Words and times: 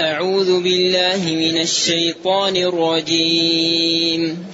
أعوذ 0.00 0.62
بالله 0.62 1.24
من 1.24 1.60
الشيطان 1.60 2.56
الرجيم. 2.56 4.46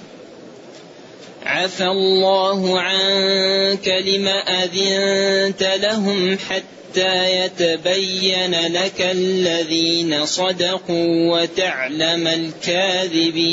عفى 1.42 1.86
الله 1.86 2.80
عنك 2.80 3.88
لم 3.88 4.28
أذنت 4.28 5.62
لهم 5.62 6.38
حتى 6.38 7.44
يتبين 7.44 8.54
لك 8.72 9.00
الذين 9.00 10.26
صدقوا 10.26 11.40
وتعلم 11.40 12.26
الكاذبين. 12.26 13.52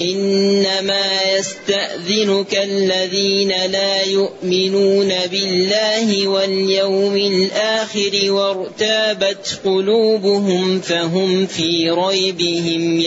إنما 0.00 1.36
يستأذنك 1.38 2.54
الذين 2.54 3.48
لا 3.48 4.02
يؤمنون 4.02 5.12
بالله 5.30 6.28
واليوم 6.28 7.16
الآخر 7.16 8.32
وارتابت 8.32 9.60
قلوبهم 9.64 10.80
فهم 10.80 11.46
في 11.46 11.90
ريبهم 11.90 13.00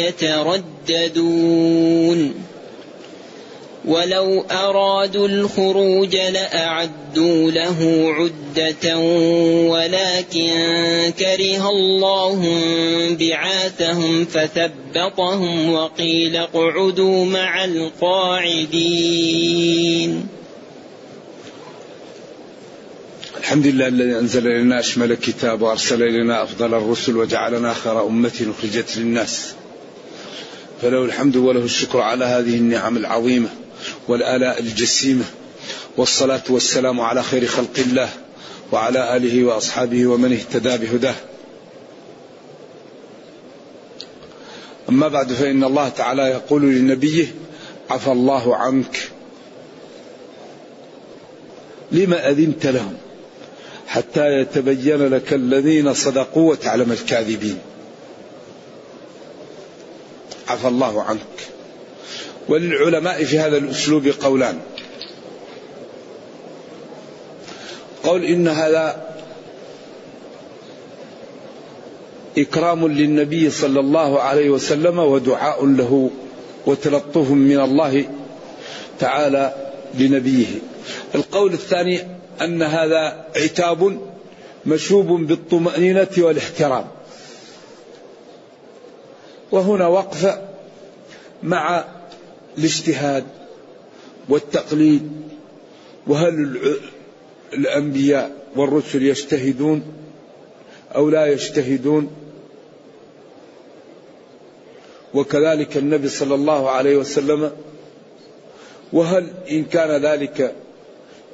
يترددون. 0.88 1.38
ولو 3.88 4.46
أرادوا 4.52 5.28
الخروج 5.28 6.16
لأعدوا 6.16 7.52
له 7.52 8.08
عدة 8.14 8.98
ولكن 9.70 10.52
كره 11.20 11.70
الله 11.70 12.60
بعاثهم 13.20 14.26
فثبطهم 14.26 15.74
وقيل 15.74 16.36
اقعدوا 16.36 17.26
مع 17.26 17.66
القاعدين. 17.66 19.08
الحمد 23.40 23.68
لله 23.68 23.88
الذي 23.88 24.20
أنزل 24.20 24.48
إلينا 24.48 24.80
أشمل 24.80 25.12
الكتاب 25.12 25.62
وأرسل 25.62 26.04
إلينا 26.04 26.44
أفضل 26.44 26.74
الرسل 26.74 27.18
وجعلنا 27.18 27.74
خير 27.74 28.08
أمة 28.08 28.54
أخرجت 28.58 28.98
للناس. 28.98 29.54
فله 30.82 31.06
الحمد 31.06 31.36
وله 31.36 31.64
الشكر 31.66 32.00
على 32.00 32.26
هذه 32.26 32.56
النعم 32.58 32.98
العظيمة. 32.98 33.50
والآلاء 34.08 34.60
الجسيمة 34.60 35.26
والصلاة 35.98 36.44
والسلام 36.50 37.02
على 37.02 37.24
خير 37.24 37.46
خلق 37.46 37.78
الله 37.78 38.10
وعلى 38.72 39.18
آله 39.18 39.44
وأصحابه 39.44 40.08
ومن 40.08 40.34
اهتدى 40.34 40.78
بهداه. 40.78 41.16
أما 44.90 45.08
بعد 45.08 45.34
فإن 45.34 45.64
الله 45.64 45.90
تعالى 45.90 46.22
يقول 46.22 46.62
لنبيه 46.62 47.28
عفى 47.90 48.12
الله 48.12 48.56
عنك 48.56 49.10
لما 51.92 52.30
أذنت 52.30 52.66
لهم؟ 52.66 52.98
حتى 53.88 54.40
يتبين 54.42 55.08
لك 55.08 55.34
الذين 55.34 55.94
صدقوا 55.94 56.52
وتعلم 56.52 56.92
الكاذبين. 56.92 57.58
عفى 60.48 60.68
الله 60.68 61.04
عنك 61.04 61.57
وللعلماء 62.50 63.24
في 63.24 63.40
هذا 63.40 63.58
الأسلوب 63.58 64.08
قولان. 64.08 64.60
قول 68.04 68.26
إن 68.26 68.48
هذا 68.48 69.08
إكرام 72.38 72.88
للنبي 72.88 73.50
صلى 73.50 73.80
الله 73.80 74.22
عليه 74.22 74.50
وسلم 74.50 75.00
ودعاء 75.00 75.66
له 75.66 76.12
وتلطف 76.66 77.30
من 77.32 77.60
الله 77.60 78.06
تعالى 79.00 79.72
لنبيه. 79.94 80.46
القول 81.16 81.54
الثاني 81.54 82.02
أن 82.42 82.64
هذا 82.64 83.26
عتاب 83.36 84.00
مشوب 84.66 85.08
بالطمأنينة 85.08 86.08
والاحترام. 86.18 86.88
وهنا 89.52 89.88
وقف 89.88 90.38
مع 91.44 91.86
الاجتهاد 92.58 93.26
والتقليد 94.30 95.12
وهل 96.08 96.60
الأنبياء 97.54 98.32
والرسل 98.56 99.04
يجتهدون 99.04 99.84
أو 100.96 101.10
لا 101.10 101.26
يجتهدون؟ 101.26 102.12
وكذلك 105.14 105.78
النبي 105.78 106.10
صلى 106.10 106.36
الله 106.36 106.70
عليه 106.70 106.98
وسلم 106.98 107.52
وهل 108.94 109.28
إن 109.52 109.64
كان 109.64 110.02
ذلك 110.02 110.56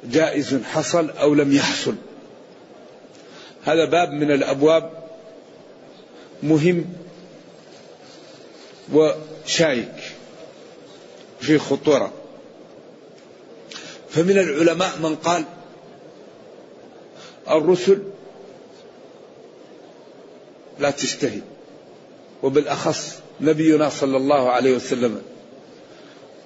جائز 0.04 0.54
حصل 0.64 1.10
أو 1.10 1.34
لم 1.34 1.52
يحصل؟ 1.52 1.94
هذا 3.64 3.84
باب 3.84 4.12
من 4.12 4.30
الأبواب 4.30 4.90
مهم 6.42 6.84
وشائك. 8.92 10.03
في 11.44 11.58
خطورة. 11.58 12.12
فمن 14.10 14.38
العلماء 14.38 14.98
من 15.02 15.16
قال 15.16 15.44
الرسل 17.50 18.02
لا 20.78 20.90
تجتهد 20.90 21.42
وبالأخص 22.42 23.14
نبينا 23.40 23.88
صلى 23.88 24.16
الله 24.16 24.50
عليه 24.50 24.76
وسلم 24.76 25.22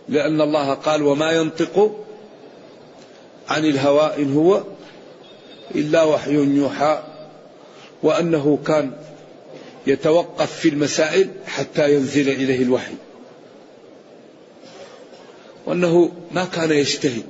لأن 0.08 0.40
الله 0.40 0.74
قال 0.74 1.02
وما 1.02 1.32
ينطق 1.32 2.04
عن 3.48 3.64
الهوى 3.64 4.16
إن 4.16 4.34
هو 4.34 4.62
إلا 5.74 6.02
وحي 6.02 6.34
يوحى 6.34 7.02
وأنه 8.02 8.58
كان 8.66 8.92
يتوقف 9.86 10.52
في 10.52 10.68
المسائل 10.68 11.30
حتى 11.46 11.94
ينزل 11.94 12.28
إليه 12.28 12.62
الوحي. 12.62 12.94
وأنه 15.68 16.12
ما 16.32 16.44
كان 16.44 16.70
يجتهد 16.70 17.22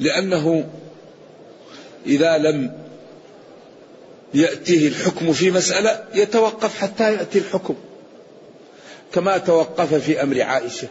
لأنه 0.00 0.68
إذا 2.06 2.38
لم 2.38 2.72
يأتيه 4.34 4.88
الحكم 4.88 5.32
في 5.32 5.50
مسألة 5.50 6.04
يتوقف 6.14 6.78
حتى 6.78 7.12
يأتي 7.12 7.38
الحكم. 7.38 7.74
كما 9.12 9.38
توقف 9.38 9.94
في 9.94 10.22
أمر 10.22 10.42
عائشة 10.42 10.88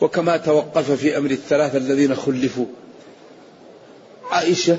وكما 0.00 0.36
توقف 0.36 0.90
في 0.90 1.18
أمر 1.18 1.30
الثلاثة 1.30 1.78
الذين 1.78 2.14
خلفوا. 2.14 2.66
عائشة 4.30 4.78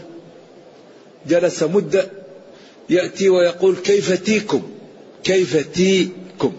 جلس 1.28 1.64
مدة 1.64 2.10
يأتي 2.90 3.30
ويقول 3.30 3.76
كيف 3.76 4.24
تيكم؟ 4.24 4.77
كيف 5.24 5.68
تيكم؟ 5.74 6.54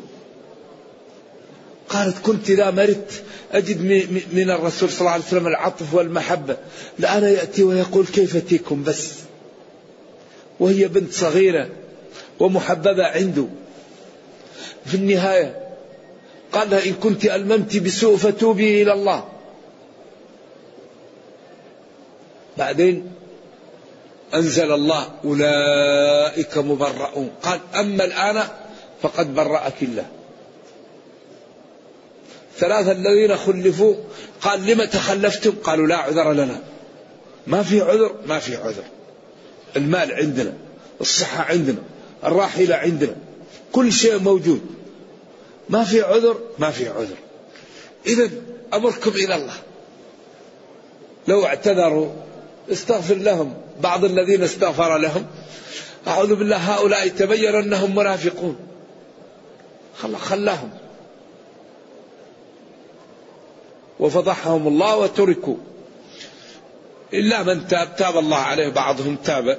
قالت 1.89 2.19
كنت 2.19 2.51
إذا 2.51 2.71
مرت 2.71 3.23
أجد 3.53 3.81
من 4.33 4.51
الرسول 4.51 4.91
صلى 4.91 5.01
الله 5.01 5.11
عليه 5.11 5.25
وسلم 5.25 5.47
العطف 5.47 5.95
والمحبة. 5.95 6.57
الآن 6.99 7.25
يأتي 7.25 7.63
ويقول 7.63 8.07
كيف 8.07 8.37
تيكم 8.37 8.83
بس؟ 8.83 9.13
وهي 10.61 10.89
بنت 10.89 11.13
صغيرة 11.13 11.69
ومحببة 12.41 13.07
عنده. 13.07 13.47
في 14.87 14.95
النهاية 14.95 15.69
قال 16.53 16.75
إن 16.75 16.95
كنت 16.95 17.25
ألممت 17.25 17.77
بسوء 17.77 18.17
فتوبي 18.17 18.83
إلى 18.83 18.93
الله. 18.93 19.29
بعدين 22.59 23.11
أنزل 24.35 24.73
الله 24.73 25.09
أولئك 25.25 26.59
مبرؤون. 26.59 27.31
قال 27.43 27.61
أما 27.75 28.05
الآن 28.05 28.45
فقد 29.03 29.35
برأك 29.35 29.83
الله. 29.83 30.07
ثلاثة 32.59 32.93
الذين 32.93 33.37
خلفوا 33.37 33.95
قال 34.43 34.67
لم 34.67 34.85
تخلفتم؟ 34.85 35.53
قالوا 35.65 35.87
لا 35.87 35.97
عذر 35.97 36.33
لنا. 36.33 36.61
ما 37.47 37.63
في 37.63 37.81
عذر؟ 37.81 38.15
ما 38.27 38.39
في 38.39 38.57
عذر. 38.57 38.85
المال 39.77 40.13
عندنا 40.13 40.53
الصحة 41.01 41.45
عندنا 41.45 41.83
الراحلة 42.25 42.75
عندنا 42.77 43.17
كل 43.73 43.93
شيء 43.93 44.19
موجود. 44.19 44.61
ما 45.69 45.85
في 45.85 46.03
عذر؟ 46.03 46.41
ما 46.59 46.71
في 46.71 46.89
عذر. 46.89 47.17
إذا 48.07 48.31
أمركم 48.75 49.11
إلى 49.11 49.35
الله. 49.35 49.57
لو 51.29 51.47
اعتذروا 51.47 52.13
استغفر 52.73 53.15
لهم. 53.15 53.55
بعض 53.81 54.05
الذين 54.05 54.43
استغفر 54.43 54.99
لهم. 54.99 55.27
أعوذ 56.09 56.35
بالله 56.35 56.57
هؤلاء 56.57 57.09
تبين 57.09 57.55
أنهم 57.55 57.97
منافقون. 57.97 58.57
خلاهم. 60.19 60.71
وفضحهم 64.01 64.69
الله 64.69 64.97
وتركوا. 64.97 65.57
إلا 67.15 67.43
من 67.43 67.69
تاب 67.69 67.97
تاب 67.97 68.19
الله 68.19 68.37
عليه 68.37 68.69
بعضهم 68.69 69.17
تاب. 69.17 69.59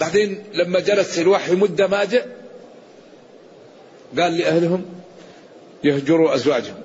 بعدين 0.00 0.44
لما 0.54 0.80
جلس 0.80 1.18
الوحي 1.18 1.52
مدة 1.52 1.86
ما 1.86 2.04
جاء 2.04 2.28
قال 4.18 4.38
لأهلهم 4.38 4.84
يهجروا 5.84 6.34
أزواجهم. 6.34 6.80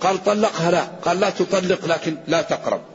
قال 0.00 0.24
طلقها 0.24 0.70
لا. 0.70 0.84
قال 1.04 1.20
لا 1.20 1.30
تطلق 1.30 1.86
لكن 1.86 2.16
لا 2.28 2.42
تقرب. 2.42 2.89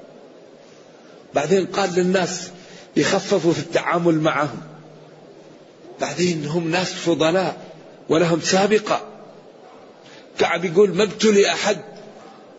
بعدين 1.36 1.66
قال 1.66 1.96
للناس 1.96 2.50
يخففوا 2.98 3.54
في 3.54 3.60
التعامل 3.60 4.20
معهم. 4.20 4.62
بعدين 6.02 6.46
هم 6.46 6.72
ناس 6.72 6.94
فضلاء 6.94 7.58
ولهم 8.10 8.42
سابقة. 8.42 9.08
كعب 10.40 10.66
يقول 10.66 10.96
ما 10.96 11.04
ابتلي 11.04 11.52
أحد. 11.52 11.78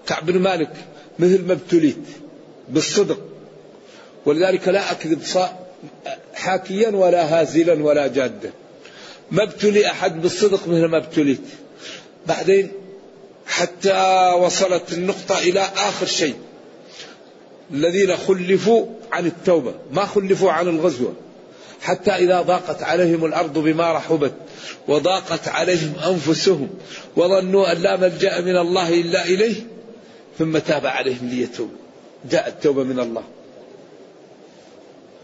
كعب 0.06 0.26
بن 0.26 0.38
مالك 0.38 0.72
مثل 1.18 1.42
ما 1.46 1.52
ابتليت 1.52 2.04
بالصدق. 2.68 3.20
ولذلك 4.26 4.68
لا 4.68 4.90
أكذب 4.90 5.22
حاكيا 6.34 6.90
ولا 6.90 7.40
هازلا 7.40 7.84
ولا 7.84 8.06
جادا. 8.06 8.52
ما 9.30 9.42
ابتلي 9.42 9.90
أحد 9.90 10.22
بالصدق 10.22 10.68
مثل 10.68 10.84
ما 10.84 10.96
ابتليت. 10.96 11.44
بعدين 12.26 12.72
حتى 13.46 14.32
وصلت 14.38 14.92
النقطة 14.92 15.38
إلى 15.38 15.60
آخر 15.60 16.06
شيء. 16.06 16.34
الذين 17.70 18.16
خلفوا 18.16 18.86
عن 19.12 19.26
التوبة 19.26 19.74
ما 19.92 20.06
خلفوا 20.06 20.52
عن 20.52 20.68
الغزوة 20.68 21.12
حتى 21.80 22.10
إذا 22.10 22.42
ضاقت 22.42 22.82
عليهم 22.82 23.24
الأرض 23.24 23.58
بما 23.58 23.92
رحبت 23.92 24.32
وضاقت 24.88 25.48
عليهم 25.48 25.94
أنفسهم 26.06 26.68
وظنوا 27.16 27.72
أن 27.72 27.82
لا 27.82 27.96
ملجأ 27.96 28.40
من 28.40 28.56
الله 28.56 29.00
إلا 29.00 29.24
إليه 29.24 29.54
ثم 30.38 30.58
تاب 30.58 30.86
عليهم 30.86 31.28
ليتوبوا 31.28 31.76
جاءت 32.30 32.52
التوبة 32.52 32.82
من 32.82 33.00
الله. 33.00 33.22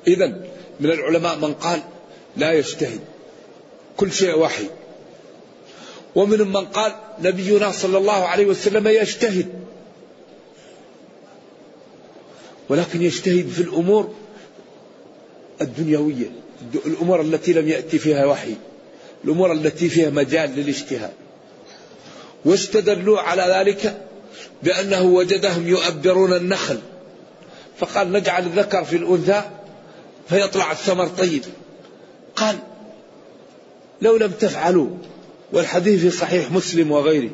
إذا 0.06 0.26
من 0.80 0.90
العلماء 0.90 1.36
من 1.36 1.54
قال 1.54 1.80
لا 2.36 2.52
يجتهد 2.52 3.00
كل 3.96 4.12
شيء 4.12 4.38
وحي 4.38 4.66
ومنهم 6.14 6.48
من 6.48 6.64
قال 6.64 6.92
نبينا 7.22 7.70
صلى 7.70 7.98
الله 7.98 8.26
عليه 8.26 8.46
وسلم 8.46 8.88
يجتهد. 8.88 9.61
ولكن 12.72 13.02
يجتهد 13.02 13.48
في 13.48 13.62
الأمور 13.62 14.14
الدنيوية 15.60 16.30
الأمور 16.86 17.20
التي 17.20 17.52
لم 17.52 17.68
يأتي 17.68 17.98
فيها 17.98 18.26
وحي 18.26 18.54
الأمور 19.24 19.52
التي 19.52 19.88
فيها 19.88 20.10
مجال 20.10 20.50
للاجتهاد. 20.56 21.10
واستدلوا 22.44 23.20
على 23.20 23.42
ذلك 23.42 24.06
بأنه 24.62 25.02
وجدهم 25.02 25.68
يؤبرون 25.68 26.32
النخل 26.32 26.78
فقال 27.78 28.12
نجعل 28.12 28.46
الذكر 28.46 28.84
في 28.84 28.96
الأنثى 28.96 29.42
فيطلع 30.28 30.72
الثمر 30.72 31.06
طيب. 31.06 31.42
قال 32.36 32.58
لو 34.02 34.16
لم 34.16 34.30
تفعلوا 34.30 34.88
والحديث 35.52 36.00
في 36.00 36.10
صحيح 36.10 36.52
مسلم 36.52 36.92
وغيره 36.92 37.30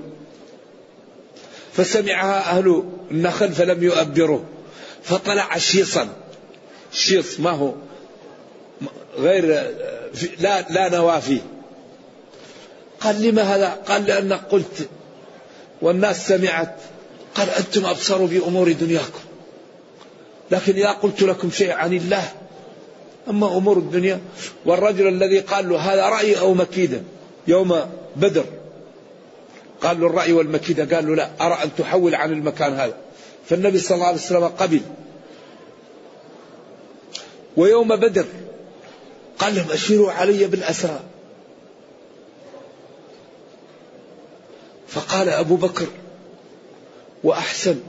فسمعها 1.72 2.50
أهل 2.50 2.84
النخل 3.10 3.52
فلم 3.52 3.82
يؤبروه. 3.82 4.44
فطلع 5.08 5.58
شيصا. 5.58 6.08
شيص 6.92 7.40
ما 7.40 7.50
هو 7.50 7.72
غير 9.18 9.44
لا 10.40 10.60
لا 10.70 10.88
نوى 10.88 11.20
فيه. 11.20 11.40
قال 13.00 13.22
لما 13.22 13.42
هذا؟ 13.42 13.68
قال 13.68 14.04
لأنك 14.04 14.40
قلت 14.50 14.88
والناس 15.82 16.28
سمعت. 16.28 16.76
قال 17.34 17.50
أنتم 17.50 17.86
أبصروا 17.86 18.26
بأمور 18.26 18.72
دنياكم. 18.72 19.20
لكن 20.50 20.72
إذا 20.72 20.90
قلت 20.90 21.22
لكم 21.22 21.50
شيء 21.50 21.72
عن 21.72 21.92
الله 21.92 22.32
أما 23.28 23.56
أمور 23.56 23.78
الدنيا 23.78 24.20
والرجل 24.64 25.08
الذي 25.08 25.38
قال 25.38 25.68
له 25.68 25.78
هذا 25.78 26.06
رأي 26.06 26.38
أو 26.38 26.54
مكيدة؟ 26.54 27.00
يوم 27.46 27.80
بدر. 28.16 28.44
قال 29.82 30.00
له 30.00 30.06
الرأي 30.06 30.32
والمكيدة. 30.32 30.96
قال 30.96 31.06
له 31.06 31.14
لا 31.14 31.30
أرى 31.40 31.58
أن 31.64 31.70
تحول 31.78 32.14
عن 32.14 32.32
المكان 32.32 32.74
هذا؟ 32.74 32.94
فالنبي 33.48 33.78
صلى 33.78 33.94
الله 33.94 34.06
عليه 34.06 34.16
وسلم 34.16 34.44
قبل. 34.44 34.80
ويوم 37.56 37.96
بدر 37.96 38.26
قال 39.38 39.54
لهم 39.54 39.70
أشيروا 39.70 40.12
علي 40.12 40.46
بالأسرى. 40.46 41.00
فقال 44.88 45.28
أبو 45.28 45.56
بكر 45.56 45.86
وأحسن. 47.24 47.80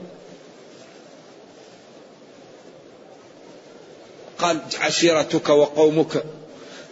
قال 4.38 4.60
عشيرتك 4.80 5.48
وقومك 5.48 6.24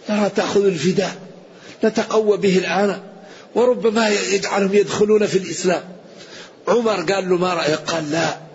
ترى 0.07 0.29
تأخذ 0.29 0.65
الفداء 0.65 1.15
نتقوى 1.83 2.37
به 2.37 2.57
الآن 2.57 3.01
وربما 3.55 4.09
يجعلهم 4.09 4.73
يدخلون 4.73 5.25
في 5.25 5.37
الإسلام. 5.37 5.83
عمر 6.67 7.13
قال 7.13 7.29
له 7.29 7.37
ما 7.37 7.53
رأيك؟ 7.53 7.79
قال 7.79 8.11
لا. 8.11 8.48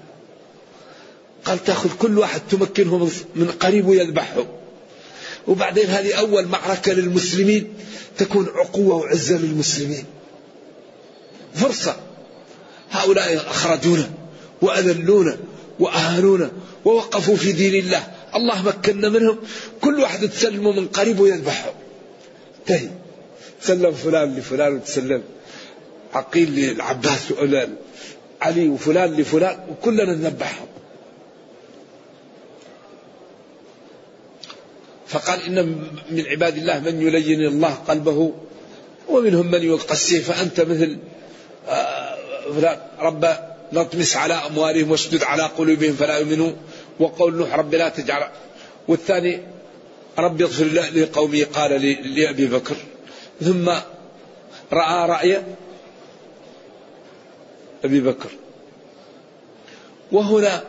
قال 1.44 1.64
تأخذ 1.64 1.90
كل 1.98 2.18
واحد 2.18 2.40
تمكنه 2.50 3.10
من 3.34 3.50
قريب 3.50 3.86
ويذبحه. 3.86 4.46
وبعدين 5.46 5.86
هذه 5.86 6.14
أول 6.14 6.46
معركة 6.46 6.92
للمسلمين 6.92 7.74
تكون 8.18 8.48
عقوة 8.54 8.94
وعزة 8.94 9.38
للمسلمين. 9.38 10.04
فرصة. 11.54 11.96
هؤلاء 12.90 13.36
أخرجونا 13.36 14.10
وأذلونا 14.62 15.36
وأهانونا 15.80 16.50
ووقفوا 16.84 17.36
في 17.36 17.52
دين 17.52 17.84
الله. 17.84 18.06
الله 18.34 18.62
مكنا 18.62 19.08
منهم. 19.08 19.38
كل 19.80 20.00
واحد 20.00 20.28
تسلمه 20.28 20.72
من 20.72 20.86
قريب 20.88 21.20
ويذبحه. 21.20 21.74
انتهي. 22.60 22.88
سلم 23.60 23.92
فلان 23.92 24.36
لفلان 24.36 24.74
وتسلم. 24.74 25.22
عقيل 26.14 26.50
للعباس 26.50 27.20
علي 28.42 28.68
وفلان 28.68 29.12
لفلان 29.16 29.58
وكلنا 29.70 30.14
نذبحهم. 30.14 30.66
فقال 35.14 35.42
إن 35.42 35.66
من 36.10 36.26
عباد 36.26 36.56
الله 36.56 36.80
من 36.80 37.02
يلين 37.02 37.40
الله 37.46 37.74
قلبه 37.74 38.32
ومنهم 39.08 39.46
من 39.46 39.78
السيف 39.90 40.30
فأنت 40.30 40.60
مثل 40.60 40.98
آه، 41.68 42.16
رب 43.00 43.26
نطمس 43.72 44.16
على 44.16 44.34
أموالهم 44.34 44.90
واشدد 44.90 45.22
على 45.22 45.42
قلوبهم 45.42 45.94
فلا 45.94 46.18
يؤمنوا 46.18 46.52
وقول 47.00 47.36
نوح 47.36 47.54
رب 47.54 47.74
لا 47.74 47.88
تجعل. 47.88 48.28
والثاني 48.88 49.40
رب 50.18 50.42
اغفر 50.42 50.64
لقومه 50.94 51.46
قال 51.52 51.70
لأبي 52.16 52.46
بكر. 52.46 52.76
ثم 53.40 53.68
رأى 54.72 55.08
رأي 55.08 55.42
أبي 57.84 58.00
بكر. 58.00 58.30
وهنا 60.12 60.64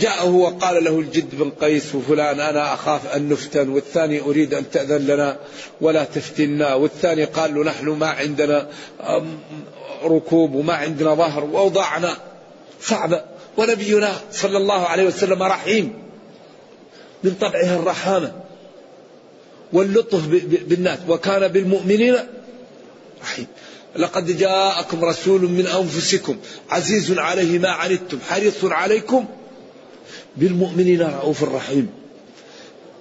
جاءه 0.00 0.30
وقال 0.30 0.84
له 0.84 0.98
الجد 0.98 1.34
بن 1.34 1.50
قيس 1.50 1.94
وفلان 1.94 2.40
أنا 2.40 2.74
أخاف 2.74 3.16
أن 3.16 3.28
نفتن 3.28 3.68
والثاني 3.68 4.20
أريد 4.20 4.54
أن 4.54 4.70
تأذن 4.70 5.06
لنا 5.06 5.36
ولا 5.80 6.04
تفتنا 6.04 6.74
والثاني 6.74 7.24
قال 7.24 7.54
له 7.54 7.64
نحن 7.64 7.88
ما 7.88 8.06
عندنا 8.06 8.68
ركوب 10.04 10.54
وما 10.54 10.74
عندنا 10.74 11.14
ظهر 11.14 11.44
وأوضاعنا 11.44 12.16
صعبة 12.82 13.24
ونبينا 13.56 14.20
صلى 14.32 14.56
الله 14.56 14.86
عليه 14.86 15.06
وسلم 15.06 15.42
رحيم 15.42 15.92
من 17.24 17.34
طبعه 17.40 17.76
الرحامة 17.76 18.32
واللطف 19.72 20.26
بالناس 20.68 20.98
وكان 21.08 21.48
بالمؤمنين 21.48 22.16
رحيم. 23.22 23.46
لقد 23.96 24.38
جاءكم 24.38 25.04
رسول 25.04 25.42
من 25.42 25.66
أنفسكم 25.66 26.36
عزيز 26.70 27.18
عليه 27.18 27.58
ما 27.58 27.68
عنتم 27.68 28.18
حريص 28.28 28.64
عليكم 28.64 29.26
بالمؤمنين 30.36 31.02
رؤوف 31.02 31.44
رحيم. 31.44 31.90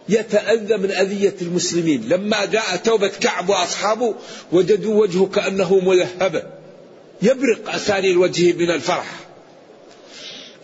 يتأذى 0.10 0.78
من 0.78 0.92
أذية 0.92 1.36
المسلمين. 1.42 2.10
لما 2.10 2.46
جاء 2.46 2.76
توبة 2.76 3.08
كعب 3.08 3.50
وأصحابه 3.50 4.16
وجدوا 4.52 5.02
وجهه 5.02 5.26
كأنه 5.26 5.80
مذهبة 5.80 6.44
يبرق 7.22 7.70
أساني 7.70 8.12
الوجه 8.12 8.54
من 8.54 8.72
الفرح. 8.72 9.20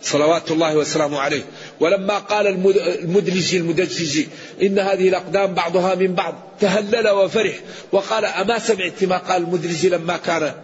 صلوات 0.02 0.50
الله 0.50 0.76
وسلامه 0.76 1.18
عليه. 1.18 1.42
ولما 1.80 2.18
قال 2.18 2.46
المدلجي 2.76 3.56
المدججي 3.56 4.28
إن 4.62 4.78
هذه 4.78 5.08
الأقدام 5.08 5.54
بعضها 5.54 5.94
من 5.94 6.14
بعض. 6.14 6.34
تهلل 6.60 7.08
وفرح. 7.08 7.60
وقال 7.92 8.24
أما 8.24 8.58
سمعت 8.58 9.04
ما 9.04 9.16
قال 9.16 9.42
المدلجي 9.42 9.88
لما 9.88 10.16
كان 10.16 10.54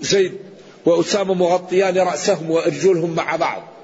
زيد 0.00 0.32
وأسامة 0.86 1.34
مغطيان 1.34 1.98
رأسهم 1.98 2.50
وأرجلهم 2.50 3.14
مع 3.14 3.36
بعض. 3.36 3.77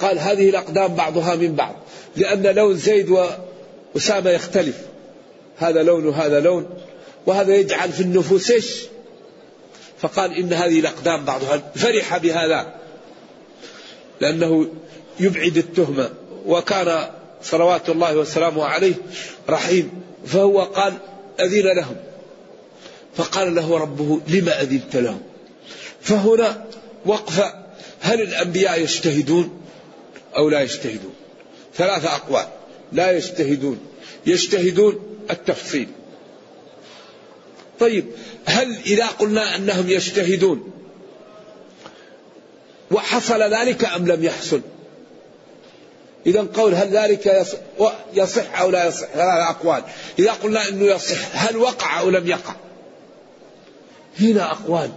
قال 0.00 0.18
هذه 0.18 0.50
الأقدام 0.50 0.94
بعضها 0.94 1.34
من 1.34 1.54
بعض 1.54 1.74
لأن 2.16 2.42
لون 2.46 2.76
زيد 2.76 3.10
وأسامة 3.94 4.30
يختلف. 4.30 4.76
هذا 5.58 5.82
لون 5.82 6.06
وهذا 6.06 6.40
لون 6.40 6.66
وهذا 7.26 7.54
يجعل 7.54 7.92
في 7.92 8.00
النفوس 8.00 8.50
إيش؟ 8.50 8.66
فقال 10.00 10.34
إن 10.34 10.52
هذه 10.52 10.80
الأقدام 10.80 11.24
بعضها 11.24 11.62
فرح 11.74 12.16
بهذا 12.16 12.74
لأنه 14.20 14.66
يبعد 15.20 15.56
التهمة 15.56 16.10
وكان 16.46 17.10
صلوات 17.42 17.88
الله 17.88 18.16
وسلامه 18.16 18.64
عليه 18.64 18.94
رحيم. 19.48 19.90
فهو 20.26 20.62
قال 20.62 20.94
أذن 21.40 21.76
لهم. 21.76 21.96
فقال 23.16 23.54
له 23.54 23.78
ربه 23.78 24.20
لما 24.28 24.62
أذنت 24.62 24.96
لهم؟ 24.96 25.20
فهنا 26.00 26.64
وقفة 27.06 27.54
هل 28.00 28.20
الأنبياء 28.20 28.80
يجتهدون؟ 28.80 29.59
أو 30.36 30.48
لا 30.48 30.60
يجتهدون. 30.60 31.14
ثلاثة 31.74 32.14
أقوال. 32.14 32.46
لا 32.92 33.12
يجتهدون. 33.12 33.78
يجتهدون 34.26 35.16
التفصيل. 35.30 35.88
طيب 37.80 38.04
هل 38.44 38.76
إذا 38.86 39.06
قلنا 39.06 39.56
أنهم 39.56 39.90
يجتهدون 39.90 40.70
وحصل 42.90 43.42
ذلك 43.42 43.84
أم 43.84 44.06
لم 44.06 44.24
يحصل؟ 44.24 44.60
إذا 46.26 46.46
قول 46.54 46.74
هل 46.74 46.88
ذلك 46.88 47.46
يصح 48.14 48.60
أو 48.60 48.70
لا 48.70 48.86
يصح؟ 48.86 49.06
ثلاثة 49.06 49.50
أقوال. 49.50 49.82
إذا 50.18 50.32
قلنا 50.32 50.68
أنه 50.68 50.84
يصح 50.84 51.46
هل 51.46 51.56
وقع 51.56 52.00
أو 52.00 52.10
لم 52.10 52.26
يقع؟ 52.26 52.54
هنا 54.20 54.50
أقوال. 54.52 54.90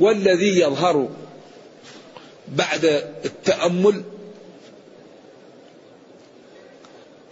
والذي 0.00 0.60
يظهر 0.60 1.08
بعد 2.52 2.84
التأمل 3.24 4.02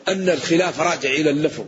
أن 0.08 0.28
الخلاف 0.28 0.80
راجع 0.80 1.10
إلى 1.10 1.30
اللفظ. 1.30 1.64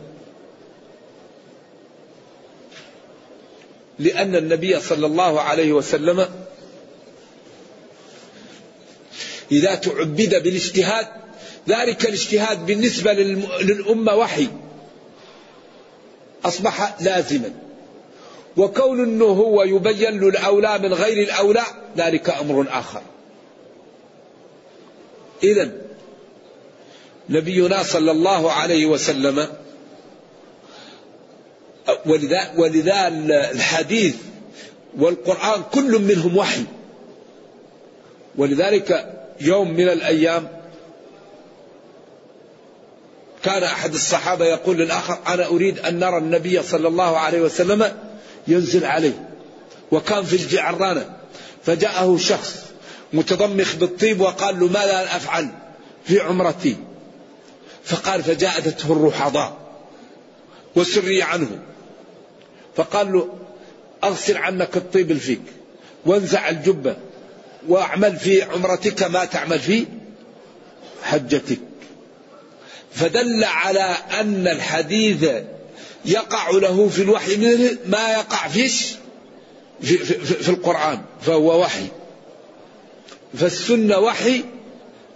لأن 3.99 4.35
النبي 4.35 4.79
صلى 4.79 5.05
الله 5.05 5.41
عليه 5.41 5.73
وسلم 5.73 6.27
إذا 9.51 9.75
تعبد 9.75 10.43
بالاجتهاد 10.43 11.07
ذلك 11.69 12.05
الاجتهاد 12.05 12.65
بالنسبة 12.65 13.13
للأمة 13.13 14.15
وحي. 14.15 14.47
أصبح 16.45 17.01
لازما. 17.01 17.53
وكون 18.57 19.03
أنه 19.03 19.25
هو 19.25 19.63
يبين 19.63 20.19
له 20.19 20.29
الأولى 20.29 20.79
من 20.79 20.93
غير 20.93 21.23
الأولى 21.23 21.63
ذلك 21.97 22.29
أمر 22.29 22.65
آخر. 22.69 23.01
إذا 25.43 25.71
نبينا 27.29 27.83
صلى 27.83 28.11
الله 28.11 28.51
عليه 28.51 28.85
وسلم 28.85 29.47
ولذا, 32.05 32.53
ولذا 32.57 33.07
الحديث 33.51 34.15
والقرآن 34.97 35.63
كل 35.73 35.99
منهم 35.99 36.37
وحي. 36.37 36.63
ولذلك 38.37 39.13
يوم 39.41 39.73
من 39.73 39.89
الأيام 39.89 40.47
كان 43.43 43.63
أحد 43.63 43.93
الصحابة 43.93 44.45
يقول 44.45 44.77
للآخر 44.77 45.17
أنا 45.27 45.45
أريد 45.47 45.79
أن 45.79 45.99
نرى 45.99 46.17
النبي 46.17 46.63
صلى 46.63 46.87
الله 46.87 47.17
عليه 47.17 47.41
وسلم 47.41 47.93
ينزل 48.47 48.85
عليه 48.85 49.29
وكان 49.91 50.23
في 50.23 50.35
الجعرانة 50.35 51.09
فجاءه 51.63 52.17
شخص 52.17 52.63
متضمخ 53.13 53.75
بالطيب 53.75 54.21
وقال 54.21 54.59
له 54.59 54.67
ماذا 54.67 55.03
أفعل 55.03 55.49
في 56.05 56.19
عمرتي. 56.19 56.77
فقال 57.83 58.23
فجاءته 58.23 58.93
الرحضاء 58.93 59.57
وسري 60.75 61.23
عنه. 61.23 61.59
فقال 62.75 63.13
له 63.13 63.29
أغسل 64.03 64.37
عنك 64.37 64.77
الطيب 64.77 65.11
الفيك 65.11 65.41
وانزع 66.05 66.49
الجبة 66.49 66.95
واعمل 67.67 68.17
في 68.17 68.41
عمرتك 68.41 69.03
ما 69.03 69.25
تعمل 69.25 69.59
في 69.59 69.85
حجتك. 71.03 71.59
فدل 72.91 73.43
على 73.43 73.95
أن 74.19 74.47
الحديث 74.47 75.25
يقع 76.05 76.49
له 76.49 76.89
في 76.89 77.01
الوحي 77.01 77.37
ما 77.85 78.11
يقع 78.11 78.47
فيش 78.47 78.95
في, 79.81 79.97
في, 79.97 80.13
في, 80.13 80.35
في 80.43 80.49
القرآن 80.49 81.01
فهو 81.21 81.61
وحي. 81.61 81.87
فالسنة 83.33 83.99
وحي 83.99 84.43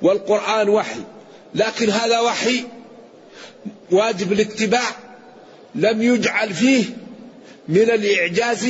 والقرآن 0.01 0.69
وحي 0.69 0.99
لكن 1.55 1.89
هذا 1.89 2.19
وحي 2.19 2.63
واجب 3.91 4.31
الاتباع 4.31 4.89
لم 5.75 6.01
يجعل 6.01 6.53
فيه 6.53 6.83
من 7.67 7.81
الإعجاز 7.81 8.67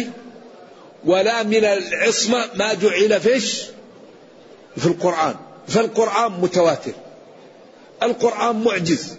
ولا 1.05 1.43
من 1.43 1.65
العصمة 1.65 2.45
ما 2.55 2.73
جعل 2.73 3.21
فيش 3.21 3.63
في 4.77 4.85
القرآن. 4.85 5.35
فالقرآن 5.67 6.31
متواتر 6.31 6.91
القرآن 8.03 8.63
معجز 8.63 9.15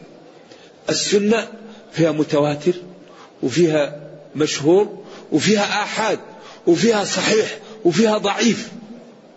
السنة 0.91 1.49
فيها 1.93 2.13
متواتر 2.13 2.73
وفيها 3.43 4.01
مشهور 4.37 5.05
وفيها 5.33 5.83
آحاد 5.83 6.19
وفيها 6.67 7.05
صحيح 7.05 7.59
وفيها 7.85 8.19
ضعيف 8.19 8.69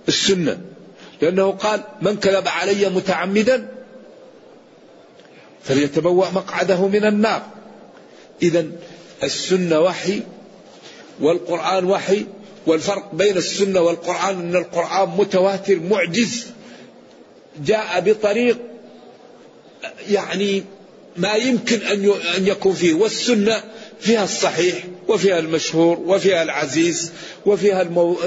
السنة. 0.08 0.62
لأنه 1.22 1.52
قال 1.52 1.82
من 2.02 2.18
كذب 2.18 2.48
علي 2.48 2.90
متعمدا 2.90 3.68
فليتبوأ 5.64 6.30
مقعده 6.30 6.88
من 6.88 7.06
النار. 7.06 7.46
إذا 8.42 8.66
السنة 9.24 9.80
وحي 9.80 10.22
والقرآن 11.20 11.86
وحي 11.86 12.26
والفرق 12.68 13.16
بين 13.16 13.38
السنة 13.38 13.82
والقرآن 13.82 14.40
أن 14.40 14.56
القرآن 14.56 15.10
متواتر 15.10 15.80
معجز 15.80 16.48
جاء 17.66 18.00
بطريق 18.00 18.58
يعني 20.10 20.64
ما 21.18 21.34
يمكن 21.34 21.82
أن 22.38 22.48
يكون 22.48 22.74
فيه. 22.74 22.94
والسنة 22.94 23.64
فيها 24.02 24.24
الصحيح 24.24 24.84
وفيها 25.08 25.40
المشهور 25.40 26.00
وفيها 26.00 26.44
العزيز 26.44 27.12
وفيها 27.46 27.82
المو... 27.82 28.18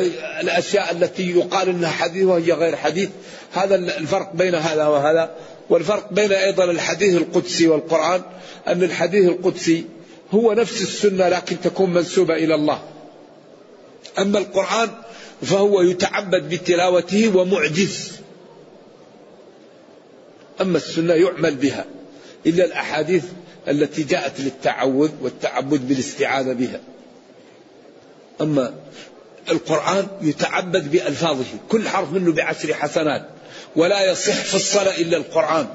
الأشياء 0.41 0.93
التي 0.93 1.31
يقال 1.31 1.69
أنها 1.69 1.91
حديث 1.91 2.25
وهي 2.25 2.53
غير 2.53 2.77
حديث. 2.77 3.09
هذا 3.53 3.75
الفرق 3.75 4.33
بين 4.35 4.55
هذا 4.55 4.87
وهذا. 4.87 5.35
والفرق 5.71 6.13
بين 6.13 6.33
أيضا 6.33 6.65
الحديث 6.65 7.17
القدسي 7.17 7.69
والقرآن 7.69 8.23
أن 8.69 8.83
الحديث 8.83 9.29
القدسي 9.29 9.85
هو 10.35 10.53
نفس 10.53 10.83
السنة 10.83 11.29
لكن 11.29 11.61
تكون 11.61 11.95
منسوبة 11.95 12.35
إلى 12.35 12.55
الله. 12.55 12.83
أما 14.19 14.39
القرآن 14.39 14.91
فهو 15.43 15.83
يتعبد 15.83 16.49
بتلاوته 16.49 17.37
ومعجز. 17.37 18.13
أما 20.61 20.77
السنة 20.77 21.15
يعمل 21.15 21.55
بها. 21.55 21.85
إلا 22.47 22.65
الأحاديث 22.65 23.25
التي 23.69 24.03
جاءت 24.03 24.41
للتعوذ 24.41 25.11
والتعبد 25.23 25.89
بالاستعاذة 25.89 26.53
بها. 26.53 26.81
أما 28.41 28.75
القرآن 29.51 30.07
يتعبد 30.23 30.91
بألفاظه 30.91 31.45
كل 31.69 31.89
حرف 31.89 32.13
منه 32.13 32.33
بعشر 32.33 32.75
حسنات 32.75 33.29
ولا 33.77 34.11
يصح 34.11 34.35
في 34.35 34.55
الصلاة 34.55 34.97
إلا 34.97 35.17
القرآن. 35.17 35.67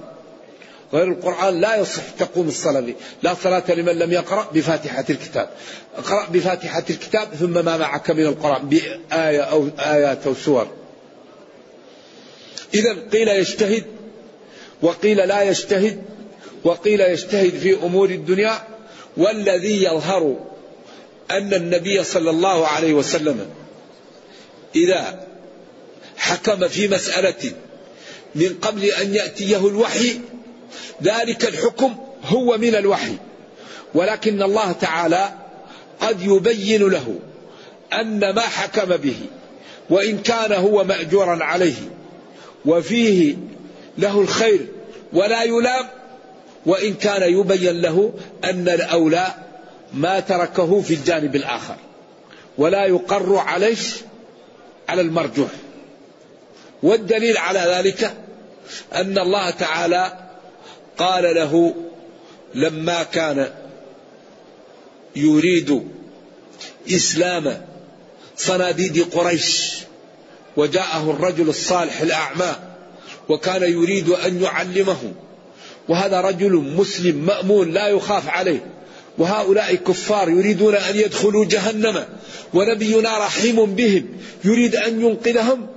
غير 0.94 1.08
القرآن 1.08 1.62
لا 1.62 1.76
يصح 1.76 2.02
تقوم 2.20 2.48
الصلاة 2.48 2.80
به 2.80 2.96
لا 3.24 3.34
صلاة 3.34 3.64
لمن 3.70 4.00
لم 4.00 4.12
يقرأ 4.12 4.48
بفاتحة 4.54 5.06
الكتاب. 5.10 5.50
اقرأ 5.98 6.28
بفاتحة 6.30 6.84
الكتاب 6.90 7.28
ثم 7.40 7.66
ما 7.66 7.78
معك 7.78 8.12
من 8.12 8.26
القرآن 8.26 8.70
بآية 8.70 9.42
أو 9.42 9.68
آيات 9.80 10.28
أو 10.28 10.34
سور. 10.34 10.68
إذا 12.74 12.98
قيل 13.12 13.28
يجتهد 13.28 13.84
وقيل 14.82 15.18
لا 15.18 15.42
يجتهد. 15.42 16.04
وقيل 16.64 17.02
يجتهد 17.02 17.58
في 17.58 17.74
أمور 17.84 18.10
الدنيا 18.10 18.62
والذي 19.18 19.84
يظهر 19.84 20.36
أن 21.32 21.54
النبي 21.54 22.04
صلى 22.04 22.30
الله 22.30 22.68
عليه 22.68 22.94
وسلم 22.94 23.50
إذا 24.76 25.28
حكم 26.18 26.68
في 26.68 26.88
مسألة 26.88 27.52
من 28.36 28.56
قبل 28.62 28.84
أن 28.86 29.16
يأتيه 29.16 29.68
الوحي 29.68 30.20
ذلك 31.04 31.46
الحكم 31.48 31.96
هو 32.26 32.58
من 32.58 32.76
الوحي. 32.76 33.16
ولكن 33.94 34.42
الله 34.42 34.72
تعالى 34.72 35.34
قد 36.02 36.22
يبين 36.22 36.90
له 36.90 37.20
أن 37.94 38.20
ما 38.30 38.42
حكم 38.42 38.98
به 38.98 39.16
وإن 39.90 40.18
كان 40.18 40.52
هو 40.52 40.84
مأجورا 40.84 41.44
عليه 41.44 41.92
وفيه 42.66 43.36
له 43.98 44.22
الخير 44.22 44.66
ولا 45.14 45.44
يلام 45.44 45.86
وإن 46.66 46.94
كان 46.94 47.34
يبين 47.34 47.82
له 47.82 48.14
أن 48.44 48.70
الأولى 48.70 49.28
ما 49.94 50.20
تركه 50.20 50.82
في 50.82 50.94
الجانب 50.94 51.36
الآخر 51.36 51.76
ولا 52.58 52.86
يقر 52.86 53.36
عليه 53.38 53.78
على 54.90 55.02
المرجوح. 55.02 55.50
والدليل 56.84 57.38
على 57.38 57.60
ذلك 57.60 58.14
أن 58.94 59.18
الله 59.18 59.50
تعالى 59.50 60.30
قال 60.98 61.36
له 61.36 61.76
لما 62.56 63.04
كان 63.04 63.52
يريد 65.16 65.88
إسلام 66.90 67.62
صناديد 68.38 69.14
قريش 69.14 69.78
وجاءه 70.58 71.12
الرجل 71.12 71.50
الصالح 71.50 72.02
الأعمى 72.02 72.56
وكان 73.30 73.64
يريد 73.64 74.10
أن 74.10 74.42
يعلمه 74.44 75.14
وهذا 75.90 76.22
رجل 76.22 76.52
مسلم 76.52 77.16
مأمون 77.16 77.72
لا 77.72 77.88
يخاف 77.88 78.30
عليه. 78.30 78.66
وهؤلاء 79.18 79.76
كفار 79.76 80.30
يريدون 80.30 80.76
أن 80.76 80.96
يدخلوا 80.96 81.46
جهنم. 81.46 82.06
ونبينا 82.54 83.18
رحيم 83.18 83.66
بهم 83.66 84.06
يريد 84.44 84.76
أن 84.76 85.02
ينقذهم. 85.02 85.68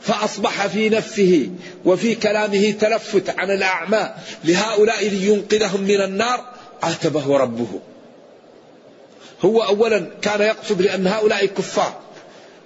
فأصبح 0.00 0.66
في 0.66 0.88
نفسه 0.88 1.50
وفي 1.84 2.14
كلامه 2.14 2.70
تلفت 2.70 3.38
عن 3.38 3.50
الأعمى 3.50 4.10
لهؤلاء 4.44 5.08
لينقذهم 5.08 5.80
من 5.80 6.00
النار. 6.00 6.44
عاتبه 6.82 7.36
ربه. 7.36 7.80
هو 9.44 9.62
أولا 9.62 10.06
كان 10.22 10.40
يقصد 10.40 10.82
لأن 10.82 11.06
هؤلاء 11.06 11.46
كفار 11.46 12.00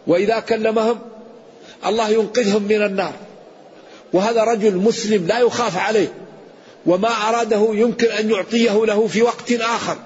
وإذا 0.06 0.40
كلمهم 0.40 0.98
الله 1.86 2.10
ينقذهم 2.10 2.62
من 2.62 2.82
النار. 2.82 3.12
وهذا 4.12 4.44
رجل 4.44 4.76
مسلم 4.76 5.26
لا 5.26 5.38
يخاف 5.38 5.78
عليه. 5.78 6.23
وما 6.86 7.08
أراده 7.08 7.68
يمكن 7.72 8.06
أن 8.06 8.30
يعطيه 8.30 8.86
له 8.86 9.06
في 9.06 9.22
وقت 9.22 9.52
آخر. 9.52 9.96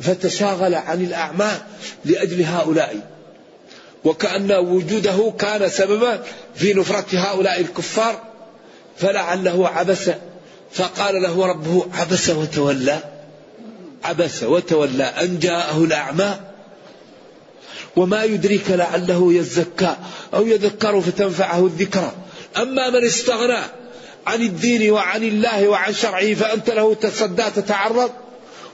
فتشاغل 0.00 0.74
عن 0.74 1.04
الأعمى 1.04 1.50
لأجل 2.04 2.42
هؤلاء. 2.42 3.10
وكأن 4.04 4.52
وجوده 4.52 5.32
كان 5.38 5.68
سببا 5.68 6.22
في 6.54 6.74
نفرة 6.74 7.06
هؤلاء 7.12 7.60
الكفار 7.60 8.22
فلعله 8.96 9.68
عبس. 9.68 10.10
فقال 10.72 11.22
له 11.22 11.46
ربه 11.46 11.86
عبس 11.94 12.30
وتولى 12.30 12.98
عبس 14.04 14.42
وتولى 14.42 15.04
أن 15.04 15.38
جاءه 15.38 15.84
الأعمى. 15.84 16.40
وما 17.96 18.24
يدريك 18.24 18.70
لعله 18.70 19.32
يزكى 19.32 19.96
أو 20.34 20.46
يذكر 20.46 21.00
فتنفعه 21.00 21.66
الذكرى. 21.66 22.12
أما 22.56 22.90
من 22.90 23.04
استغنى 23.04 23.62
عن 24.28 24.42
الدين 24.42 24.90
وعن 24.90 25.22
الله 25.22 25.68
وعن 25.68 25.94
شرعه 25.94 26.34
فأنت 26.34 26.70
له 26.70 26.94
تصدى 26.94 27.44
تتعرض. 27.56 28.10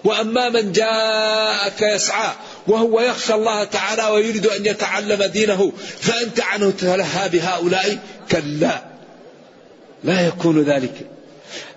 وأما 0.05 0.49
من 0.49 0.73
جاءك 0.73 1.83
يسعى 1.83 2.33
وهو 2.67 3.01
يخشى 3.01 3.35
الله 3.35 3.65
تعالى 3.65 4.05
ويريد 4.05 4.47
أن 4.47 4.67
يتعلم 4.67 5.23
دينه 5.23 5.73
فأنت 6.01 6.41
عنه 6.41 6.71
تلهى 6.71 7.29
بهؤلاء. 7.29 7.99
كلا. 8.31 8.85
لا 10.05 10.27
يكون 10.27 10.63
ذلك. 10.63 10.95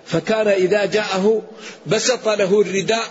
فكان 0.06 0.48
إذا 0.48 0.84
جاءه 0.84 1.42
بسط 1.86 2.28
له 2.28 2.60
الرداء 2.60 3.04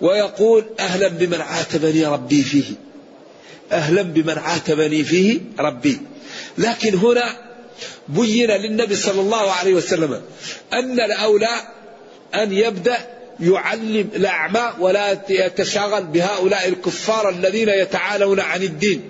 ويقول 0.00 0.64
أهلا 0.80 1.08
بمن 1.08 1.40
عاتبني 1.40 2.06
ربي 2.06 2.42
فيه. 2.42 2.74
أهلا 3.72 4.02
بمن 4.02 4.38
عاتبني 4.38 5.04
فيه 5.04 5.40
ربي. 5.58 6.00
لكن 6.58 6.94
هنا 6.94 7.43
بين 8.08 8.50
للنبي 8.50 8.96
صلى 8.96 9.20
الله 9.20 9.52
عليه 9.52 9.74
وسلم 9.74 10.22
أن 10.72 11.00
الأولى 11.00 11.60
أن 12.34 12.52
يبدأ 12.52 13.14
يعلم 13.40 14.08
الأعمى 14.14 14.72
ولا 14.78 15.18
يتشاغل 15.28 16.04
بهؤلاء 16.04 16.68
الكفار 16.68 17.28
الذين 17.28 17.68
يتعالون 17.68 18.40
عن 18.40 18.62
الدين. 18.62 19.02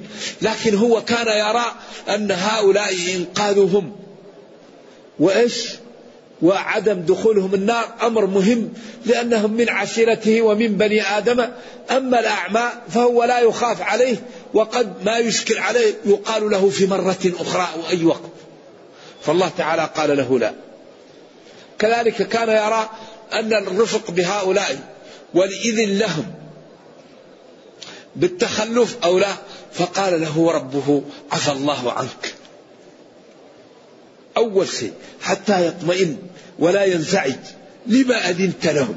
لكن 0.42 0.74
هو 0.74 1.04
كان 1.04 1.26
يرى 1.26 1.64
أن 2.08 2.30
هؤلاء 2.30 2.94
إنقاذهم. 3.16 3.96
وإيش؟ 5.18 5.68
وعدم 6.42 7.00
دخولهم 7.00 7.54
النار 7.54 7.94
أمر 8.02 8.26
مهم 8.26 8.72
لأنهم 9.06 9.52
من 9.52 9.68
عشيرته 9.68 10.42
ومن 10.42 10.76
بني 10.76 11.02
آدم. 11.02 11.46
أما 11.90 12.20
الأعمى 12.20 12.68
فهو 12.88 13.24
لا 13.24 13.40
يخاف 13.40 13.82
عليه 13.82 14.16
وقد 14.54 15.04
ما 15.04 15.18
يشكل 15.18 15.58
عليه 15.58 15.94
يقال 16.04 16.50
له 16.50 16.70
في 16.70 16.86
مرة 16.86 17.32
أخرى 17.40 17.68
أو 17.74 17.88
أي 17.90 18.04
وقت. 18.04 18.33
فالله 19.26 19.48
تعالى 19.48 19.90
قال 19.96 20.16
له 20.16 20.38
لا. 20.38 20.54
كذلك 21.78 22.28
كان 22.28 22.48
يرى 22.48 22.90
أن 23.32 23.52
الرفق 23.52 24.10
بهؤلاء 24.10 24.94
والإذن 25.34 25.98
لهم 25.98 26.34
بالتخلف 28.16 28.96
أو 29.04 29.18
لا 29.18 29.34
فقال 29.72 30.20
له 30.20 30.52
ربه 30.52 31.02
عفى 31.32 31.52
الله 31.52 31.92
عنك. 31.92 32.34
أول 34.36 34.68
شيء 34.68 34.92
حتى 35.20 35.66
يطمئن 35.66 36.16
ولا 36.58 36.84
ينزعج 36.84 37.38
لما 37.86 38.30
أذنت 38.30 38.66
لهم؟ 38.66 38.96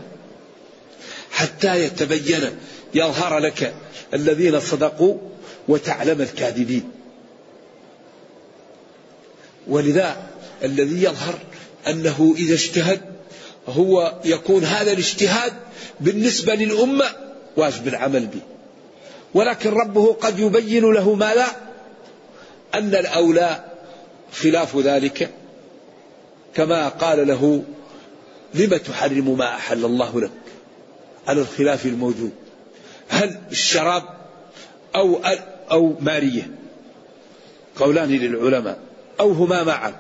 حتى 1.31 1.83
يتبين 1.83 2.57
يظهر 2.93 3.37
لك 3.39 3.75
الذين 4.13 4.59
صدقوا 4.59 5.17
وتعلم 5.67 6.21
الكاذبين. 6.21 6.96
ولذا 9.69 10.17
الذي 10.63 11.03
يظهر 11.03 11.39
أنه 11.87 12.35
إذا 12.37 12.53
اجتهد 12.53 13.01
هو 13.67 14.13
يكون 14.25 14.63
هذا 14.63 14.91
الاجتهاد 14.91 15.53
بالنسبة 15.99 16.55
للأمة 16.55 17.05
واجب 17.57 17.87
العمل 17.87 18.27
به. 18.27 18.41
ولكن 19.33 19.69
ربه 19.69 20.13
قد 20.13 20.39
يبين 20.39 20.93
له 20.93 21.13
ما 21.13 21.33
لا 21.33 21.47
أن 22.73 22.95
الأولى 22.95 23.63
خلاف 24.33 24.77
ذلك. 24.77 25.29
كما 26.55 26.89
قال 26.89 27.27
له 27.27 27.63
لم 28.53 28.77
تحرم 28.77 29.37
ما 29.37 29.55
أحل 29.55 29.85
الله 29.85 30.21
لك 30.21 30.31
على 31.27 31.41
الخلاف 31.41 31.85
الموجود 31.85 32.31
هل 33.07 33.39
الشراب 33.51 34.03
أو 34.95 35.19
أو 35.71 35.95
مارية؟ 35.99 36.51
قولان 37.75 38.09
للعلماء. 38.09 38.86
أو 39.19 39.31
هما 39.31 39.63
معا. 39.63 39.95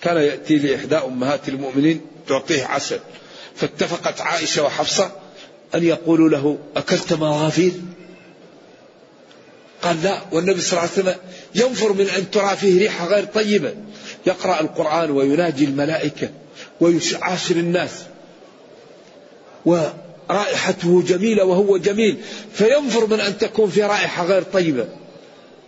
كان 0.00 0.16
يأتي 0.16 0.58
لإحدى 0.58 0.96
أمهات 0.96 1.48
المؤمنين 1.48 2.00
تعطيه 2.28 2.64
عسل. 2.64 3.00
فاتفقت 3.56 4.20
عائشة 4.20 4.64
وحفصة 4.64 5.10
أن 5.74 5.84
يقولوا 5.84 6.28
له 6.28 6.58
أكلت 6.76 7.12
مغافير؟ 7.12 7.72
قال 9.82 10.02
لا 10.02 10.20
والنبي 10.32 10.60
صلى 10.60 10.80
الله 10.80 10.90
عليه 10.92 11.02
وسلم 11.02 11.16
ينفر 11.54 11.92
من 11.92 12.08
أن 12.08 12.30
ترى 12.30 12.56
فيه 12.56 12.78
ريحة 12.78 13.06
غير 13.06 13.24
طيبة. 13.24 13.74
يقرأ 14.26 14.60
القرآن 14.60 15.10
ويناجي 15.10 15.64
الملائكة 15.64 16.30
ويعاشر 16.80 17.56
الناس. 17.56 17.90
ورائحته 19.64 21.02
جميلة 21.02 21.44
وهو 21.44 21.76
جميل. 21.76 22.16
فينفر 22.52 23.06
من 23.06 23.20
أن 23.20 23.38
تكون 23.38 23.70
في 23.70 23.82
رائحة 23.82 24.24
غير 24.24 24.42
طيبة. 24.42 24.88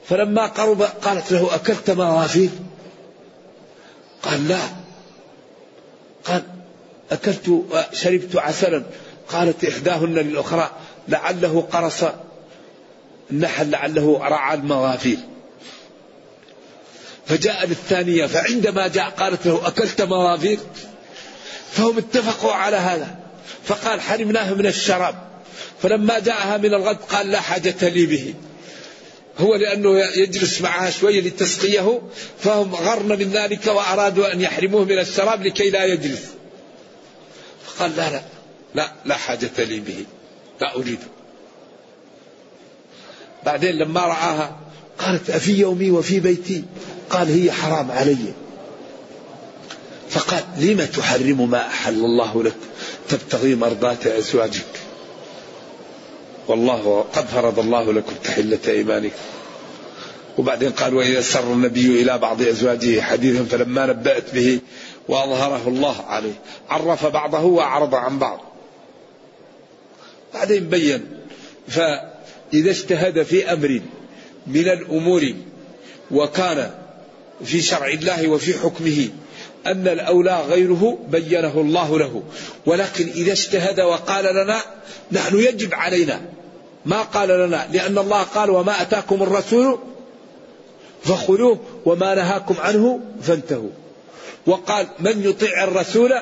فلما 0.09 0.47
قرب 0.47 0.83
قالت 0.83 1.33
له 1.33 1.55
أكلت 1.55 1.91
مغافير 1.91 2.51
قال 4.23 4.49
لا. 4.49 4.61
قال 6.25 6.43
أكلت 7.11 7.65
شربت 7.93 8.37
عسلا. 8.37 8.83
قالت 9.29 9.65
إحداهن 9.65 10.15
للأخرى 10.15 10.71
لعله 11.09 11.69
قرص 11.73 12.05
النحل 13.31 13.71
لعله 13.71 14.19
رعى 14.19 14.55
المغافير 14.55 15.19
فجاء 17.27 17.67
للثانية 17.67 18.27
فعندما 18.27 18.89
جاء 18.89 19.11
قالت 19.11 19.47
له 19.47 19.69
أكلت 19.69 20.03
مغافير 20.03 20.59
فهم 21.73 21.99
اتفقوا 21.99 22.53
على 22.53 22.77
هذا. 22.77 23.17
فقال 23.65 24.01
حرمناه 24.01 24.55
من 24.55 24.67
الشراب. 24.67 25.15
فلما 25.83 26.19
جاءها 26.19 26.57
من 26.57 26.75
الغد 26.75 26.97
قال 26.97 27.31
لا 27.31 27.41
حاجة 27.41 27.89
لي 27.89 28.07
به. 28.07 28.35
هو 29.39 29.55
لأنه 29.55 29.99
يجلس 29.99 30.61
معها 30.61 30.91
شوية 30.91 31.21
لتسقيه 31.21 32.01
فهم 32.39 32.75
غرن 32.75 33.09
من 33.09 33.31
ذلك 33.31 33.67
وأرادوا 33.67 34.33
أن 34.33 34.41
يحرموه 34.41 34.85
من 34.85 34.99
الشراب 34.99 35.47
لكي 35.47 35.71
لا 35.71 35.85
يجلس. 35.85 36.23
فقال 37.67 37.97
لا 37.97 38.11
لا 38.11 38.23
لا 38.75 38.93
لا 39.05 39.15
حاجة 39.15 39.51
لي 39.59 39.81
به 39.81 40.05
لا 40.61 40.77
أريده 40.77 41.07
بعدين 43.47 43.79
لما 43.79 44.01
رآها 44.01 44.57
قالت 44.99 45.31
أفي 45.31 45.59
يومي 45.59 45.91
وفي 45.91 46.21
بيتي؟ 46.21 46.65
قال 47.11 47.43
هي 47.43 47.53
حرام 47.53 47.91
علي. 47.91 48.33
فقال 50.11 50.45
لم 50.57 50.85
تحرم 50.85 51.51
ما 51.51 51.67
أحل 51.67 52.05
الله 52.05 52.43
لك؟ 52.43 52.57
تبتغي 53.09 53.55
مرضاة 53.55 53.99
أزواجك. 54.07 54.78
والله 56.49 57.05
قد 57.15 57.27
فرض 57.27 57.59
الله 57.59 57.93
لكم 57.93 58.15
تحلة 58.25 58.59
إيمانكم. 58.69 59.17
وبعدين 60.39 60.71
قال 60.71 60.95
وإذا 60.95 61.21
سر 61.21 61.53
النبي 61.53 62.03
إلى 62.03 62.19
بعض 62.19 62.43
أزواجه 62.43 63.01
حديثا 63.01 63.45
فلما 63.45 63.87
نبأت 63.87 64.35
به 64.35 64.61
وأظهره 65.09 65.69
الله 65.69 66.03
عليه 66.03 66.33
عرف 66.69 67.07
بعضه 67.07 67.45
وأعرض 67.45 67.95
عن 67.95 68.19
بعض. 68.19 68.41
بعدين 70.35 70.69
بين 70.69 71.07
فإذا 71.69 72.71
اجتهد 72.71 73.23
في 73.23 73.53
أمر 73.53 73.81
من 74.47 74.69
الأمور 74.69 75.33
وكان 76.11 76.71
في 77.45 77.61
شرع 77.63 77.89
الله 77.89 78.29
وفي 78.29 78.55
حكمه 78.55 79.09
أن 79.67 79.89
الأولى 79.89 80.41
غيره 80.49 80.99
بينه 81.09 81.61
الله 81.61 81.99
له 81.99 82.23
ولكن 82.67 83.09
إذا 83.09 83.33
اجتهد 83.33 83.81
وقال 83.81 84.25
لنا 84.25 84.61
نحن 85.13 85.37
يجب 85.37 85.75
علينا 85.75 86.21
ما 86.87 87.03
قال 87.03 87.29
لنا 87.29 87.69
لأن 87.73 87.99
الله 87.99 88.23
قال 88.23 88.51
وما 88.51 88.83
أتاكم 88.83 89.23
الرسول 89.23 89.79
فخذوه 91.03 91.59
وما 91.85 92.15
نهاكم 92.15 92.55
عنه 92.59 93.01
فانتهوا. 93.23 93.71
وقال 94.47 94.87
من 95.01 95.25
يطيع 95.25 95.65
الرسول 95.65 96.13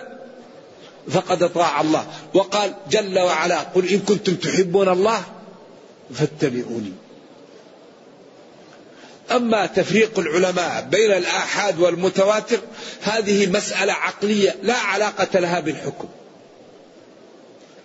فقد 1.10 1.42
أطاع 1.42 1.80
الله. 1.80 2.06
وقال 2.34 2.74
جل 2.90 3.18
وعلا 3.18 3.60
قل 3.60 3.88
إن 3.88 3.98
كنتم 3.98 4.34
تحبون 4.34 4.88
الله 4.88 5.22
فاتبعوني. 6.14 6.92
أما 9.30 9.66
تفريق 9.66 10.18
العلماء 10.18 10.88
بين 10.90 11.10
الآحاد 11.10 11.80
والمتواتر 11.80 12.58
هذه 13.02 13.50
مسألة 13.50 13.92
عقلية 13.92 14.56
لا 14.62 14.74
علاقة 14.74 15.40
لها 15.40 15.60
بالحكم. 15.60 16.08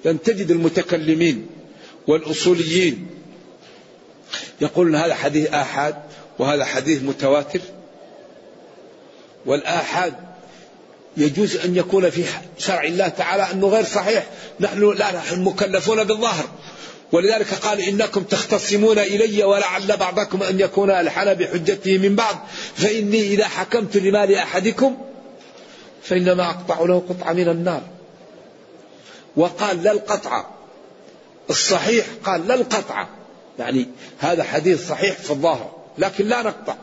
لن 0.05 0.21
تجد 0.21 0.51
المتكلمين 0.51 1.47
والأصوليين. 2.07 3.07
يقولون 4.61 4.95
هذا 4.95 5.15
حديث 5.15 5.49
آحاد 5.49 5.95
وهذا 6.39 6.65
حديث 6.65 7.03
متواتر. 7.03 7.59
والآحاد 9.45 10.13
يجوز 11.17 11.57
أن 11.57 11.75
يكون 11.75 12.09
في 12.09 12.23
شرع 12.57 12.83
الله 12.83 13.07
تعالى 13.07 13.51
أنه 13.51 13.67
غير 13.67 13.83
صحيح. 13.83 14.27
نحن 14.59 14.93
لا 14.97 15.15
نحن 15.15 15.43
مكلفون 15.43 16.03
بالظاهر. 16.03 16.45
ولذلك 17.11 17.53
قال 17.53 17.81
إنكم 17.81 18.23
تختصمون 18.23 18.99
إلي 18.99 19.43
ولعل 19.43 19.97
بعضكم 19.97 20.43
أن 20.43 20.59
يكون 20.59 20.91
ألحن 20.91 21.33
بحجته 21.33 21.97
من 21.97 22.15
بعض. 22.15 22.47
فإني 22.75 23.21
إذا 23.21 23.47
حكمت 23.47 23.97
لمال 23.97 24.35
أحدكم 24.35 24.97
فإنما 26.03 26.49
أقطع 26.49 26.79
له 26.79 27.03
قطعة 27.09 27.33
من 27.33 27.49
النار. 27.49 27.81
وقال 29.35 29.83
لا 29.83 29.91
القطعة 29.91 30.60
الصحيح 31.49 32.05
قال 32.23 32.47
لا 32.47 32.55
القطعة 32.55 33.09
يعني 33.59 33.87
هذا 34.19 34.43
حديث 34.43 34.87
صحيح 34.87 35.17
في 35.17 35.31
الظاهر 35.31 35.71
لكن 35.97 36.25
لا 36.25 36.41
نقطع. 36.41 36.75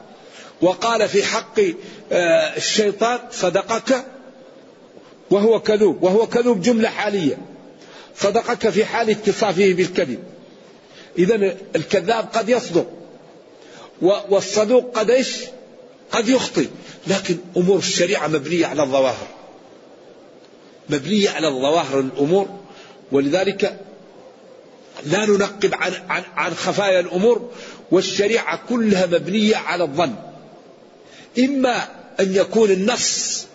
وقال 0.61 1.09
في 1.09 1.23
حق 1.23 1.61
آه، 2.13 2.57
الشيطان 2.57 3.19
صدقك 3.31 4.05
وهو 5.31 5.61
كذوب 5.61 6.03
وهو 6.03 6.27
كذوب 6.27 6.61
جملة 6.61 6.89
حالية. 6.89 7.39
صدقك 8.17 8.69
في 8.69 8.85
حال 8.85 9.11
اتصافه 9.11 9.73
بالكذب. 9.73 10.19
إذا 11.19 11.57
الكذاب 11.77 12.29
قد 12.35 12.49
يصدق 12.49 12.87
والصدوق 14.03 14.99
قد 14.99 15.11
إيش؟ 15.11 15.37
قد 16.11 16.29
يخطئ. 16.29 16.69
لكن 17.07 17.37
أمور 17.57 17.79
الشريعة 17.79 18.29
مبنية 18.29 18.67
على 18.67 18.83
الظواهر. 18.83 19.27
مبنية 20.89 21.31
على 21.31 21.49
الظواهر 21.49 22.01
الأمور. 22.01 22.49
ولذلك 23.13 23.81
لا 25.07 25.27
ننقب 25.27 25.75
عن, 25.75 25.93
عن, 26.09 26.23
عن 26.37 26.55
خفايا 26.55 27.01
الأمور 27.01 27.51
والشريعة 27.91 28.61
كلها 28.69 29.07
مبنية 29.07 29.57
على 29.57 29.85
الظن. 29.85 30.15
إما 31.39 31.89
أن 32.21 32.35
يكون 32.35 32.71
النص 32.71 33.47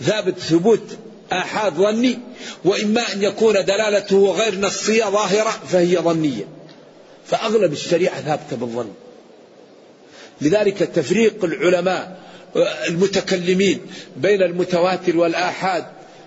ثابت 0.00 0.38
ثبوت 0.38 0.98
آحاد 1.32 1.74
ظني 1.74 2.18
وإما 2.64 3.12
أن 3.12 3.22
يكون 3.22 3.54
دلالته 3.54 4.32
غير 4.32 4.60
نصية 4.60 5.04
ظاهرة 5.04 5.50
فهي 5.50 5.96
ظنية. 5.96 6.44
فأغلب 7.26 7.72
الشريعة 7.72 8.20
ثابتة 8.20 8.56
بالظن. 8.56 8.92
لذلك 10.40 10.78
تفريق 10.78 11.44
العلماء 11.44 12.24
المتكلمين 12.88 13.80
بين 14.16 14.42
المتواتر 14.42 15.16
والآحاد 15.16 15.84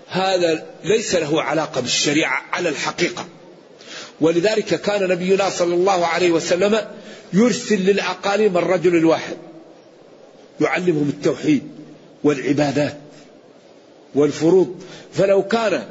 هذا 0.08 0.66
ليس 0.84 1.14
له 1.14 1.42
علاقة 1.42 1.80
بالشريعة 1.80 2.42
على 2.52 2.68
الحقيقة. 2.68 3.26
ولذلك 4.20 4.80
كان 4.80 5.08
نبينا 5.08 5.50
صلى 5.50 5.74
الله 5.74 6.06
عليه 6.06 6.30
وسلم 6.30 6.86
يرسل 7.32 7.76
للأقاليم 7.76 8.58
الرجل 8.58 8.96
الواحد 8.96 9.36
يعلمهم 10.60 11.08
التوحيد 11.08 11.62
والعبادات 12.24 12.96
والفروض. 14.14 14.82
فلو 15.12 15.42
كان 15.42 15.86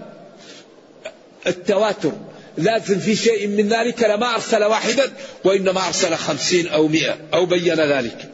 التواتر 1.47 2.11
لازم 2.57 2.99
في 2.99 3.15
شيء 3.15 3.47
من 3.47 3.69
ذلك 3.69 4.03
لما 4.03 4.35
أرسل 4.35 4.63
واحدا 4.63 5.11
وإنما 5.43 5.87
أرسل 5.87 6.15
خمسين 6.15 6.67
أو 6.67 6.87
مئة 6.87 7.17
أو 7.33 7.45
بين 7.45 7.75
ذلك. 7.75 8.31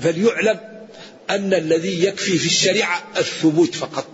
فليعلم 0.00 0.58
أن 1.30 1.54
الذي 1.54 2.04
يكفي 2.04 2.38
في 2.38 2.46
الشريعة 2.46 3.04
الثبوت 3.16 3.74
فقط. 3.74 4.06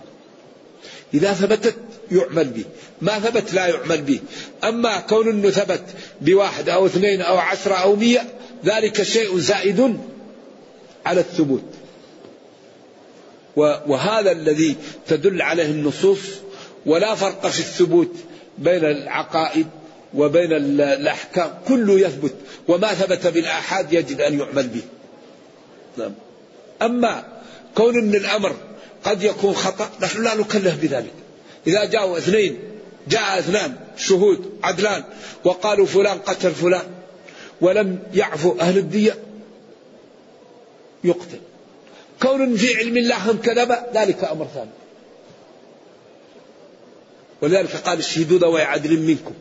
إذا 1.13 1.33
ثبتت 1.33 1.75
يعمل 2.11 2.45
به. 2.45 2.63
ما 3.01 3.19
ثبت 3.19 3.53
لا 3.53 3.67
يعمل 3.67 4.01
به. 4.01 4.19
أما 4.63 4.99
كون 4.99 5.29
أنه 5.29 5.49
ثبت 5.49 5.83
بواحد 6.21 6.69
أو 6.69 6.85
اثنين 6.85 7.21
أو 7.21 7.37
عشرة 7.37 7.73
أو 7.73 7.95
مية 7.95 8.27
ذلك 8.65 9.03
شيء 9.03 9.37
زائد 9.37 9.99
على 11.05 11.19
الثبوت. 11.19 11.63
وهذا 13.87 14.31
الذي 14.31 14.75
تدل 15.07 15.41
عليه 15.41 15.65
النصوص 15.65 16.19
ولا 16.85 17.15
فرق 17.15 17.47
في 17.47 17.59
الثبوت 17.59 18.11
بين 18.57 18.85
العقائد 18.85 19.67
وبين 20.13 20.53
الأحكام. 20.53 21.51
كله 21.67 21.99
يثبت. 21.99 22.33
وما 22.67 22.93
ثبت 22.93 23.27
بالآحاد 23.27 23.93
يجب 23.93 24.21
أن 24.21 24.39
يعمل 24.39 24.67
به. 24.67 24.81
نعم. 25.97 26.13
أما 26.81 27.23
كون 27.75 27.97
أن 27.97 28.15
الأمر 28.15 28.55
قد 29.03 29.23
يكون 29.23 29.53
خطأ 29.53 29.89
نحن 30.01 30.23
لا 30.23 30.35
نكلف 30.35 30.81
بذلك. 30.81 31.13
إذا 31.67 31.85
جاءوا 31.85 32.17
اثنين 32.17 32.59
جاء 33.07 33.39
اثنان 33.39 33.75
شهود 33.97 34.59
عدلان 34.63 35.03
وقالوا 35.43 35.85
فلان 35.85 36.19
قتل 36.19 36.51
فلان 36.51 36.85
ولم 37.61 37.99
يعفو 38.13 38.59
أهل 38.59 38.77
الدية 38.77 39.17
يقتل. 41.03 41.39
كون 42.21 42.55
في 42.55 42.75
علم 42.75 42.97
الله 42.97 43.31
هم 43.31 43.37
كذب 43.37 43.75
ذلك 43.93 44.23
أمر 44.23 44.47
ثاني. 44.53 44.69
ولذلك 47.41 47.75
قال 47.75 47.99
الشهدوا 47.99 48.39
ذوي 48.39 48.61
عدل 48.61 48.99
منكم. 48.99 49.33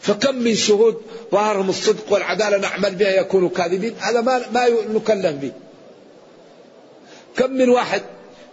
فكم 0.00 0.34
من 0.34 0.54
شهود 0.54 1.02
ظهرهم 1.32 1.68
الصدق 1.68 2.12
والعدالة 2.12 2.58
نعمل 2.58 2.94
بها 2.94 3.10
يكونوا 3.10 3.48
كاذبين؟ 3.48 3.94
هذا 3.98 4.20
ما 4.20 4.42
ما 4.52 4.68
نكلف 4.68 5.34
به. 5.34 5.52
كم 7.36 7.50
من 7.50 7.68
واحد 7.68 8.02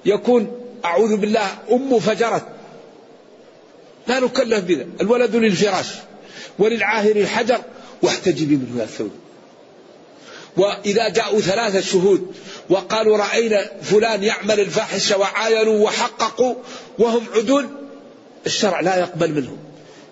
يكون 0.06 0.52
أعوذ 0.86 1.18
بالله 1.18 1.48
أمه 1.72 2.00
فجرت. 2.00 2.46
لا 4.08 4.20
نكلف 4.20 4.60
بذا. 4.60 4.86
الولد 5.02 5.36
للفراش 5.36 5.88
وللعاهر 6.60 7.16
الحجر 7.16 7.62
واحتجبي 8.02 8.56
منه 8.56 8.82
يا 8.82 8.86
ثوب. 8.86 9.12
وإذا 10.58 11.10
جاءوا 11.10 11.40
ثلاثة 11.40 11.82
شهود 11.82 12.34
وقالوا 12.70 13.18
رأينا 13.18 13.72
فلان 13.82 14.24
يعمل 14.24 14.60
الفاحشة 14.60 15.18
وعاينوا 15.18 15.86
وحققوا 15.86 16.56
وهم 17.00 17.24
عدول 17.36 17.68
الشرع 18.46 18.80
لا 18.80 19.00
يقبل 19.00 19.32
منهم. 19.32 19.58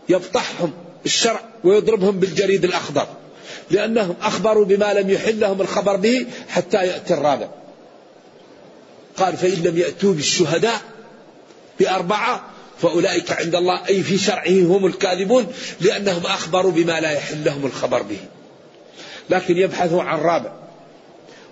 يفضحهم 0.09 0.73
الشرع 1.05 1.39
ويضربهم 1.63 2.19
بالجريد 2.19 2.65
الأخضر 2.65 3.07
لأنهم 3.71 4.15
أخبروا 4.21 4.65
بما 4.65 4.93
لم 4.93 5.09
يحل 5.09 5.39
لهم 5.39 5.61
الخبر 5.61 5.95
به 5.95 6.25
حتى 6.49 6.77
يأتي 6.77 7.13
الرابع. 7.13 7.47
قال 9.17 9.37
فإن 9.37 9.63
لم 9.63 9.77
يأتوا 9.77 10.13
بالشهداء 10.13 10.81
بأربعة 11.79 12.43
فأولئك 12.81 13.31
عند 13.31 13.55
الله 13.55 13.87
أي 13.89 14.03
في 14.03 14.17
شرعه 14.17 14.61
هم 14.61 14.85
الكاذبون 14.85 15.47
لأنهم 15.81 16.25
أخبروا 16.25 16.71
بما 16.71 16.99
لا 16.99 17.11
يحل 17.11 17.43
لهم 17.45 17.65
الخبر 17.65 18.01
به. 18.01 18.17
لكن 19.29 19.57
يبحثوا 19.57 20.03
عن 20.03 20.19
رابع 20.19 20.51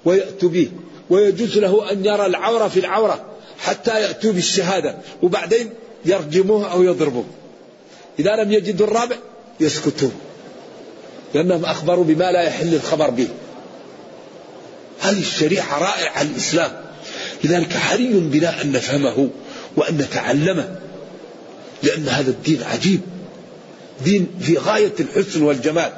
ويأتوا 0.06 0.50
به 0.50 0.72
ويجوز 1.10 1.58
له 1.58 1.92
أن 1.92 2.06
يرى 2.06 2.26
العورة 2.26 2.68
في 2.68 2.80
العورة 2.80 3.26
حتى 3.60 4.02
يأتوا 4.02 4.32
بالشهادة 4.32 4.98
وبعدين 5.22 5.70
يرجموه 6.06 6.72
أو 6.72 6.84
يضربوه. 6.84 7.26
إذا 8.20 8.36
لم 8.36 8.52
يجدوا 8.52 8.88
الرابع 8.88 9.16
يسكتون 9.60 10.14
لأنهم 11.34 11.66
أخبروا 11.66 12.04
بما 12.04 12.32
لا 12.32 12.42
يحل 12.42 12.74
الخبر 12.74 13.10
به. 13.10 13.28
هذه 15.00 15.20
الشريعة 15.20 15.80
رائعة 15.80 16.22
الإسلام 16.22 16.91
لذلك 17.44 17.74
حري 17.74 18.14
بنا 18.14 18.62
أن 18.62 18.72
نفهمه 18.72 19.30
وأن 19.76 19.98
نتعلمه 19.98 20.76
لأن 21.84 22.08
هذا 22.08 22.30
الدين 22.30 22.64
عجيب 22.64 23.02
دين 24.04 24.28
في 24.42 24.58
غاية 24.58 24.94
الحسن 25.00 25.42
والجمال. 25.42 25.92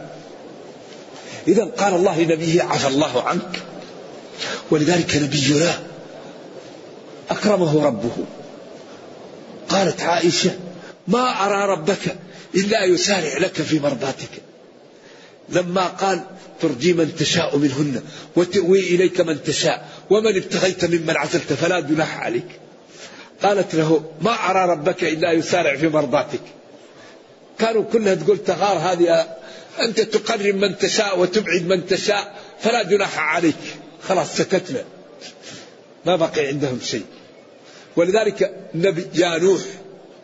إذا 1.47 1.63
قال 1.63 1.93
الله 1.93 2.21
لنبيه 2.21 2.63
عفى 2.63 2.87
الله 2.87 3.23
عنك 3.23 3.59
ولذلك 4.71 5.15
نبينا 5.15 5.79
أكرمه 7.29 7.85
ربه. 7.85 8.15
قالت 9.69 10.01
عائشة 10.01 10.51
ما 11.07 11.45
أرى 11.45 11.71
ربك 11.71 12.15
إلا 12.55 12.85
يسارع 12.85 13.37
لك 13.37 13.61
في 13.61 13.79
مرضاتك. 13.79 14.29
لما 15.49 15.87
قال 15.87 16.21
ترجي 16.61 16.93
من 16.93 17.15
تشاء 17.15 17.57
منهن 17.57 18.01
وتؤوي 18.35 18.79
إليك 18.79 19.21
من 19.21 19.43
تشاء 19.43 19.89
ومن 20.09 20.35
ابتغيت 20.35 20.85
ممن 20.85 21.17
عزلت 21.17 21.53
فلا 21.53 21.79
جناح 21.79 22.19
عليك. 22.19 22.47
قالت 23.43 23.75
له 23.75 24.03
ما 24.21 24.31
أرى 24.31 24.71
ربك 24.71 25.03
إلا 25.03 25.31
يسارع 25.31 25.75
في 25.75 25.87
مرضاتك. 25.87 26.41
كانوا 27.59 27.83
كلها 27.83 28.15
تقول 28.15 28.37
تغار 28.37 28.77
هذه 28.77 29.27
أنت 29.79 30.01
تقرب 30.01 30.55
من 30.55 30.77
تشاء 30.77 31.19
وتبعد 31.19 31.61
من 31.61 31.85
تشاء 31.87 32.35
فلا 32.59 32.83
جناح 32.83 33.19
عليك. 33.19 33.55
خلاص 34.07 34.37
سكتنا. 34.37 34.83
ما 36.05 36.15
بقي 36.15 36.47
عندهم 36.47 36.79
شيء. 36.83 37.05
ولذلك 37.95 38.67
النبي 38.75 39.07
يا 39.15 39.37
نوح 39.37 39.61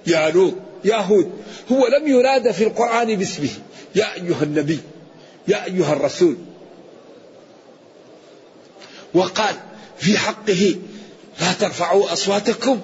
يا 0.08 0.30
لوط 0.30 0.54
يا 0.86 0.96
هود 0.96 1.32
هو 1.72 1.88
لم 1.88 2.08
ينادى 2.08 2.54
في 2.54 2.64
القرآن 2.64 3.16
باسمه. 3.16 3.50
يا 3.96 4.14
أيها 4.14 4.44
النبي 4.44 4.80
يا 5.48 5.66
أيها 5.66 5.94
الرسول. 5.94 6.38
وقال 9.14 9.56
في 9.98 10.18
حقه 10.18 10.76
لا 11.42 11.54
ترفعوا 11.54 12.14
أصواتكم 12.14 12.82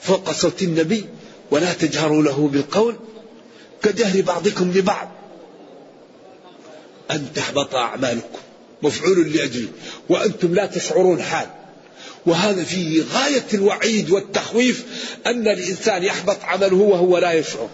فوق 0.00 0.30
صوت 0.30 0.62
النبي 0.62 1.04
ولا 1.50 1.72
تجهروا 1.72 2.22
له 2.22 2.48
بالقول 2.52 2.96
كجهر 3.82 4.20
بعضكم 4.22 4.72
لبعض. 4.72 5.10
أن 7.10 7.32
تحبط 7.34 7.74
أعمالكم 7.74 8.38
مفعول 8.82 9.32
لأجله 9.32 9.68
وأنتم 10.08 10.54
لا 10.54 10.66
تشعرون 10.66 11.22
حال. 11.22 11.46
وهذا 12.26 12.64
فيه 12.64 13.02
غاية 13.12 13.46
الوعيد 13.54 14.10
والتخويف 14.10 14.84
أن 15.26 15.48
الإنسان 15.48 16.04
يحبط 16.04 16.44
عمله 16.44 16.76
وهو 16.76 17.18
لا 17.18 17.32
يشعر. 17.32 17.68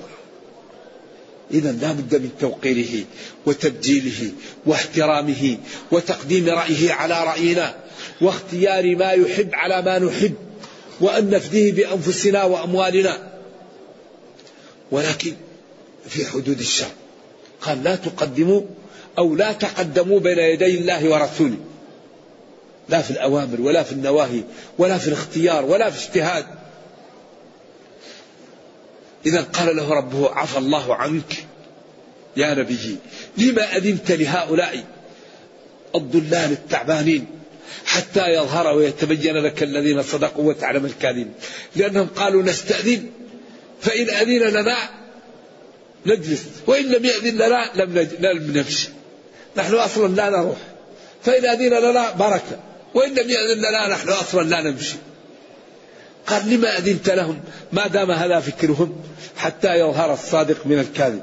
إذا 1.50 1.72
لا 1.72 1.92
بد 1.92 2.14
من 2.14 2.30
توقيره 2.40 3.04
وتبجيله 3.46 4.32
واحترامه 4.66 5.59
وتقديم 5.92 6.48
رأيه 6.48 6.92
على 6.92 7.24
رأينا 7.24 7.74
واختيار 8.20 8.96
ما 8.96 9.11
يحب 9.11 9.50
على 9.52 9.82
ما 9.82 9.98
نحب 9.98 10.35
وأن 11.00 11.30
نفديه 11.30 11.72
بأنفسنا 11.72 12.44
وأموالنا. 12.44 13.32
ولكن 14.90 15.32
في 16.09 16.26
حدود 16.26 16.59
الشرع 16.59 16.90
قال 17.61 17.85
لا 17.85 17.96
تقدموا 17.96 18.62
أو 19.18 19.35
لا 19.35 19.52
تقدموا 19.52 20.20
بين 20.20 20.38
يدي 20.38 20.78
الله 20.78 21.09
ورسوله. 21.09 21.56
لا 22.88 23.02
في 23.02 23.11
الأوامر 23.11 23.61
ولا 23.61 23.82
في 23.82 23.92
النواهي 23.92 24.42
ولا 24.78 24.98
في 24.98 25.09
الاختيار 25.09 25.64
ولا 25.64 25.90
في 25.90 26.06
اجتهاد 26.06 26.46
إذا 29.26 29.40
قال 29.40 29.76
له 29.76 29.94
ربه 29.94 30.30
عفى 30.30 30.58
الله 30.58 30.94
عنك 30.94 31.46
يا 32.36 32.54
نبي 32.54 32.96
لما 33.38 33.76
أذنت 33.76 34.12
لهؤلاء 34.12 34.84
الضلال 35.94 36.52
التعبانين 36.52 37.26
حتى 37.86 38.28
يظهر 38.28 38.76
ويتبين 38.76 39.36
لك 39.36 39.62
الذين 39.62 40.02
صدقوا 40.02 40.44
وتعلم 40.44 40.86
الكاذبين؟ 40.86 41.32
لأنهم 41.76 42.06
قالوا 42.06 42.42
نستأذن 42.42 43.06
فإن 43.80 44.10
أذن 44.10 44.42
لنا 44.42 44.76
نجلس 46.06 46.44
وإن 46.66 46.84
لم 46.84 47.04
يأذن 47.04 47.34
لنا 47.34 47.70
لم 48.20 48.52
نمشي. 48.56 48.88
نحن 49.56 49.74
أصلا 49.74 50.14
لا 50.14 50.30
نروح 50.30 50.58
فإن 51.22 51.44
أذن 51.44 51.90
لنا 51.90 52.10
بركة 52.10 52.60
وإن 52.94 53.10
لم 53.10 53.30
يأذن 53.30 53.58
لنا 53.58 53.88
نحن 53.88 54.08
أصلا 54.08 54.42
لا 54.42 54.70
نمشي. 54.70 54.96
قال 56.26 56.50
لما 56.50 56.78
أذنت 56.78 57.10
لهم؟ 57.10 57.40
ما 57.72 57.86
دام 57.86 58.10
هذا 58.10 58.40
فكرهم 58.40 58.96
حتى 59.36 59.74
يظهر 59.74 60.12
الصادق 60.12 60.66
من 60.66 60.78
الكاذب. 60.78 61.22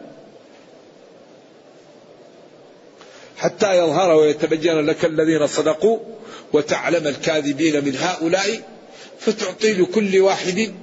حتى 3.38 3.78
يظهر 3.78 4.16
ويتبين 4.16 4.86
لك 4.86 5.06
الذين 5.06 5.48
صدقوا 5.48 6.00
وتعلم 6.54 7.08
الكاذبين 7.08 7.86
من 7.86 7.96
هؤلاء 7.98 8.62
فتعطي 9.20 9.74
لكل 9.74 10.20
واحد 10.20 10.74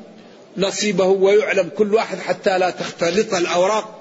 نصيبه 0.57 1.05
ويعلم 1.05 1.71
كل 1.77 1.95
واحد 1.95 2.19
حتى 2.19 2.59
لا 2.59 2.71
تختلط 2.71 3.35
الأوراق 3.35 4.01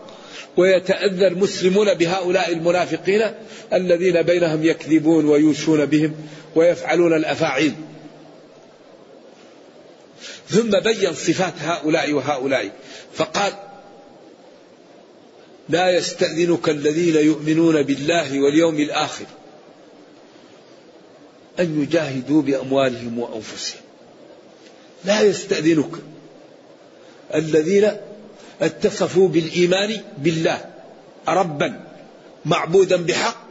ويتأذى 0.57 1.27
المسلمون 1.27 1.93
بهؤلاء 1.93 2.51
المنافقين 2.53 3.31
الذين 3.73 4.21
بينهم 4.21 4.63
يكذبون 4.63 5.25
ويوشون 5.25 5.85
بهم 5.85 6.13
ويفعلون 6.55 7.13
الأفاعيل. 7.13 7.73
ثم 10.49 10.79
بين 10.79 11.13
صفات 11.13 11.53
هؤلاء 11.59 12.11
وهؤلاء. 12.13 12.71
فقال 13.13 13.53
لا 15.69 15.89
يستأذنك 15.89 16.69
الذين 16.69 17.15
يؤمنون 17.15 17.81
بالله 17.81 18.39
واليوم 18.39 18.79
الآخر 18.79 19.25
أن 21.59 21.81
يجاهدوا 21.81 22.41
بأموالهم 22.41 23.19
وأنفسهم. 23.19 23.81
لا 25.05 25.21
يستأذنك 25.21 25.91
الذين 27.35 27.91
اتصفوا 28.61 29.27
بالإيمان 29.27 30.01
بالله 30.17 30.65
ربا 31.27 31.85
معبودا 32.45 32.97
بحق 32.97 33.49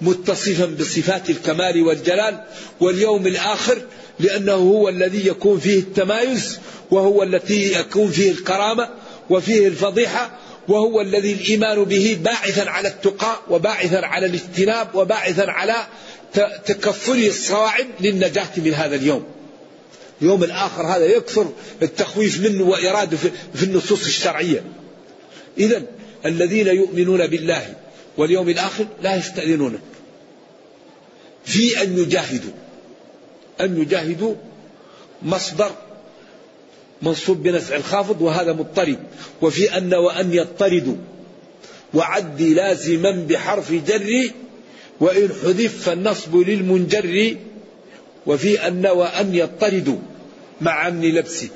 متصفا 0.00 0.66
بصفات 0.66 1.30
الكمال 1.30 1.82
والجلال 1.82 2.44
واليوم 2.80 3.26
الآخر 3.26 3.82
لأنه 4.20 4.54
هو 4.54 4.88
الذي 4.88 5.26
يكون 5.26 5.58
فيه 5.58 5.78
التمايز 5.78 6.58
وهو 6.90 7.22
التي 7.22 7.72
يكون 7.72 8.10
فيه 8.10 8.30
الكرامة 8.30 8.88
وفيه 9.30 9.68
الفضيحة 9.68 10.38
وهو 10.68 11.00
الذي 11.00 11.32
الإيمان 11.32 11.84
به 11.84 12.18
باعثا 12.24 12.70
على 12.70 12.88
التقى 12.88 13.40
وباعثا 13.50 13.96
على 13.96 14.26
الاجتناب 14.26 14.94
وباعثا 14.94 15.42
على 15.42 15.86
تكفل 16.66 17.26
الصواعب 17.26 17.86
للنجاة 18.00 18.48
من 18.56 18.74
هذا 18.74 18.96
اليوم. 18.96 19.24
اليوم 20.22 20.44
الآخر 20.44 20.82
هذا 20.82 21.06
يكثر 21.06 21.52
التخويف 21.82 22.40
منه 22.40 22.64
وإرادة 22.64 23.16
في 23.54 23.62
النصوص 23.62 24.06
الشرعية. 24.06 24.64
إذا 25.58 25.82
الذين 26.26 26.66
يؤمنون 26.66 27.26
بالله 27.26 27.74
واليوم 28.16 28.48
الآخر 28.48 28.86
لا 29.02 29.16
يستأذنونه 29.16 29.78
في 31.44 31.82
أن 31.82 31.98
يجاهدوا. 31.98 32.52
أن 33.60 33.82
يجاهدوا 33.82 34.34
مصدر 35.22 35.70
منصوب 37.02 37.42
بنسع 37.42 37.76
الخافض 37.76 38.22
وهذا 38.22 38.52
مضطرد. 38.52 38.98
وفي 39.42 39.76
أن 39.76 39.94
وأن 39.94 40.32
يضطردوا 40.34 40.96
وعدي 41.94 42.54
لازما 42.54 43.26
بحرف 43.28 43.72
جر 43.72 44.30
وإن 45.00 45.28
حذف 45.28 45.82
فالنصب 45.82 46.36
للمنجر. 46.36 47.36
وفي 48.26 48.66
أن 48.66 48.86
وأن 48.86 49.34
يضطردوا 49.34 49.98
مع 50.60 50.88
أمن 50.88 51.14
لبسه 51.14 51.48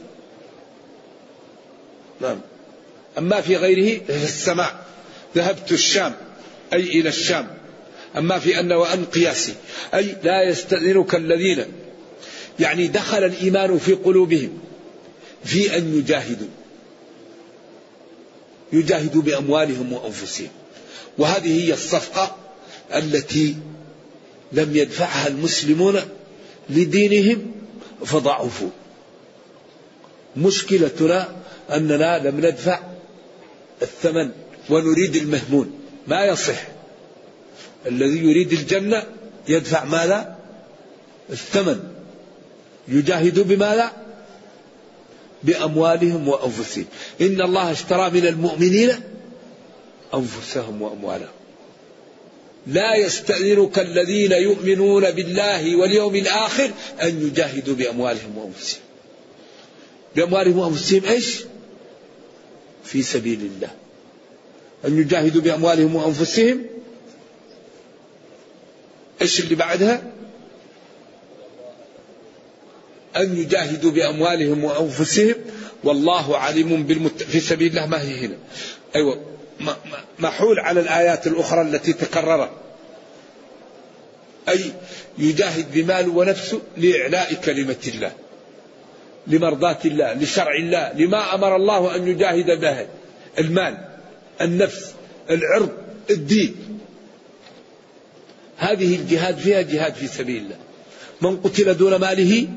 نعم. 2.20 2.40
أما 3.18 3.40
في 3.40 3.56
غيره 3.56 4.00
في 4.06 4.24
السماء. 4.24 4.84
ذهبت 5.36 5.72
الشام 5.72 6.12
أي 6.72 6.80
إلى 6.80 7.08
الشام. 7.08 7.46
أما 8.16 8.38
في 8.38 8.60
أن 8.60 8.72
وأن 8.72 9.04
قياسي. 9.04 9.54
أي 9.94 10.16
لا 10.22 10.48
يستأذنك 10.48 11.14
الذين 11.14 11.64
يعني 12.60 12.86
دخل 12.86 13.24
الإيمان 13.24 13.78
في 13.78 13.92
قلوبهم 13.92 14.58
في 15.44 15.76
أن 15.76 15.98
يجاهدوا 15.98 16.48
يجاهدوا 18.72 19.22
بأموالهم 19.22 19.92
وأنفسهم. 19.92 20.48
وهذه 21.18 21.64
هي 21.64 21.72
الصفقة 21.72 22.36
التي 22.94 23.56
لم 24.52 24.76
يدفعها 24.76 25.28
المسلمون 25.28 26.00
لدينهم 26.70 27.52
فضعفوا. 28.04 28.70
مشكلتنا 30.36 31.36
أننا 31.70 32.28
لم 32.28 32.46
ندفع 32.46 32.80
الثمن 33.82 34.30
ونريد 34.70 35.16
المهمون. 35.16 35.78
ما 36.06 36.24
يصح. 36.24 36.68
الذي 37.86 38.18
يريد 38.18 38.52
الجنة 38.52 39.02
يدفع 39.48 39.84
ماذا؟ 39.84 40.38
الثمن. 41.30 41.93
يجاهد 42.88 43.40
بماذا؟ 43.40 43.92
بأموالهم 45.42 46.28
وأنفسهم. 46.28 46.84
إن 47.20 47.40
الله 47.40 47.72
اشترى 47.72 48.10
من 48.10 48.26
المؤمنين 48.26 49.00
أنفسهم 50.14 50.82
وأموالهم. 50.82 51.28
لا 52.66 52.96
يستأذنك 52.96 53.78
الذين 53.78 54.32
يؤمنون 54.32 55.10
بالله 55.10 55.76
واليوم 55.76 56.16
الآخر 56.16 56.70
أن 57.02 57.26
يجاهدوا 57.26 57.74
بأموالهم 57.74 58.38
وأنفسهم. 58.38 58.82
بأموالهم 60.16 60.58
وأنفسهم 60.58 61.04
إيش؟ 61.04 61.40
في 62.84 63.02
سبيل 63.02 63.40
الله. 63.40 63.70
أن 64.84 64.98
يجاهدوا 64.98 65.42
بأموالهم 65.42 65.94
وأنفسهم. 65.94 66.66
إيش 69.22 69.40
اللي 69.40 69.54
بعدها؟ 69.54 70.13
أن 73.16 73.36
يجاهدوا 73.36 73.90
بأموالهم 73.90 74.64
وأنفسهم 74.64 75.34
والله 75.84 76.36
عليم 76.36 76.82
بالمت... 76.82 77.22
في 77.22 77.40
سبيل 77.40 77.70
الله. 77.70 77.86
ما 77.86 78.02
هي 78.02 78.26
هنا؟ 78.26 78.36
أيوة 78.96 79.20
محول 80.18 80.58
على 80.58 80.80
الآيات 80.80 81.26
الأخرى 81.26 81.62
التي 81.62 81.92
تكررت. 81.92 82.50
أي 84.48 84.60
يجاهد 85.18 85.66
بماله 85.72 86.12
ونفسه 86.12 86.60
لإعلاء 86.76 87.34
كلمة 87.34 87.76
الله 87.94 88.12
لمرضاة 89.26 89.78
الله 89.84 90.12
لشرع 90.12 90.54
الله 90.54 90.92
لما 90.92 91.34
أمر 91.34 91.56
الله 91.56 91.96
أن 91.96 92.08
يجاهد 92.08 92.60
به. 92.60 92.86
المال 93.38 93.78
النفس 94.40 94.94
العرض 95.30 95.70
الدين. 96.10 96.56
هذه 98.56 98.96
الجهاد 98.96 99.38
فيها 99.38 99.62
جهاد 99.62 99.94
في 99.94 100.06
سبيل 100.06 100.42
الله. 100.42 100.56
من 101.20 101.36
قتل 101.36 101.76
دون 101.76 101.94
ماله 101.96 102.48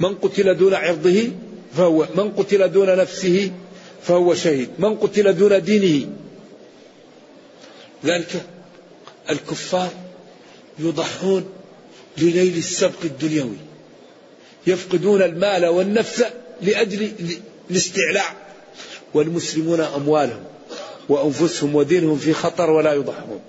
من 0.00 0.14
قتل 0.14 0.54
دون 0.56 0.74
عرضه 0.74 1.30
فهو 1.76 2.06
من 2.14 2.32
قتل 2.32 2.72
دون 2.72 2.96
نفسه 2.96 3.52
فهو 4.02 4.34
شهيد. 4.34 4.68
من 4.78 4.96
قتل 4.96 5.32
دون 5.36 5.62
دينه. 5.62 6.06
ذلك 8.04 8.42
الكفار 9.30 9.90
يضحون 10.78 11.44
لنيل 12.18 12.56
السبق 12.56 13.02
الدنيوي. 13.04 13.56
يفقدون 14.66 15.22
المال 15.22 15.66
والنفس 15.66 16.24
لأجل 16.62 17.12
الاستعلاء 17.70 18.34
والمسلمون 19.14 19.80
أموالهم 19.80 20.44
وأنفسهم 21.08 21.74
ودينهم 21.74 22.18
في 22.18 22.32
خطر 22.32 22.70
ولا 22.70 22.92
يضحون. 22.92 23.40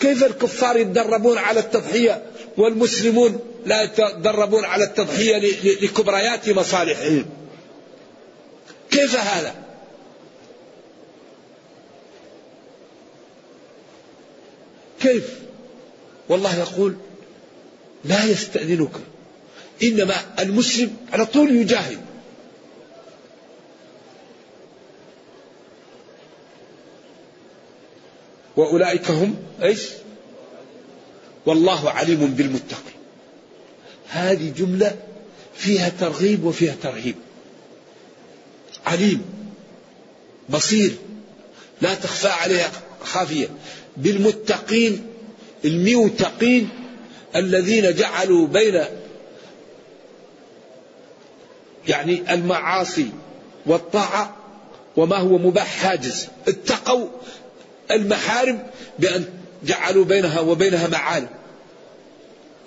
كيف 0.00 0.24
الكفار 0.24 0.76
يتدربون 0.76 1.38
على 1.38 1.60
التضحية 1.60 2.22
والمسلمون 2.56 3.38
لا 3.68 3.82
يتدربون 3.82 4.64
على 4.64 4.84
التضحية 4.84 5.38
لكبريات 5.82 6.48
مصالحهم. 6.48 7.26
كيف 8.90 9.16
هذا؟ 9.16 9.54
كيف؟ 15.00 15.38
والله 16.28 16.58
يقول 16.58 16.96
لا 18.04 18.24
يستأذنك 18.24 18.92
إنما 19.82 20.14
المسلم 20.38 20.96
على 21.12 21.26
طول 21.26 21.56
يجاهد. 21.56 21.98
وأولئك 28.56 29.10
هم 29.10 29.36
إيش؟ 29.62 29.88
والله 31.46 31.90
عليم 31.90 32.26
بالمتقين. 32.26 32.97
هذه 34.08 34.52
جملة 34.56 34.96
فيها 35.54 35.88
ترغيب 35.88 36.44
وفيها 36.44 36.74
ترهيب. 36.82 37.14
عليم 38.86 39.24
بصير 40.48 40.94
لا 41.80 41.94
تخفى 41.94 42.28
عليها 42.28 42.70
خافية. 43.02 43.48
بالمتقين 43.96 45.06
الميوتقين 45.64 46.68
الذين 47.36 47.94
جعلوا 47.94 48.46
بين 48.46 48.84
يعني 51.88 52.34
المعاصي 52.34 53.06
والطاعة 53.66 54.36
وما 54.96 55.16
هو 55.16 55.38
مباح 55.38 55.66
حاجز. 55.66 56.26
اتقوا 56.48 57.08
المحارم 57.90 58.66
بأن 58.98 59.24
جعلوا 59.64 60.04
بينها 60.04 60.40
وبينها 60.40 60.88
معالم. 60.88 61.28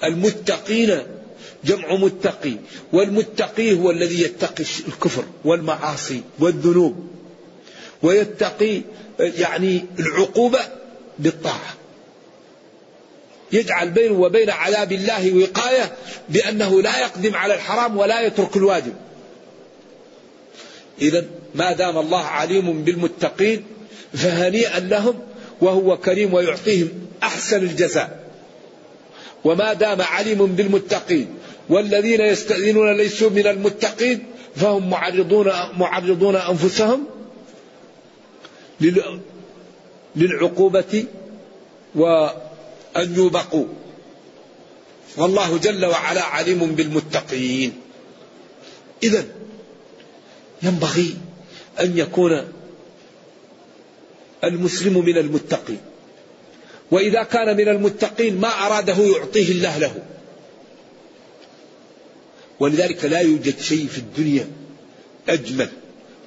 المتقين 0.03 1.01
جمع 1.65 1.95
متقي 1.95 2.55
والمتقي 2.93 3.79
هو 3.79 3.91
الذي 3.91 4.21
يتقي 4.21 4.63
الكفر 4.87 5.23
والمعاصي 5.45 6.21
والذنوب. 6.39 7.07
ويتقي 8.03 8.81
يعني 9.19 9.85
العقوبة 9.99 10.59
بالطاعة. 11.19 11.75
يجعل 13.51 13.89
بينه 13.89 14.13
وبين 14.13 14.49
عذاب 14.49 14.91
الله 14.91 15.33
وقاية 15.33 15.91
بأنه 16.29 16.81
لا 16.81 16.99
يقدم 16.99 17.35
على 17.35 17.53
الحرام 17.53 17.97
ولا 17.97 18.21
يترك 18.21 18.57
الواجب. 18.57 18.93
إذا 21.01 21.25
ما 21.55 21.73
دام 21.73 21.97
الله 21.97 22.23
عليم 22.23 22.83
بالمتقين 22.83 23.63
فهنيئا 24.13 24.79
لهم 24.79 25.19
وهو 25.61 25.97
كريم 25.97 26.33
ويعطيهم 26.33 26.89
أحسن 27.23 27.63
الجزاء. 27.63 28.21
وما 29.43 29.73
دام 29.73 30.01
عليم 30.01 30.45
بالمتقين 30.45 31.27
والذين 31.69 32.21
يستأذنون 32.21 32.97
ليسوا 32.97 33.29
من 33.29 33.47
المتقين 33.47 34.25
فهم 34.55 34.89
معرضون 34.89 35.51
معرضون 35.77 36.35
أنفسهم 36.35 37.05
للعقوبة 40.15 41.05
وأن 41.95 43.15
يوبقوا. 43.15 43.65
والله 45.17 45.57
جل 45.57 45.85
وعلا 45.85 46.23
عليم 46.23 46.75
بالمتقين. 46.75 47.73
إذا 49.03 49.25
ينبغي 50.63 51.15
أن 51.79 51.97
يكون 51.97 52.47
المسلم 54.43 55.05
من 55.05 55.17
المتقين. 55.17 55.81
وإذا 56.91 57.23
كان 57.23 57.57
من 57.57 57.67
المتقين 57.67 58.39
ما 58.39 58.47
أراده 58.47 58.93
يعطيه 58.93 59.51
الله 59.51 59.77
له. 59.77 59.95
ولذلك 62.61 63.05
لا 63.05 63.19
يوجد 63.19 63.59
شيء 63.59 63.87
في 63.87 63.97
الدنيا 63.97 64.47
أجمل 65.29 65.69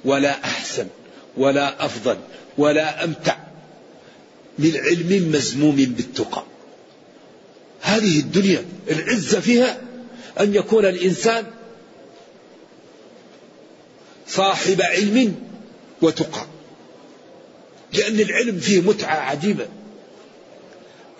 ولا 0.05 0.43
أحسن 0.43 0.87
ولا 1.37 1.85
أفضل 1.85 2.17
ولا 2.57 3.03
أمتع 3.03 3.37
من 4.59 4.77
علم 4.77 5.31
مزموم 5.31 5.75
بالتقى. 5.75 6.43
هذه 7.81 8.19
الدنيا 8.19 8.65
العزة 8.89 9.39
فيها 9.39 9.81
أن 10.39 10.55
يكون 10.55 10.85
الإنسان 10.85 11.45
صاحب 14.27 14.81
علم 14.81 15.35
وتقى 16.01 16.45
لأن 17.93 18.19
العلم 18.19 18.59
فيه 18.59 18.81
متعة 18.81 19.15
عجيبة. 19.15 19.67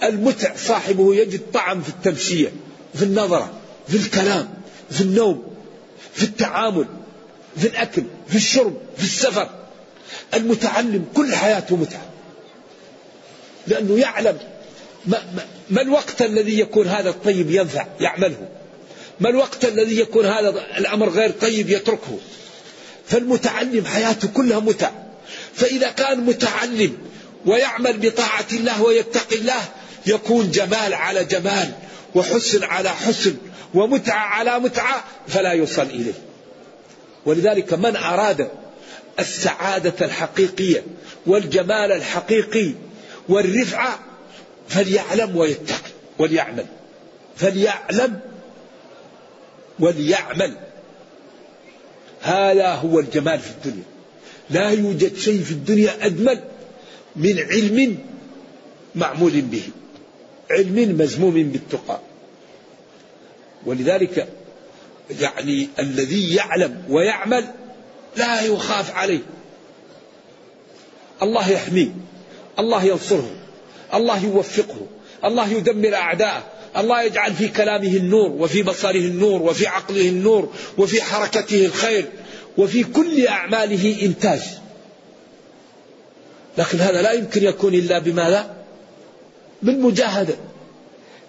المتع 0.04 0.56
صاحبه 0.56 1.16
يجد 1.16 1.42
طعم 1.54 1.82
في 1.82 1.90
التمشية 1.90 2.52
في 2.94 3.04
النظرة 3.04 3.54
في 3.88 3.96
الكلام. 3.98 4.65
في 4.92 5.02
النوم 5.02 5.56
في 6.14 6.24
التعامل 6.24 6.86
في 7.58 7.68
الأكل 7.68 8.04
في 8.28 8.36
الشرب 8.36 8.78
في 8.98 9.04
السفر. 9.04 9.50
المتعلم 10.34 11.06
كل 11.16 11.36
حياته 11.36 11.76
متعة. 11.76 12.06
لأنه 13.68 14.00
يعلم 14.00 14.38
ما, 15.06 15.24
ما, 15.36 15.46
ما 15.70 15.82
الوقت 15.82 16.22
الذي 16.22 16.60
يكون 16.60 16.88
هذا 16.88 17.10
الطيب 17.10 17.52
ينفع 17.52 17.86
يعمله. 18.00 18.50
ما 19.20 19.30
الوقت 19.30 19.66
الذي 19.66 20.00
يكون 20.00 20.26
هذا 20.26 20.50
الأمر 20.78 21.10
غير 21.10 21.32
طيب 21.32 21.70
يتركه. 21.70 22.20
فالمتعلم 23.08 23.86
حياته 23.86 24.28
كلها 24.28 24.60
متع 24.60 24.92
فإذا 25.56 25.92
كان 25.92 26.20
متعلم 26.20 26.98
ويعمل 27.46 27.98
بطاعة 27.98 28.46
الله 28.54 28.84
ويتقي 28.84 29.36
الله 29.36 29.62
يكون 30.06 30.52
جمال 30.52 30.94
على 30.94 31.26
جمال 31.26 31.72
وحسن 32.16 32.64
على 32.64 32.90
حسن. 32.90 33.36
ومتعة 33.76 34.20
على 34.20 34.60
متعة 34.60 35.04
فلا 35.28 35.52
يوصل 35.52 35.82
إليه. 35.82 36.14
ولذلك 37.26 37.74
من 37.74 37.96
أراد 37.96 38.50
السعادة 39.20 40.06
الحقيقية 40.06 40.84
والجمال 41.26 41.92
الحقيقي 41.92 42.72
والرفعة 43.30 44.00
فليعلم 44.68 45.36
ويتقي 45.38 45.92
وليعمل. 46.18 46.66
فليعلم 47.36 48.20
وليعمل. 49.80 50.58
هذا 52.22 52.68
هو 52.68 53.00
الجمال 53.00 53.40
في 53.40 53.52
الدنيا. 53.52 53.84
لا 54.50 54.70
يوجد 54.70 55.16
شيء 55.16 55.44
في 55.44 55.52
الدنيا 55.52 56.06
أجمل 56.06 56.44
من 57.16 57.40
علم 57.40 57.98
معمول 58.96 59.42
به 59.42 59.64
علم 60.52 60.98
مزموم 61.02 61.44
بالتقى. 61.44 62.00
ولذلك 63.66 64.28
يعني 65.20 65.70
الذي 65.80 66.36
يعلم 66.36 66.84
ويعمل 66.90 67.46
لا 68.18 68.42
يخاف 68.42 68.96
عليه. 68.96 69.22
الله 71.22 71.52
يحميه 71.52 71.90
الله 72.60 72.84
ينصره 72.84 73.32
الله 73.94 74.26
يوفقه 74.26 74.88
الله 75.26 75.50
يدمر 75.50 75.96
أعداءه 75.96 76.44
الله 76.78 77.02
يجعل 77.02 77.34
في 77.34 77.48
كلامه 77.48 77.96
النور 77.98 78.30
وفي 78.30 78.64
بصره 78.64 78.98
النور 78.98 79.42
وفي 79.42 79.68
عقله 79.68 80.10
النور 80.10 80.54
وفي 80.78 81.02
حركته 81.02 81.66
الخير 81.66 82.06
وفي 82.58 82.84
كل 82.84 83.28
أعماله 83.28 84.02
إنتاج. 84.02 84.42
لكن 86.58 86.80
هذا 86.80 87.02
لا 87.02 87.12
يمكن 87.12 87.44
يكون 87.44 87.74
إلا 87.74 88.00
بماذا؟ 88.00 88.56
بالمجاهدة. 89.62 90.36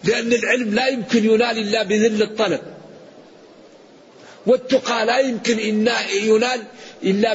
لأن 0.07 0.32
العلم 0.32 0.74
لا 0.74 0.86
يمكن 0.86 1.24
ينال 1.24 1.59
إلا 1.59 1.82
بذل 1.82 2.22
الطلب. 2.22 2.61
والتقى 4.46 5.07
لا 5.07 5.18
يمكن 5.18 5.59
إن 5.59 5.88
ينال 6.12 6.62
إلا 7.02 7.34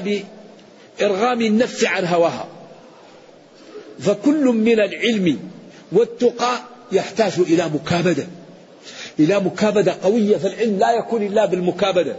بإرغام 1.00 1.42
النفس 1.42 1.84
عن 1.84 2.06
هواها. 2.06 2.48
فكل 4.00 4.44
من 4.44 4.80
العلم 4.80 5.40
والتقى 5.92 6.60
يحتاج 6.92 7.34
إلى 7.40 7.70
مكابدة. 7.70 8.28
إلى 9.20 9.40
مكابدة 9.40 9.98
قوية 10.04 10.38
فالعلم 10.38 10.80
لا 10.80 10.92
يكون 10.92 11.24
إلا 11.24 11.46
بالمكابدة. 11.46 12.16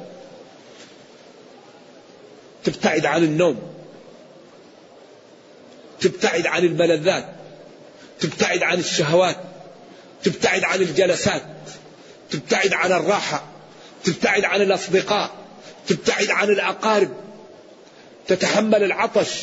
تبتعد 2.64 3.06
عن 3.06 3.24
النوم. 3.24 3.62
تبتعد 6.00 6.46
عن 6.46 6.64
الملذات. 6.64 7.28
تبتعد 8.20 8.62
عن 8.62 8.78
الشهوات. 8.78 9.36
تبتعد 10.24 10.64
عن 10.64 10.82
الجلسات 10.82 11.42
تبتعد 12.30 12.72
عن 12.72 12.92
الراحة 12.92 13.44
تبتعد 14.04 14.44
عن 14.44 14.62
الأصدقاء 14.62 15.30
تبتعد 15.88 16.30
عن 16.30 16.48
الأقارب. 16.48 17.10
تتحمل 18.28 18.82
العطش 18.82 19.42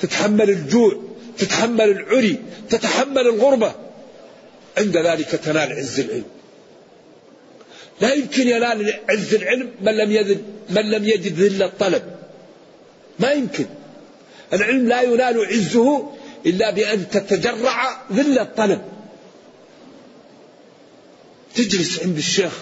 تتحمل 0.00 0.50
الجوع 0.50 1.02
تتحمل 1.38 1.90
العري 1.90 2.38
تتحمل 2.70 3.26
الغربة. 3.26 3.74
عند 4.78 4.96
ذلك 4.96 5.28
تنال 5.28 5.72
عز 5.72 6.00
العلم. 6.00 6.24
لا 8.00 8.14
يمكن 8.14 8.48
ينال 8.48 8.94
عز 9.10 9.34
العلم 9.34 9.70
من 9.80 9.96
لم 9.96 10.12
يجد 10.12 10.42
من 10.70 10.90
لم 10.90 11.04
يجد 11.04 11.40
ذل 11.40 11.62
الطلب. 11.62 12.02
ما 13.18 13.32
يمكن. 13.32 13.66
العلم 14.52 14.88
لا 14.88 15.02
ينال 15.02 15.46
عزه 15.46 16.12
إلا 16.46 16.70
بأن 16.70 17.10
تتجرع 17.10 18.02
ذل 18.12 18.38
الطلب. 18.38 18.95
تجلس 21.56 22.00
عند 22.02 22.16
الشيخ 22.16 22.52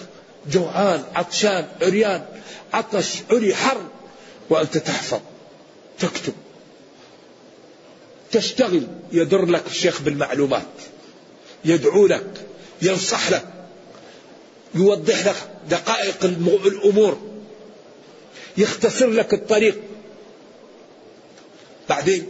جوعان 0.51 1.03
عطشان 1.15 1.67
عريان 1.81 2.25
عطش 2.73 3.21
عري 3.31 3.55
حر 3.55 3.81
وأنت 4.49 4.77
تحفظ 4.77 5.19
تكتب 5.99 6.33
تشتغل 8.31 8.87
يدر 9.11 9.45
لك 9.45 9.63
الشيخ 9.67 10.01
بالمعلومات 10.01 10.63
يدعو 11.65 12.07
لك 12.07 12.45
ينصح 12.81 13.31
لك 13.31 13.45
يوضح 14.75 15.27
لك 15.27 15.35
دقائق 15.69 16.25
الأمور 16.65 17.17
يختصر 18.57 19.09
لك 19.09 19.33
الطريق 19.33 19.81
بعدين 21.89 22.27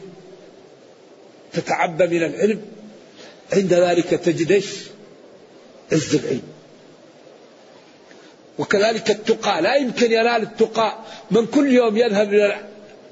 تتعبى 1.54 2.08
من 2.08 2.24
العلم 2.24 2.62
عند 3.54 3.74
ذلك 3.74 4.10
تجد 4.10 4.52
إيش؟ 4.52 4.66
عز 5.92 6.16
العلم. 6.16 6.55
وكذلك 8.60 9.10
التقى. 9.10 9.62
لا 9.62 9.76
يمكن 9.76 10.12
ينال 10.12 10.42
التقى 10.42 10.98
من 11.32 11.46
كل 11.46 11.72
يوم 11.72 11.98
يذهب 11.98 12.56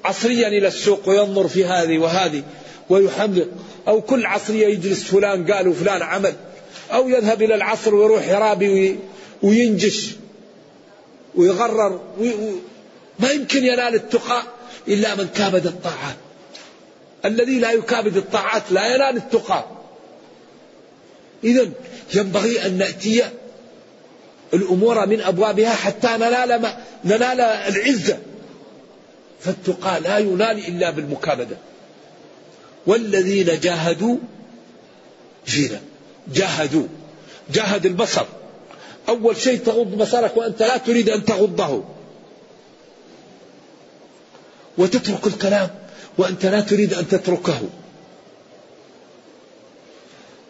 عصريا 0.06 0.48
إلى 0.48 0.68
السوق 0.68 1.10
وينظر 1.10 1.48
في 1.48 1.66
هذه 1.66 1.98
وهذه 1.98 2.44
ويحمق. 2.89 3.48
أو 3.88 4.02
كل 4.02 4.26
عصرية 4.26 4.68
يجلس 4.68 5.04
فلان 5.04 5.52
قال 5.52 5.68
وفلان 5.68 6.02
عمل. 6.02 6.34
أو 6.91 7.10
يذهب 7.10 7.41
إلى 7.41 7.56
العصر 7.56 7.96
ويروح 7.96 8.28
يرابي 8.28 9.00
وينجش 9.44 10.10
ويغرر. 11.36 12.02
ما 13.20 13.32
يمكن 13.32 13.66
ينال 13.66 13.96
التقى 13.96 14.44
إلا 14.88 15.16
من 15.16 15.28
كابد 15.28 15.68
الطاعات. 15.68 16.16
الذي 17.26 17.60
لا 17.60 17.72
يكابد 17.72 18.18
الطاعات 18.18 18.64
لا 18.72 18.96
ينال 18.96 19.18
التقى. 19.18 19.66
إذا 21.44 21.70
ينبغي 22.14 22.66
أن 22.66 22.78
نأتي 22.78 23.24
الأمور 24.54 25.06
من 25.06 25.22
أبوابها 25.22 25.74
حتى 25.74 26.08
ننال 26.08 26.62
ما 26.62 26.78
ننال 27.06 27.41
العزة. 27.41 28.18
فالتقى 29.39 30.01
لا 30.01 30.18
ينال 30.18 30.68
إلا 30.68 30.89
بالمكابدة. 30.89 31.58
والذين 32.88 33.60
جاهدوا 33.60 34.18
فينا 35.45 35.82
جاهدوا. 36.34 36.88
جاهد 37.54 37.86
البصر. 37.86 38.26
أول 39.10 39.38
شيء 39.38 39.60
تغض 39.60 39.97
بصرك 39.97 40.38
وأنت 40.38 40.64
لا 40.64 40.78
تريد 40.78 41.10
أن 41.10 41.26
تغضه. 41.26 41.84
وتترك 44.78 45.28
الكلام 45.28 45.70
وأنت 46.18 46.45
لا 46.45 46.62
تريد 46.62 46.93
أن 46.93 47.08
تتركه. 47.08 47.62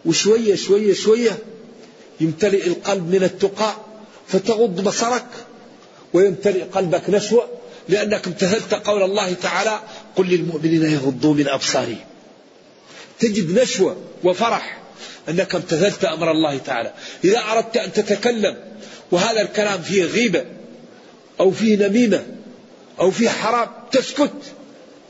وشوية 0.04 0.54
شوية 0.54 0.94
شوية 0.94 1.38
يمتلئ 2.20 2.66
القلب 2.66 3.14
من 3.14 3.22
التقى. 3.22 3.76
فتغض 4.28 4.84
بصرك 4.84 5.26
ويمتلئ 6.12 6.62
قلبك 6.62 7.10
نشوة 7.10 7.48
لأنك 7.88 8.26
امتثلت 8.26 8.74
قول 8.74 9.02
الله 9.02 9.32
تعالى 9.32 9.80
قل 10.16 10.26
للمؤمنين 10.26 10.82
يغضوا 10.92 11.34
من 11.34 11.48
أبصارهم. 11.48 12.04
تجد 13.20 13.58
نشوة 13.58 13.96
وفرح 14.24 14.78
أنك 15.28 15.54
امتثلت 15.54 16.04
أمر 16.04 16.30
الله 16.30 16.58
تعالى. 16.58 16.92
إذا 17.24 17.38
أردت 17.38 17.76
أن 17.76 17.92
تتكلم 17.92 18.56
وهذا 19.10 19.40
الكلام 19.40 19.82
فيه 19.82 20.04
غيبة 20.04 20.44
أو 21.40 21.50
فيه 21.50 21.76
نميمة 21.76 22.22
أو 23.00 23.10
فيه 23.10 23.28
حرام 23.28 23.68
تسكت 23.92 24.32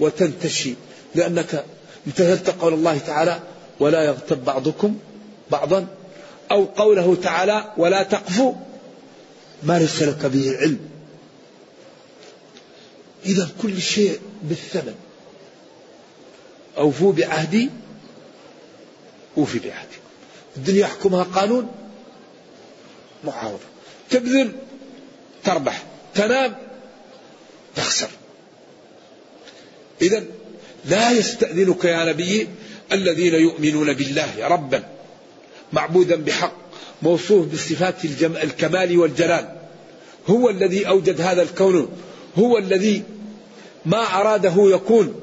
وتنتشي 0.00 0.74
لأنك 1.14 1.64
امتثلت 2.06 2.50
قول 2.50 2.74
الله 2.74 2.98
تعالى 2.98 3.40
ولا 3.80 4.04
يغتب 4.04 4.44
بعضكم 4.44 4.98
بعضا 5.50 5.86
أو 6.50 6.64
قوله 6.64 7.16
تعالى 7.22 7.72
ولا 7.76 8.02
تقفوا 8.02 8.54
ما 9.64 9.78
ليس 9.78 10.02
لك 10.02 10.26
به 10.26 10.56
علم. 10.56 10.78
إذا 13.26 13.50
كل 13.62 13.82
شيء 13.82 14.20
بالثمن. 14.42 14.94
أوفوا 16.78 17.12
بعهدي 17.12 17.70
أوفي 19.38 19.58
بعهدي. 19.58 19.96
الدنيا 20.56 20.80
يحكمها 20.80 21.22
قانون 21.22 21.72
معاوضة 23.24 23.64
تبذل 24.10 24.52
تربح. 25.44 25.82
تنام 26.14 26.56
تخسر. 27.76 28.08
إذا 30.02 30.24
لا 30.84 31.10
يستأذنك 31.10 31.84
يا 31.84 32.04
نبي 32.04 32.48
الذين 32.92 33.34
يؤمنون 33.34 33.92
بالله 33.92 34.48
ربا 34.48 34.88
معبودا 35.72 36.16
بحق. 36.16 36.63
موصوف 37.04 37.46
بصفات. 37.46 37.94
الكمال 38.22 38.98
والجلال. 38.98 39.48
هو 40.26 40.50
الذي 40.50 40.88
أوجد 40.88 41.20
هذا 41.20 41.42
الكون. 41.42 41.88
هو 42.38 42.58
الذي 42.58 43.02
ما 43.86 44.20
أراده 44.20 44.54
يكون 44.58 45.14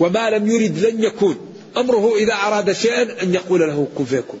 وما 0.00 0.30
لم 0.30 0.50
يرد 0.50 0.78
لن 0.78 1.04
يكون. 1.04 1.36
أمره 1.76 2.16
إذا 2.16 2.34
أراد 2.34 2.72
شيئا 2.72 3.22
أن 3.22 3.34
يقول 3.34 3.60
له 3.60 3.86
كن 3.98 4.04
فيكون. 4.04 4.40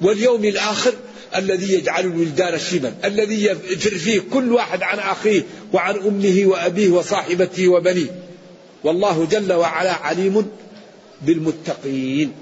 واليوم 0.00 0.44
الآخر 0.44 0.92
الذي 1.36 1.72
يجعل 1.74 2.04
الولدان 2.04 2.58
شيبا. 2.58 2.94
الذي 3.04 3.44
يفر 3.44 3.98
فيه 3.98 4.20
كل 4.32 4.52
واحد 4.52 4.82
عن 4.82 4.98
أخيه 4.98 5.42
وعن 5.72 5.94
أمه 5.96 6.42
وأبيه 6.46 6.90
وصاحبته 6.90 7.68
وبنيه. 7.68 8.22
والله 8.84 9.26
جل 9.30 9.52
وعلا 9.52 9.92
عليم 9.92 10.46
بالمتقين. 11.22 12.32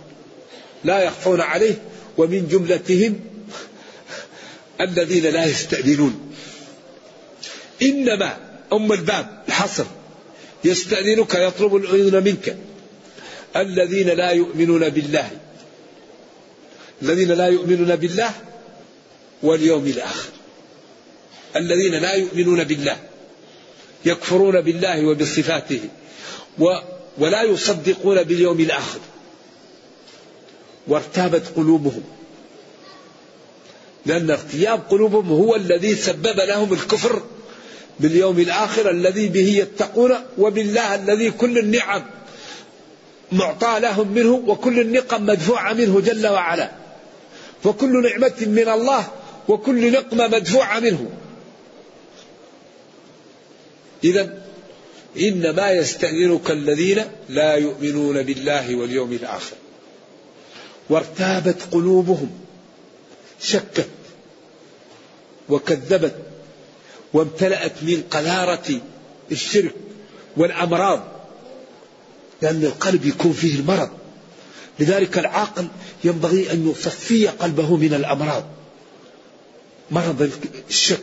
لا 0.85 1.03
يخفون 1.03 1.41
عليه 1.41 1.75
ومن 2.19 2.49
جملتهم 2.49 3.21
الذين 4.81 5.27
لا 5.27 5.45
يستأذنون. 5.45 6.33
إنما 7.83 8.37
أم 8.73 8.93
الباب 8.93 9.43
الحصر. 9.49 9.85
يستأذنك 10.65 11.35
يطلب 11.35 11.77
الأذن 11.77 12.25
منك. 12.25 12.57
الذين 13.57 14.09
لا 14.09 14.31
يؤمنون 14.31 14.89
بالله. 14.89 15.31
الذين 17.03 17.33
لا 17.33 17.47
يؤمنون 17.47 17.97
بالله 17.97 18.31
واليوم 19.43 19.87
الآخر. 19.87 20.31
الذين 21.57 21.95
لا 21.95 22.13
يؤمنون 22.13 22.65
بالله 22.65 22.97
يكفرون 24.05 24.61
بالله 24.61 25.07
وبصفاته 25.07 25.81
ولا 27.19 27.43
يصدقون 27.43 28.23
باليوم 28.23 28.61
الآخر. 28.61 29.01
وارتابت 30.89 31.43
قلوبهم. 31.57 32.16
لأن 34.07 34.31
ارتياب 34.31 34.81
قلوبهم 34.91 35.29
هو 35.29 35.57
الذي 35.57 35.95
سبب 35.95 36.41
لهم 36.41 36.73
الكفر 36.73 37.23
باليوم 38.01 38.41
الآخر 38.41 38.91
الذي 38.91 39.29
به 39.29 39.49
يتقون 39.49 40.15
وبالله 40.39 40.95
الذي 40.95 41.31
كل 41.31 41.59
النعم 41.59 42.03
معطى 43.33 43.81
لهم 43.81 44.09
منه 44.13 44.43
وكل 44.47 44.81
النقم 44.81 45.27
مدفوعة 45.27 45.73
منه 45.73 46.01
جل 46.01 46.27
وعلا. 46.27 46.71
فكل 47.65 48.03
نعمة 48.03 48.35
من 48.41 48.69
الله 48.69 49.07
وكل 49.49 49.93
نقمة 49.93 50.29
مدفوعة 50.29 50.81
منه. 50.81 51.11
إذا 54.05 54.43
إنما 55.21 55.71
يستأذنك 55.71 56.51
الذين 56.51 57.05
لا 57.29 57.55
يؤمنون 57.55 58.23
بالله 58.23 58.77
واليوم 58.77 59.13
الآخر. 59.13 59.57
وارتابت 60.91 61.63
قلوبهم. 61.73 62.46
شكت 63.43 63.89
وكذبت 65.49 66.17
وامتلأت 67.13 67.83
من 67.83 68.03
قذارة 68.11 68.81
الشرك 69.33 69.75
والأمراض 70.37 71.05
لأن 72.43 72.65
القلب 72.65 73.05
يكون 73.05 73.33
فيه 73.33 73.55
المرض. 73.61 73.91
لذلك 74.81 75.19
العاقل 75.19 75.67
ينبغي 76.05 76.53
أن 76.53 76.71
يصفي 76.71 77.29
قلبه 77.29 77.77
من 77.77 77.95
الأمراض. 77.95 78.45
مرض 79.91 80.31
الشك 80.69 81.03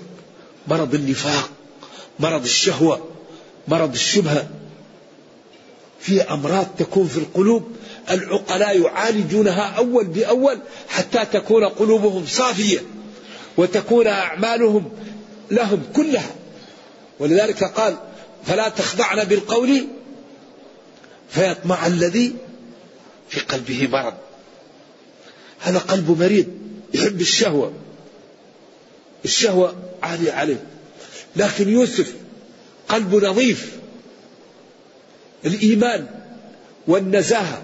مرض 0.67 0.95
النفاق 0.95 1.49
مرض 2.19 2.43
الشهوة 2.43 3.07
مرض 3.67 3.93
الشبهة. 3.93 4.49
في 5.99 6.21
أمراض 6.21 6.67
تكون 6.77 7.07
في 7.07 7.17
القلوب 7.17 7.71
العقلاء 8.09 8.81
يعالجونها 8.81 9.61
أول 9.77 10.05
بأول 10.05 10.59
حتى 10.89 11.25
تكون 11.25 11.63
قلوبهم 11.63 12.25
صافية 12.27 12.79
وتكون 13.57 14.07
أعمالهم 14.07 14.91
لهم 15.51 15.83
كلها. 15.95 16.35
ولذلك 17.19 17.63
قال 17.63 17.95
فلا 18.45 18.69
تخضعن 18.69 19.23
بالقول 19.23 19.87
فيطمع 21.29 21.87
الذي 21.87 22.35
في 23.29 23.39
قلبه 23.39 23.87
مرض. 23.87 24.13
هذا 25.59 25.79
قلب 25.79 26.19
مريض 26.19 26.47
يحب 26.93 27.21
الشهوة. 27.21 27.73
الشهوة 29.25 29.75
عالية 30.03 30.31
عليه. 30.31 30.63
لكن 31.35 31.69
يوسف 31.69 32.13
قلب 32.87 33.15
نظيف. 33.15 33.71
الإيمان 35.45 36.07
والنزاهة 36.87 37.61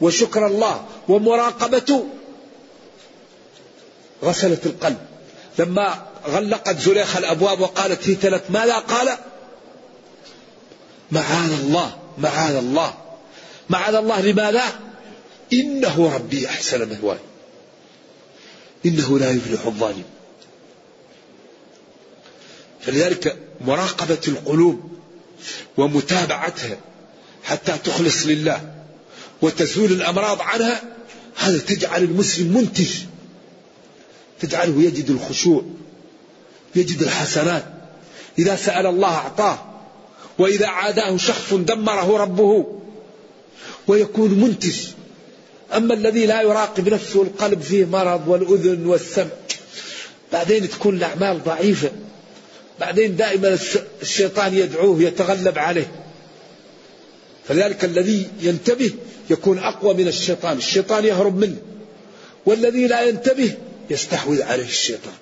وشكر 0.00 0.46
الله 0.46 0.84
ومراقبته. 1.08 2.06
غسلت 4.24 4.66
القلب. 4.66 4.98
لما 5.58 6.06
غلقت 6.26 6.78
زليخة 6.78 7.18
الأبواب 7.18 7.60
وقالت 7.60 8.08
هيت 8.08 8.26
لك 8.26 8.50
ماذا 8.50 8.78
قال؟ 8.78 9.18
معاذ 11.12 11.52
الله 11.52 11.98
معاذ 12.18 12.54
الله. 12.54 12.94
معاذ 13.68 13.94
الله 13.94 14.20
لماذا؟ 14.20 14.64
إنه 15.52 16.14
ربي 16.14 16.46
أحسن 16.46 16.90
مثواي 16.90 17.18
إنه 18.86 19.18
لا 19.18 19.30
يفلح 19.30 19.66
الظالم. 19.66 20.04
فلذلك 22.80 23.36
مراقبة 23.60 24.20
القلوب 24.28 24.98
ومتابعتها 25.76 26.76
حتى 27.44 27.78
تخلص 27.84 28.26
لله. 28.26 28.74
وتزول 29.42 29.92
الأمراض 29.92 30.40
عنها 30.40 30.82
هذا 31.36 31.58
تجعل 31.58 32.02
المسلم 32.02 32.56
منتج. 32.56 32.90
تجعله 34.40 34.82
يجد 34.82 35.10
الخشوع 35.10 35.64
يجد 36.74 37.02
الحسنات. 37.02 37.64
إذا 38.38 38.56
سأل 38.56 38.86
الله 38.86 39.14
أعطاه 39.14 39.58
وإذا 40.38 40.66
عاداه 40.66 41.16
شخص 41.16 41.54
دمره 41.54 42.16
ربه 42.16 42.80
ويكون 43.86 44.30
منتج. 44.30 44.76
أما 45.76 45.94
الذي 45.94 46.26
لا 46.26 46.42
يراقب 46.42 46.88
نفسه 46.88 47.22
القلب 47.22 47.60
فيه 47.62 47.84
مرض 47.84 48.28
والأذن 48.28 48.86
والسمع. 48.86 49.30
بعدين 50.32 50.70
تكون 50.70 50.96
الأعمال 50.96 51.44
ضعيفة. 51.44 51.90
بعدين 52.80 53.16
دائما 53.16 53.58
الشيطان 54.02 54.54
يدعوه 54.54 55.02
يتغلب 55.02 55.58
عليه. 55.58 55.92
فذلك 57.48 57.84
الذي 57.84 58.28
ينتبه 58.40 58.92
يكون 59.30 59.58
أقوى 59.58 59.94
من 59.94 60.08
الشيطان 60.08 60.56
الشيطان 60.56 61.04
يهرب 61.04 61.36
منه. 61.36 61.56
والذي 62.46 62.86
لا 62.86 63.02
ينتبه 63.02 63.56
يستحوذ 63.90 64.42
عليه 64.42 64.64
الشيطان. 64.64 65.14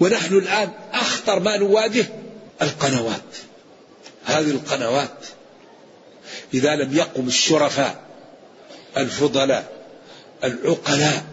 ونحن 0.00 0.34
الآن 0.34 0.70
أخطر 0.92 1.40
ما 1.40 1.56
نواجه 1.56 2.06
القنوات. 2.62 3.22
هذه 4.24 4.50
القنوات 4.50 5.26
إذا 6.54 6.76
لم 6.76 6.96
يقم 6.96 7.26
الشرفاء 7.26 8.02
الفضلاء 8.96 9.72
العقلاء 10.44 11.24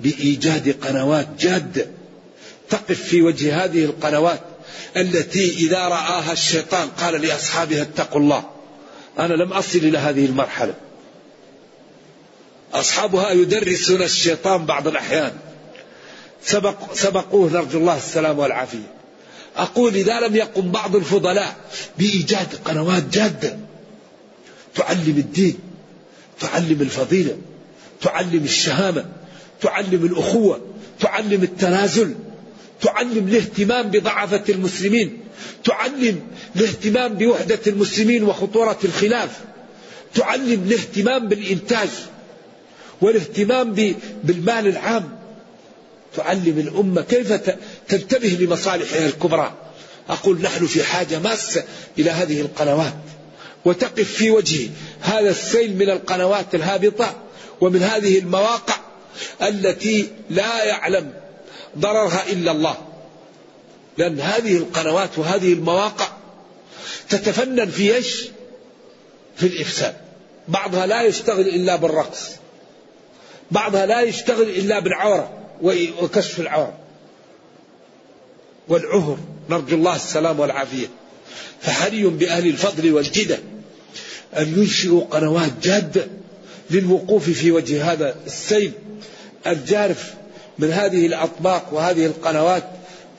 بإيجاد 0.00 0.76
قنوات 0.86 1.28
جادة 1.40 1.86
تقف 2.70 3.02
في 3.02 3.22
وجه 3.22 3.64
هذه 3.64 3.84
القنوات 3.84 4.40
التي 4.96 5.54
إذا 5.54 5.78
رآها 5.78 6.32
الشيطان 6.32 6.88
قال 6.88 7.22
لأصحابها 7.22 7.82
اتقوا 7.82 8.20
الله. 8.20 8.44
أنا 9.18 9.34
لم 9.34 9.52
أصل 9.52 9.78
إلى 9.78 9.98
هذه 9.98 10.26
المرحلة. 10.26 10.74
أصحابها 12.72 13.30
يدرسون 13.30 14.02
الشيطان 14.02 14.66
بعض 14.66 14.88
الأحيان. 14.88 15.32
سبق 16.44 16.94
سبقوه 16.94 17.50
نرجو 17.50 17.78
الله 17.78 17.96
السلام 17.96 18.38
والعافية. 18.38 18.92
أقول 19.56 19.94
إذا 19.94 20.20
لم 20.20 20.36
يقم 20.36 20.70
بعض 20.70 20.96
الفضلاء 20.96 21.56
بإيجاد 21.98 22.54
قنوات 22.64 23.02
جادة 23.02 23.58
تعلم 24.74 25.18
الدين 25.18 25.58
تعلم 26.40 26.78
الفضيلة 26.80 27.36
تعلم 28.00 28.44
الشهامة 28.44 29.04
تعلم 29.60 30.04
الأخوة 30.04 30.60
تعلم 31.00 31.42
التنازل 31.42 32.14
تعلم 32.82 33.28
الاهتمام 33.28 33.90
بضعفة 33.90 34.42
المسلمين 34.48 35.18
تعلم 35.64 36.20
الاهتمام 36.56 37.14
بوحدة 37.14 37.58
المسلمين 37.66 38.24
وخطورة 38.24 38.78
الخلاف 38.84 39.30
تعلم 40.14 40.62
الاهتمام 40.66 41.28
بالإنتاج 41.28 41.88
والاهتمام 43.00 43.94
بالمال 44.24 44.66
العام. 44.66 45.18
تعلم 46.16 46.58
الأمة 46.58 47.02
كيف 47.02 47.32
تنتبه 47.88 48.28
لمصالحها 48.40 49.06
الكبرى. 49.06 49.54
أقول 50.08 50.42
نحن 50.42 50.66
في 50.66 50.82
حاجة 50.84 51.18
ماسة 51.18 51.64
إلى 51.98 52.10
هذه 52.10 52.40
القنوات 52.40 52.94
وتقف 53.64 54.12
في 54.12 54.30
وجه 54.30 54.70
هذا 55.00 55.30
السيل 55.30 55.76
من 55.76 55.90
القنوات 55.90 56.54
الهابطة 56.54 57.16
ومن 57.60 57.82
هذه 57.82 58.18
المواقع 58.18 58.76
التي 59.42 60.08
لا 60.30 60.64
يعلم 60.64 61.12
ضررها 61.78 62.32
إلا 62.32 62.50
الله. 62.50 62.76
لأن 63.98 64.20
هذه 64.20 64.56
القنوات 64.56 65.18
وهذه 65.18 65.52
المواقع 65.52 66.08
تتفنن 67.08 67.70
في 67.70 67.94
إيش؟ 67.96 68.28
في 69.36 69.46
الإفساد. 69.46 69.96
بعضها 70.48 70.86
لا 70.86 71.02
يشتغل 71.02 71.48
إلا 71.48 71.76
بالرقص. 71.76 72.30
بعضها 73.50 73.86
لا 73.86 74.00
يشتغل 74.00 74.42
إلا 74.42 74.78
بالعورة 74.78 75.30
وكشف 76.02 76.40
العورة. 76.40 76.78
والعهر 78.68 79.18
نرجو 79.50 79.76
الله 79.76 79.96
السلام 79.96 80.40
والعافية. 80.40 80.86
فحري 81.60 82.04
بأهل 82.04 82.46
الفضل 82.46 82.92
والجدة 82.92 83.38
أن 84.36 84.58
ينشئوا 84.58 85.04
قنوات 85.04 85.52
جادة 85.62 86.06
للوقوف 86.70 87.30
في 87.30 87.52
وجه 87.52 87.92
هذا 87.92 88.16
السيل. 88.26 88.72
الجارف 89.46 90.14
من 90.58 90.72
هذه 90.72 91.06
الأطباق 91.06 91.68
وهذه 91.72 92.06
القنوات 92.06 92.64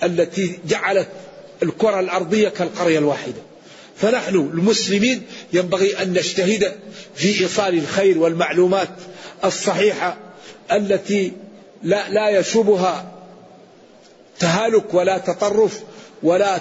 التي 0.03 0.59
جعلت 0.67 1.07
الكرة 1.63 1.99
الأرضية 1.99 2.49
كالقرية 2.49 2.99
الواحدة 2.99 3.41
فنحن 3.97 4.35
المسلمين 4.35 5.21
ينبغي 5.53 6.01
أن 6.01 6.13
نجتهد 6.13 6.73
في 7.15 7.41
إيصال 7.41 7.77
الخير 7.77 8.17
والمعلومات 8.17 8.89
الصحيحة 9.45 10.17
التي 10.71 11.31
لا, 11.83 12.09
لا 12.09 12.29
يشوبها 12.29 13.11
تهالك 14.39 14.93
ولا 14.93 15.17
تطرف 15.17 15.79
ولا 16.23 16.57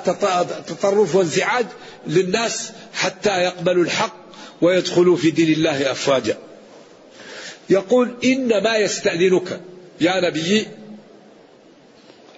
تطرف 0.67 1.15
وانزعاج 1.15 1.67
للناس 2.07 2.71
حتى 2.95 3.43
يقبلوا 3.43 3.85
الحق 3.85 4.17
ويدخلوا 4.61 5.17
في 5.17 5.31
دين 5.31 5.53
الله 5.53 5.91
أفواجا. 5.91 6.39
يقول 7.71 8.15
إنما 8.25 8.77
يستأذنك 8.77 9.61
يا 10.03 10.21
نبي 10.21 10.67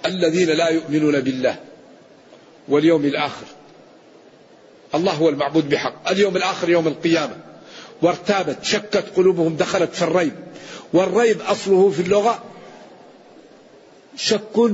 الذين 0.06 0.48
لا 0.48 0.68
يؤمنون 0.68 1.20
بالله 1.20 1.56
واليوم 2.68 3.04
الآخر. 3.04 3.46
الله 4.94 5.12
هو 5.12 5.28
المعبود 5.28 5.68
بحق، 5.68 6.10
اليوم 6.10 6.36
الآخر 6.36 6.70
يوم 6.70 6.88
القيامة. 6.88 7.36
وارتابت 8.02 8.64
شكت 8.64 9.04
قلوبهم 9.16 9.56
دخلت 9.56 9.94
في 9.94 10.02
الريب. 10.02 10.32
والريب 10.92 11.40
أصله 11.40 11.90
في 11.90 12.02
اللغة 12.02 12.42
شك 14.16 14.70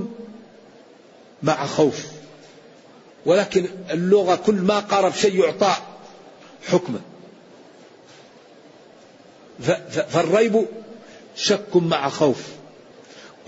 مع 1.42 1.66
خوف. 1.66 2.06
ولكن 3.26 3.66
اللغة 3.90 4.34
كل 4.34 4.54
ما 4.54 4.78
قارب 4.78 5.14
شيء 5.14 5.44
يعطى 5.44 5.76
حكما. 6.68 7.00
فالريب 10.08 10.66
شك 11.36 11.76
مع 11.76 12.08
خوف. 12.08 12.59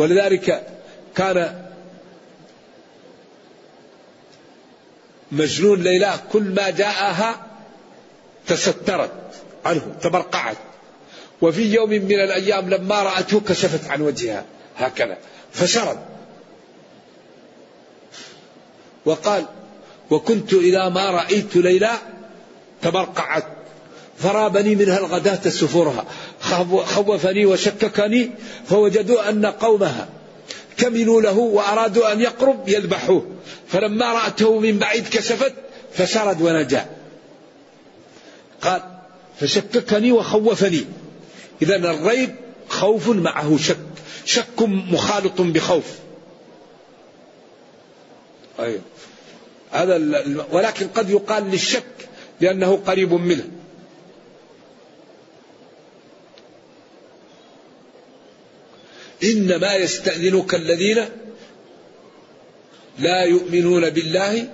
ولذلك 0.02 0.66
كان 1.14 1.66
مجنون 5.32 5.82
ليلى 5.82 6.14
كل 6.32 6.42
ما 6.42 6.70
جاءها 6.70 7.46
تسترت 8.46 9.12
عنه 9.64 9.94
تبرقعت. 10.02 10.56
وفي 11.42 11.74
يوم 11.74 11.90
من 11.90 12.12
الأيام 12.12 12.70
لما 12.70 13.02
رأته 13.02 13.40
كشفت 13.40 13.90
عن 13.90 14.00
وجهها 14.00 14.44
هكذا 14.78 15.18
فشرد. 15.52 15.98
وقال 19.04 19.46
وكنت 20.10 20.52
إذا 20.52 20.88
ما 20.88 21.10
رأيت 21.10 21.56
ليلى 21.56 21.92
تبرقعت 22.82 23.44
فرابني 24.18 24.74
منها 24.74 24.98
الغداة 24.98 25.50
سفورها. 25.50 26.04
خوفني 26.84 27.46
وشككني 27.46 28.30
فوجدوا 28.66 29.28
أن 29.28 29.46
قومها 29.46 30.08
كمنوا 30.76 31.22
له 31.22 31.38
وأرادوا 31.38 32.12
أن 32.12 32.20
يقرب 32.20 32.68
يذبحوه. 32.68 33.26
فلما 33.68 34.12
رأته 34.12 34.58
من 34.58 34.78
بعيد 34.78 35.08
كشفت 35.08 35.54
فشرد 35.92 36.42
ونجا. 36.42 36.86
قال 38.60 38.82
فشككني 39.40 40.12
وخوفني. 40.12 40.84
إذا 41.62 41.76
الريب 41.76 42.34
خوف 42.68 43.08
معه 43.08 43.56
شك. 43.56 43.76
شك 44.24 44.62
مخالط 44.62 45.40
بخوف. 45.40 45.84
أيوه. 48.60 48.80
هذا 49.70 49.96
ولكن 50.52 50.88
قد 50.88 51.10
يقال 51.10 51.50
للشك 51.50 51.84
لأنه 52.40 52.80
قريب 52.86 53.12
منه. 53.12 53.44
إنما 59.24 59.74
يستأذنك 59.74 60.54
الذين 60.54 61.04
لا 62.98 63.24
يؤمنون 63.24 63.90
بالله 63.90 64.48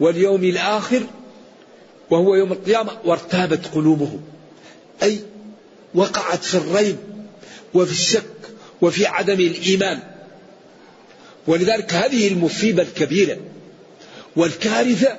واليوم 0.00 0.44
الآخر 0.44 1.02
وهو 2.10 2.34
يوم 2.34 2.52
القيامة 2.52 2.92
وارتابت 3.04 3.66
قلوبهم. 3.66 4.20
أي 5.02 5.18
وقعت 5.94 6.44
في 6.44 6.54
الريب 6.54 6.96
وفي 7.74 7.92
الشك 7.92 8.22
وفي 8.80 9.06
عدم 9.06 9.40
الإيمان. 9.40 9.98
ولذلك 11.46 11.94
هذه 11.94 12.28
المصيبة 12.28 12.82
الكبيرة 12.82 13.36
والكارثة 14.36 15.18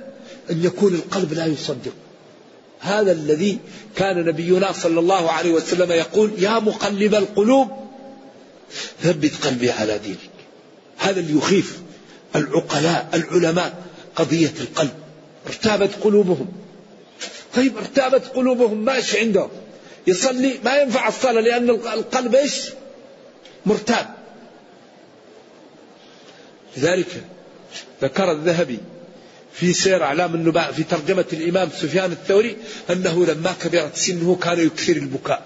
أن 0.51 0.63
يكون 0.63 0.95
القلب 0.95 1.33
لا 1.33 1.45
يصدق. 1.45 1.93
هذا 2.79 3.11
الذي 3.11 3.59
كان 3.95 4.25
نبينا 4.25 4.71
صلى 4.71 4.99
الله 4.99 5.31
عليه 5.31 5.51
وسلم 5.51 5.91
يقول 5.91 6.31
يا 6.37 6.59
مقلب 6.59 7.15
القلوب 7.15 7.69
ثبت 9.01 9.45
قلبي 9.45 9.71
على 9.71 9.97
دينك. 9.97 10.17
هذا 10.97 11.19
اللي 11.19 11.37
يخيف 11.37 11.79
العقلاء 12.35 13.09
العلماء 13.13 13.83
قضية 14.15 14.53
القلب. 14.59 14.93
ارتابت 15.47 15.95
قلوبهم. 16.01 16.47
طيب 17.55 17.77
ارتابت 17.77 18.27
قلوبهم 18.27 18.85
ماشي 18.85 19.19
عندهم. 19.19 19.49
يصلي 20.07 20.59
ما 20.63 20.77
ينفع 20.77 21.07
الصلاة 21.07 21.41
لأن 21.41 21.69
القلب 21.69 22.35
إيش؟ 22.35 22.69
مرتاب. 23.65 24.15
لذلك 26.77 27.23
ذكر 28.01 28.31
الذهبي 28.31 28.79
في 29.59 29.73
سير 29.73 30.03
أعلام 30.03 30.35
النباء 30.35 30.71
في 30.71 30.83
ترجمة 30.83 31.25
الإمام 31.33 31.69
سفيان 31.69 32.11
الثوري 32.11 32.57
أنه 32.89 33.25
لما 33.25 33.53
كبرت 33.61 33.95
سنه 33.95 34.35
كان 34.35 34.59
يكثر 34.59 34.95
البكاء. 34.95 35.45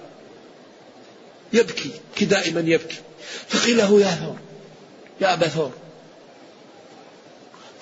يبكي 1.53 1.89
كي 2.15 2.25
دائما 2.25 2.59
يبكي. 2.59 2.97
فقيل 3.47 3.77
له 3.77 4.01
يا 4.01 4.11
ثور 4.11 4.35
يا 5.21 5.33
أبا 5.33 5.47
ثور 5.47 5.71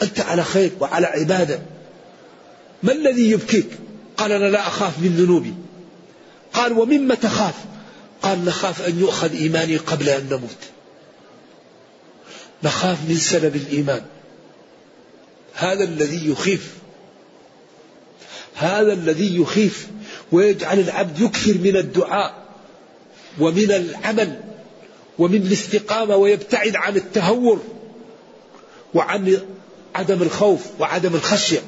أنت 0.01 0.19
على 0.19 0.43
خير 0.43 0.71
وعلى 0.79 1.05
عبادة. 1.05 1.59
ما 2.83 2.91
الذي 2.91 3.31
يبكيك؟ 3.31 3.69
قال 4.17 4.31
أنا 4.31 4.45
لا 4.45 4.67
أخاف 4.67 4.99
من 4.99 5.15
ذنوبي. 5.17 5.53
قال 6.53 6.73
ومما 6.73 7.15
تخاف؟ 7.15 7.55
قال 8.21 8.45
نخاف 8.45 8.87
أن 8.87 8.99
يؤخذ 8.99 9.35
إيماني 9.35 9.77
قبل 9.77 10.09
أن 10.09 10.27
نموت. 10.29 10.57
نخاف 12.63 12.97
من 13.09 13.15
سلب 13.15 13.55
الإيمان. 13.55 14.01
هذا 15.57 15.83
الذي 15.83 16.29
يخيف. 16.29 16.73
هذا 18.55 18.93
الذي 18.93 19.41
يخيف 19.41 19.87
ويجعل 20.31 20.79
العبد 20.79 21.19
يكثر 21.19 21.53
من 21.53 21.77
الدعاء 21.77 22.33
ومن 23.39 23.71
العمل 23.71 24.41
ومن 25.19 25.41
الاستقامة 25.41 26.15
ويبتعد 26.15 26.75
عن 26.75 26.95
التهور 26.95 27.63
وعن 28.93 29.39
عدم 29.95 30.21
الخوف 30.21 30.61
وعدم 30.79 31.15
الخشية. 31.15 31.61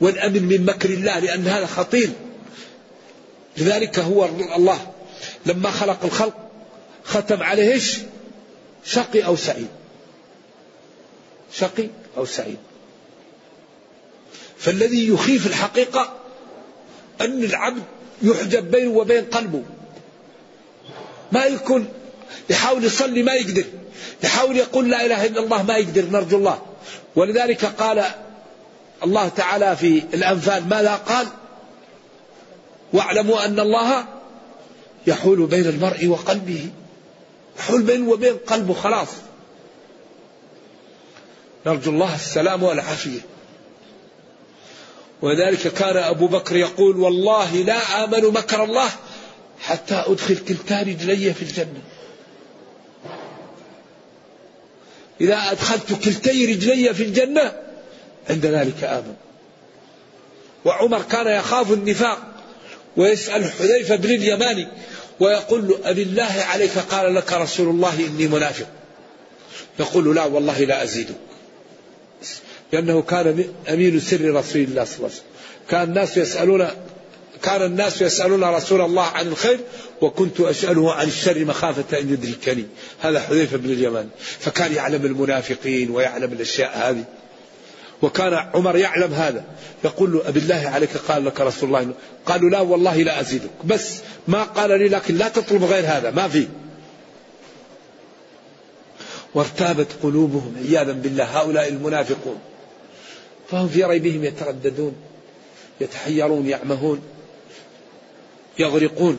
والأمن 0.00 0.42
من 0.42 0.64
مكر 0.64 0.90
الله 0.90 1.18
لأن 1.18 1.46
هذا 1.46 1.66
خطير. 1.66 2.10
لذلك 3.56 3.98
هو 3.98 4.24
الله. 4.56 4.92
لما 5.46 5.70
خلق 5.70 6.04
الخلق 6.04 6.34
ختم 7.04 7.42
عليه؟ 7.42 7.80
شقي 8.84 9.24
أو 9.24 9.36
سعيد؟ 9.36 9.68
شقي 11.52 11.88
أو 12.18 12.24
سعيد. 12.24 12.58
فالذي 14.58 15.08
يخيف 15.08 15.46
الحقيقة 15.46 16.12
أن 17.20 17.44
العبد 17.44 17.82
يحجب 18.22 18.70
بينه 18.70 18.90
وبين 18.90 19.24
قلبه. 19.24 19.62
ما 21.32 21.44
يكون 21.44 21.88
يحاول 22.50 22.84
يصلي 22.84 23.22
ما 23.22 23.32
يقدر 23.34 23.64
يحاول 24.24 24.56
يقول 24.56 24.90
لا 24.90 25.06
إله 25.06 25.26
إلا 25.26 25.40
الله 25.40 25.62
ما 25.62 25.76
يقدر 25.76 26.04
نرجو 26.04 26.36
الله. 26.36 26.62
ولذلك 27.16 27.64
قال 27.64 28.04
الله 29.04 29.28
تعالى 29.28 29.76
في 29.76 30.02
الأنفال 30.14 30.68
ماذا 30.68 30.94
قال؟ 30.94 31.26
واعلموا 32.92 33.44
أن 33.44 33.60
الله 33.60 34.04
يحول 35.06 35.46
بين 35.46 35.66
المرء 35.66 36.06
وقلبه 36.06 36.70
يحول 37.58 37.82
بينه 37.82 38.10
وبين 38.10 38.36
قلبه 38.36 38.74
خلاص. 38.74 39.08
نرجو 41.68 41.90
الله 41.90 42.14
السلام 42.14 42.62
والعافية. 42.62 43.20
وذلك 45.22 45.68
كان 45.68 45.96
أبو 45.96 46.26
بكر 46.26 46.56
يقول 46.56 46.96
والله 46.96 47.56
لا 47.56 48.04
آمن 48.04 48.24
مكر 48.24 48.64
الله 48.64 48.90
حتى 49.60 50.04
أدخل 50.06 50.36
كلتا 50.36 50.82
رجلي 50.82 51.34
في 51.34 51.42
الجنة. 51.42 51.82
إذا 55.20 55.36
أدخلت 55.50 56.04
كلتي 56.04 56.46
رجلي 56.54 56.94
في 56.94 57.02
الجنة 57.02 57.52
عند 58.30 58.46
ذلك 58.46 58.84
آمن. 58.84 59.14
وعمر 60.64 61.02
كان 61.02 61.26
يخاف 61.26 61.72
النفاق 61.72 62.18
ويسأل 62.96 63.44
حذيفة 63.44 63.96
بن 63.96 64.10
اليماني 64.10 64.68
ويقول 65.20 65.68
له 65.68 65.78
أبي 65.84 66.02
ألله 66.02 66.44
عليك 66.52 66.78
قال 66.78 67.14
لك 67.14 67.32
رسول 67.32 67.68
الله 67.68 68.06
إني 68.06 68.26
منافق. 68.26 68.66
يقول 69.80 70.16
لا 70.16 70.24
والله 70.24 70.58
لا 70.58 70.82
أزيدك 70.82 71.27
لأنه 72.72 73.02
كان 73.02 73.44
أمين 73.68 74.00
سر 74.00 74.34
رسول 74.34 74.62
الله 74.62 74.84
صلى 74.84 74.96
الله 74.96 75.08
عليه 75.08 75.14
وسلم. 75.14 75.22
كان 75.70 75.88
الناس 75.88 76.16
يسألون 76.16 76.68
كان 77.42 77.62
الناس 77.62 78.02
يسألون 78.02 78.44
رسول 78.44 78.80
الله 78.80 79.02
عن 79.02 79.26
الخير 79.26 79.60
وكنت 80.00 80.40
أسأله 80.40 80.92
عن 80.92 81.06
الشر 81.06 81.44
مخافة 81.44 81.98
أن 81.98 82.12
يدركني 82.12 82.66
هذا 83.00 83.20
حذيفة 83.20 83.56
بن 83.56 83.70
اليمان. 83.70 84.08
فكان 84.18 84.74
يعلم 84.74 85.04
المنافقين 85.04 85.90
ويعلم 85.90 86.32
الأشياء 86.32 86.90
هذه. 86.90 87.04
وكان 88.02 88.34
عمر 88.34 88.76
يعلم 88.76 89.12
هذا. 89.14 89.44
يقول 89.84 90.12
له 90.12 90.28
أبي 90.28 90.40
الله 90.40 90.70
عليك 90.74 90.96
قال 91.08 91.24
لك 91.24 91.40
رسول 91.40 91.68
الله 91.68 91.94
قالوا 92.26 92.50
لا 92.50 92.60
والله 92.60 92.96
لا 92.96 93.20
أزيدك. 93.20 93.50
بس 93.64 93.94
ما 94.28 94.42
قال 94.42 94.70
لي 94.70 94.88
لكن 94.88 95.14
لا 95.14 95.28
تطلب 95.28 95.64
غير 95.64 95.84
هذا. 95.86 96.10
ما 96.10 96.28
في. 96.28 96.48
وارتابت 99.34 99.86
قلوبهم 100.02 100.54
عياذا 100.68 100.92
بالله 100.92 101.24
هؤلاء 101.24 101.68
المنافقون. 101.68 102.38
فهم 103.50 103.68
في 103.68 103.84
ريبهم 103.84 104.24
يترددون 104.24 104.94
يتحيرون 105.80 106.48
يعمهون 106.48 107.02
يغرقون. 108.58 109.18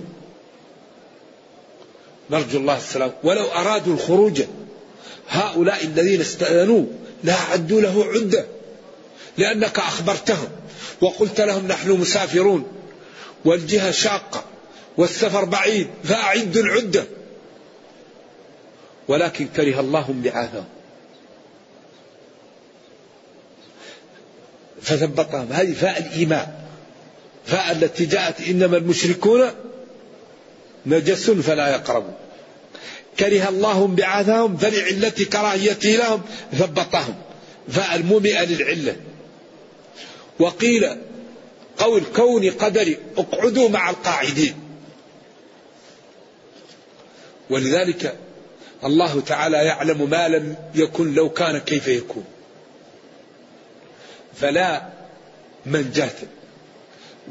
نرجو 2.31 2.59
الله 2.59 2.77
السلام. 2.77 3.11
ولو 3.23 3.45
أرادوا 3.45 3.93
الخروج 3.93 4.41
هؤلاء 5.29 5.85
الذين 5.85 6.21
استأذنوا 6.21 6.85
لا 7.23 7.33
عدوا 7.33 7.81
له 7.81 8.05
عدة 8.05 8.45
لأنك 9.37 9.79
أخبرتهم 9.79 10.49
وقلت 11.01 11.41
لهم 11.41 11.67
نحن 11.67 11.91
مسافرون 11.91 12.67
والجهة 13.45 13.91
شاقة 13.91 14.43
والسفر 14.97 15.45
بعيد 15.45 15.87
فأعدوا 16.03 16.61
العدة. 16.61 17.03
ولكن 19.07 19.47
كره 19.55 19.79
الله 19.79 20.09
انبعاثهم 20.09 20.65
فثبطهم 24.81 25.47
هذه 25.51 25.73
فاء 25.73 25.99
الإيمان 25.99 26.47
فاء 27.45 27.71
التي 27.71 28.05
جاءت 28.05 28.41
إنما 28.41 28.77
المشركون 28.77 29.49
نجس 30.85 31.29
فلا 31.29 31.67
يقربوا 31.67 32.13
كره 33.19 33.49
الله 33.49 33.85
انبعاثهم 33.85 34.57
فلعلة 34.57 35.09
كراهيته 35.09 35.89
لهم 35.89 36.21
ثبطهم. 36.53 37.15
فاء 37.69 37.95
المومئة 37.95 38.45
للعلة. 38.45 38.95
وقيل 40.39 40.97
قول 41.77 42.03
كون 42.15 42.49
قدري 42.49 42.97
اقعدوا 43.17 43.69
مع 43.69 43.89
القاعدين. 43.89 44.53
ولذلك 47.49 48.17
الله 48.83 49.21
تعالى 49.21 49.57
يعلم 49.57 50.09
ما 50.09 50.27
لم 50.27 50.55
يكن 50.75 51.13
لو 51.13 51.29
كان 51.29 51.57
كيف 51.57 51.87
يكون. 51.87 52.25
فلا 54.41 54.81
منجاة 55.65 56.15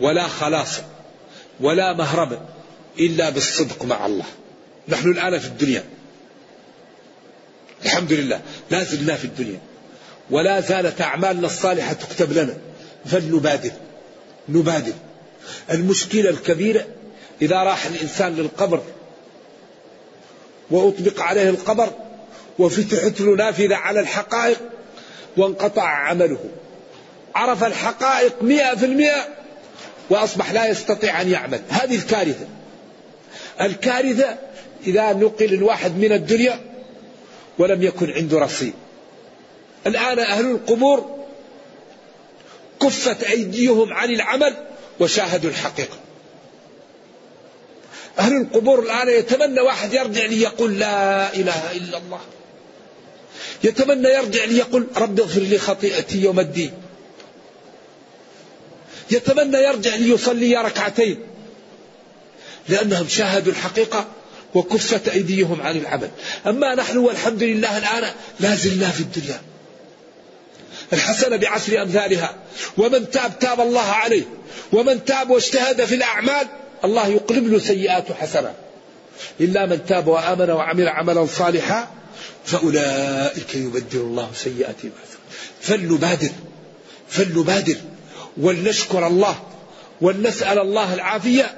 ولا 0.01 0.29
خلاص 0.29 0.81
ولا 1.61 1.93
مهرب 1.93 2.41
إلا 2.99 3.31
بالصدق 3.31 3.85
مع 3.85 4.07
الله. 4.07 4.25
نحن 4.89 5.11
الآن 5.11 5.39
في 5.39 5.47
الدنيا. 5.47 5.85
الحمد 7.85 8.13
لله. 8.13 8.41
لا 8.71 8.85
زلنا 8.85 9.17
في 9.17 9.25
الدنيا. 9.25 9.59
ولا 10.31 10.61
زالت 10.61 11.01
أعمالنا 11.01 11.47
الصالحة 11.47 11.93
تكتب 11.93 12.33
لنا. 12.33 12.57
فلنبادر. 13.07 13.73
نبادر. 14.49 14.93
المشكلة 15.71 16.31
الكبيرة 16.31 16.87
إذا 17.43 17.57
راح 17.57 17.87
الإنسان 17.87 18.37
للقبر 18.37 18.83
وأطبق 20.71 21.21
عليه 21.21 21.51
القبر 21.51 21.91
وفتحت 22.59 23.21
له 23.21 23.37
نافذة 23.37 23.77
على 23.77 24.01
الحقائق 24.01 24.59
وانقطع 25.37 25.83
عمله. 25.83 26.39
عرف 27.39 27.65
الحقائق 27.65 28.43
مئة 28.43 28.75
في 28.75 28.87
المئة 28.87 29.29
وأصبح 30.11 30.53
لا 30.53 30.67
يستطيع 30.67 31.21
أن 31.21 31.31
يعمل. 31.31 31.61
هذه 31.69 31.97
الكارثة. 31.97 32.47
الكارثة 33.61 34.37
إذا 34.87 35.13
نقل 35.13 35.55
الواحد 35.55 35.97
من 35.97 36.13
الدنيا 36.13 36.61
ولم 37.59 37.83
يكن 37.83 38.11
عنده 38.11 38.39
رصيد. 38.39 38.75
الآن 39.87 40.19
أهل 40.19 40.51
القبور 40.51 41.25
كفت 42.83 43.25
أيديهم 43.25 43.93
عن 43.93 44.11
العمل 44.11 44.55
وشاهدوا 45.01 45.51
الحقيقة. 45.51 45.97
أهل 48.19 48.37
القبور 48.37 48.83
الآن 48.83 49.09
يتمنى 49.09 49.61
واحد 49.61 49.93
يرجع 49.93 50.27
لي 50.27 50.41
يقول 50.41 50.79
لا 50.79 51.35
إله 51.35 51.73
إلا 51.73 51.99
الله. 51.99 52.21
يتمنى 53.65 54.09
يرجع 54.09 54.45
لي 54.45 54.59
يقول 54.59 54.87
رب 54.97 55.21
اغفر 55.21 55.41
لي 55.41 55.59
خطيئتي 55.59 56.23
يوم 56.23 56.41
الدين. 56.41 56.88
يتمنى 59.11 59.57
يرجع 59.57 59.95
ليصلي 59.95 60.57
ركعتين. 60.57 61.19
لأنهم 62.69 63.09
شاهدوا 63.09 63.53
الحقيقة 63.53 64.07
وكفت 64.55 65.09
أيديهم 65.09 65.63
عن 65.63 65.77
العمل. 65.77 66.11
أما 66.47 66.75
نحن 66.75 66.97
والحمد 66.97 67.43
لله 67.43 67.79
الآن 67.79 68.13
لا 68.41 68.55
زلنا 68.55 68.91
في 68.91 69.01
الدنيا. 69.01 69.41
الحسنة 70.93 71.37
بعشر 71.37 71.83
أمثالها. 71.83 72.35
ومن 72.79 73.11
تاب 73.11 73.39
تاب 73.39 73.61
الله 73.61 73.81
عليه. 73.81 74.23
ومن 74.73 75.05
تاب 75.05 75.31
واجتهد 75.31 75.85
في 75.85 75.95
الأعمال 75.95 76.47
الله 76.85 77.09
يقلب 77.09 77.53
له 77.53 77.59
سيئات 77.59 78.13
حسنة. 78.13 78.55
إلا 79.41 79.67
من 79.67 79.87
تاب 79.87 80.07
وآمن 80.07 80.51
وعمل 80.51 80.89
عملا 80.89 81.27
صالحا 81.27 81.91
فأولئك 82.45 83.55
يبدل 83.55 84.01
الله 84.01 84.31
سيئاتهم 84.35 84.91
فلنبادر. 85.61 86.31
فلنبادر. 87.09 87.77
ولنشكر 88.41 89.07
الله 89.07 89.43
ولنسأل 90.01 90.59
الله 90.59 90.95
العافية 90.95 91.57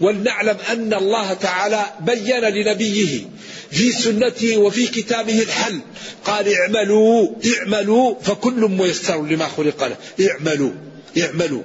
ولنعلم 0.00 0.56
أن 0.72 0.94
الله 0.94 1.32
تعالى 1.32 1.84
بين 2.00 2.40
لنبيه 2.40 3.26
في 3.70 3.92
سنته 3.92 4.56
وفي 4.56 4.86
كتابه 4.86 5.42
الحل. 5.42 5.80
قال 6.24 6.54
اعملوا 6.54 7.28
اعملوا 7.58 8.14
فكل 8.22 8.60
ميسر 8.70 9.22
لما 9.22 9.48
خلق 9.48 9.84
له. 9.84 9.96
اعملوا 10.28 10.72
اعملوا. 11.22 11.62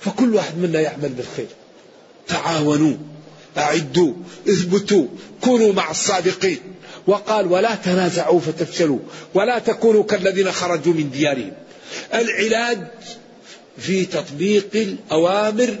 فكل 0.00 0.34
واحد 0.34 0.58
منا 0.58 0.80
يعمل 0.80 1.08
بالخير. 1.08 1.46
تعاونوا 2.28 2.96
أعدوا 3.58 4.12
اثبتوا 4.48 5.06
كونوا 5.40 5.72
مع 5.72 5.90
الصادقين. 5.90 6.58
وقال 7.06 7.46
ولا 7.46 7.74
تنازعوا 7.74 8.40
فتفشلوا 8.40 8.98
ولا 9.34 9.58
تكونوا 9.58 10.04
كالذين 10.04 10.52
خرجوا 10.52 10.92
من 10.92 11.10
ديارهم. 11.10 11.52
العلاج 12.14 12.78
في 13.78 14.04
تطبيق 14.04 14.68
الأوامر 14.74 15.76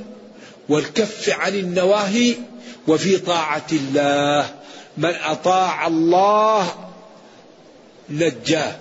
والكف 0.68 1.30
عن 1.30 1.54
النواهي 1.54 2.34
وفي 2.88 3.18
طاعة 3.18 3.66
الله. 3.72 4.54
من 4.96 5.14
أطاع 5.14 5.86
الله 5.86 6.74
نجاه 8.10 8.76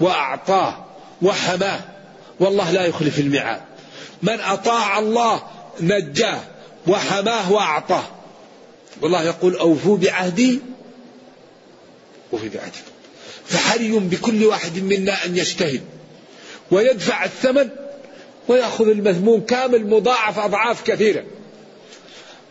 وأعطاه 0.00 0.84
وحماه. 1.22 1.80
والله 2.40 2.70
لا 2.70 2.86
يخلف 2.86 3.18
الميعاد. 3.18 3.60
من 4.22 4.40
أطاع 4.40 4.98
الله 4.98 5.42
نجاه 5.80 6.40
وحماه 6.86 7.52
وأعطاه. 7.52 8.04
والله 9.02 9.22
يقول 9.22 9.54
أوفوا 9.56 9.96
بعهدي 9.96 10.60
وفي 12.32 12.48
بعهدي. 12.48 12.78
فحري 13.46 13.90
بكل 13.90 14.44
واحد 14.44 14.78
منا 14.78 15.24
أن 15.24 15.36
يجتهد. 15.36 15.80
ويدفع 16.70 17.24
الثمن 17.24 17.68
ويأخذ 18.48 18.88
المذموم 18.88 19.40
كامل 19.40 19.86
مضاعف 19.86 20.38
أضعاف 20.38 20.82
كثيرة. 20.82 21.24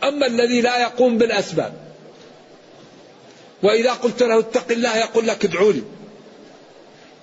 أما 0.04 0.26
الذي 0.26 0.60
لا 0.60 0.80
يقوم 0.80 1.18
بالأسباب 1.18 1.72
وإذا 3.62 3.92
قلت 3.92 4.22
له 4.22 4.38
اتق 4.38 4.72
الله 4.72 4.96
يقول 4.96 5.26
لك 5.26 5.44
ادعوا 5.44 5.72
لي 5.72 5.82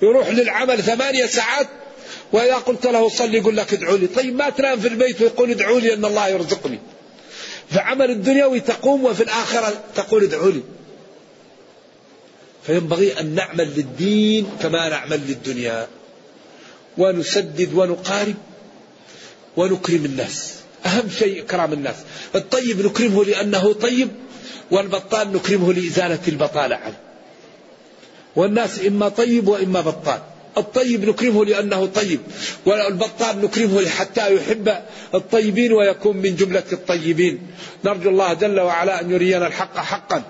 يروح 0.02 0.30
للعمل 0.30 0.84
ثمانية 0.84 1.26
ساعات 1.26 1.68
وإذا 2.34 2.56
قلت 2.56 2.88
له 2.88 3.10
صل 3.10 3.36
يقول 3.36 3.58
لك 3.58 3.74
ادعوا 3.74 3.98
لي 3.98 4.08
طيب 4.08 4.36
ما 4.36 4.50
تنام 4.50 4.80
في 4.80 4.88
البيت 4.88 5.22
ويقول 5.22 5.52
ادعوا 5.52 5.80
لي 5.80 5.94
أن 5.94 6.06
الله 6.06 6.28
يرزقني. 6.28 6.80
فعمل 7.70 8.12
الدنيوي 8.12 8.60
تقوم 8.60 9.06
وفي 9.06 9.24
الآخرة 9.24 9.84
تقول 9.96 10.24
ادعوا 10.24 10.52
لي 10.52 10.62
فينبغي 12.64 13.20
أن 13.20 13.36
نعمل 13.36 13.68
للدين 13.76 14.50
كما 14.62 14.90
نعمل 14.90 15.22
للدنيا. 15.28 15.88
ونسدد 16.98 17.74
ونقارب 17.74 18.36
ونكرم 19.58 20.06
الناس. 20.06 20.54
أهم 20.86 21.10
شيء 21.20 21.42
إكرام 21.42 21.74
الناس. 21.74 21.96
الطيب 22.36 22.86
نكرمه 22.86 23.26
لأنه 23.26 23.74
طيب 23.74 24.10
والبطال 24.72 25.34
نكرمه 25.34 25.74
لإزالة 25.74 26.20
البطالة 26.28 26.76
عنه. 26.76 26.98
والناس 28.36 28.86
إما 28.88 29.10
طيب 29.10 29.48
وإما 29.48 29.82
بطال. 29.82 30.20
الطيب 30.58 31.10
نكرمه 31.10 31.46
لأنه 31.46 31.86
طيب 31.86 32.20
والبطال 32.66 33.42
نكرمه 33.42 33.90
حتى 33.90 34.36
يحب 34.36 34.74
الطيبين 35.16 35.74
ويكون 35.74 36.18
من 36.18 36.36
جملة 36.36 36.64
الطيبين. 36.72 37.48
نرجو 37.86 38.10
الله 38.10 38.34
جل 38.34 38.60
وعلا 38.60 39.02
أن 39.02 39.12
يرينا 39.12 39.48
الحق 39.48 39.78
حقا 39.78 40.24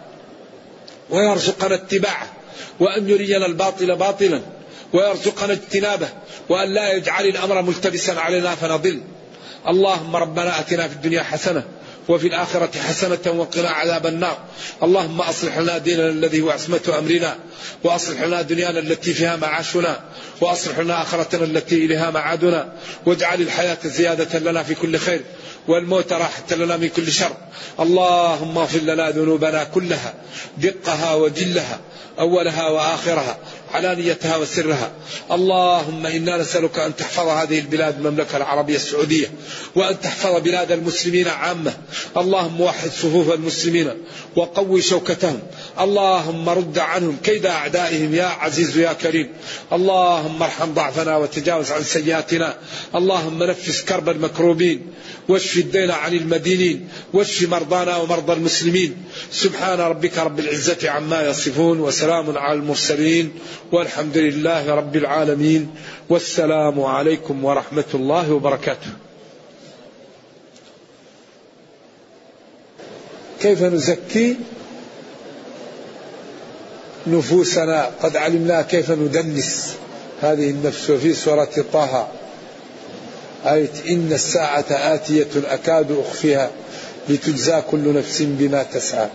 ويرزقنا 1.10 1.76
اتباعه 1.76 2.34
وأن 2.80 3.10
يرينا 3.10 3.46
الباطل 3.46 3.96
باطلا. 3.96 4.57
ويرزقنا 4.94 5.54
اجتنابه 5.54 6.10
وأن 6.50 6.74
لا 6.74 6.94
يجعل 6.94 7.26
الأمر 7.26 7.62
ملتبسا 7.62 8.12
علينا 8.12 8.56
فنضل. 8.56 9.02
اللهم 9.68 10.16
ربنا 10.16 10.60
أتنا 10.60 10.88
في 10.88 10.94
الدنيا 10.94 11.24
حسنة 11.24 11.64
وفي 12.08 12.28
الآخرة 12.28 12.80
حسنة 12.80 13.18
وقنا 13.26 13.70
عذاب 13.70 14.06
النار. 14.06 14.38
اللهم 14.84 15.22
أصلح 15.22 15.58
لنا 15.58 15.78
ديننا 15.78 16.10
الذي 16.10 16.42
هو 16.42 16.50
عصمة 16.50 16.96
أمرنا 17.00 17.36
وأصلح 17.84 18.22
لنا 18.22 18.42
دنيانا 18.42 18.80
التي 18.80 19.14
فيها 19.14 19.36
معاشنا 19.36 20.00
وأصلح 20.42 20.80
لنا 20.80 21.02
آخرتنا 21.02 21.44
التي 21.44 21.86
إليها 21.86 22.12
معادنا 22.12 22.74
واجعل 23.06 23.42
الحياة 23.42 23.78
زيادة 23.86 24.40
لنا 24.40 24.64
في 24.64 24.76
كل 24.76 24.98
خير 24.98 25.22
والموت 25.68 26.14
راحة 26.14 26.56
لنا 26.56 26.78
من 26.78 26.90
كل 26.90 27.12
شر. 27.12 27.32
اللهم 27.80 28.58
اغفر 28.58 28.80
لنا 28.80 29.10
ذنوبنا 29.10 29.64
كلها 29.64 30.14
دقها 30.58 31.14
وجلها 31.14 31.80
أولها 32.20 32.68
وآخرها. 32.68 33.38
علانيتها 33.74 34.38
وسرها. 34.38 34.92
اللهم 35.32 36.06
إنا 36.06 36.38
نسألك 36.38 36.80
أن 36.80 36.96
تحفظ 36.96 37.28
هذه 37.28 37.60
البلاد 37.60 37.98
المملكة 37.98 38.38
العربية 38.38 38.76
السعودية 38.76 39.32
وأن 39.76 40.02
تحفظ 40.02 40.42
بلاد 40.42 40.72
المسلمين 40.72 41.28
عامة. 41.28 41.74
اللهم 42.18 42.62
وحد 42.62 42.90
صفوف 42.90 43.34
المسلمين 43.34 43.92
وقوي 44.36 44.82
شوكتهم. 44.82 45.40
اللهم 45.80 46.50
رد 46.50 46.80
عنهم 46.80 47.18
كيد 47.24 47.46
أعدائهم 47.46 48.16
يا 48.16 48.26
عزيز 48.26 48.78
يا 48.78 48.94
كريم. 48.94 49.30
اللهم 49.74 50.44
ارحم 50.44 50.74
ضعفنا 50.74 51.18
وتجاوز 51.18 51.72
عن 51.72 51.84
سيئاتنا. 51.84 52.58
اللهم 52.96 53.44
نفس 53.44 53.82
كرب 53.82 54.10
المكروبين. 54.10 54.94
واشف 55.30 55.58
الدين 55.58 55.92
عن 55.92 56.14
المدينين. 56.14 56.90
واشف 57.14 57.50
مرضانا 57.50 57.98
ومرضى 57.98 58.34
المسلمين. 58.34 58.98
سبحان 59.32 59.80
ربك 59.80 60.18
رب 60.18 60.40
العزة 60.40 60.90
عما 60.90 61.24
يصفون 61.24 61.80
وسلام 61.80 62.38
على 62.38 62.60
المرسلين 62.60 63.34
والحمد 63.72 64.18
لله 64.18 64.76
رب 64.76 64.96
العالمين 64.96 65.76
والسلام 66.10 66.82
عليكم 66.82 67.46
ورحمة 67.46 67.86
الله 67.94 68.34
وبركاته. 68.34 68.90
كيف 73.42 73.64
نزكي 73.64 74.36
نفوسنا؟ 77.08 77.92
قد 78.02 78.16
علمنا 78.16 78.62
كيف 78.62 78.92
ندنس. 78.92 79.74
هذه 80.22 80.50
النفس 80.50 80.90
وفي 80.90 81.14
سورة 81.14 81.50
طه. 81.74 82.08
آية 83.46 83.72
إن 83.90 84.10
الساعة 84.12 84.66
آتية 84.70 85.28
أكاد 85.36 85.92
أخفيها. 85.92 86.52
لتجزى 87.10 87.62
كل 87.72 87.94
نفس 87.94 88.22
بما 88.22 88.64
تسعى. 88.64 89.10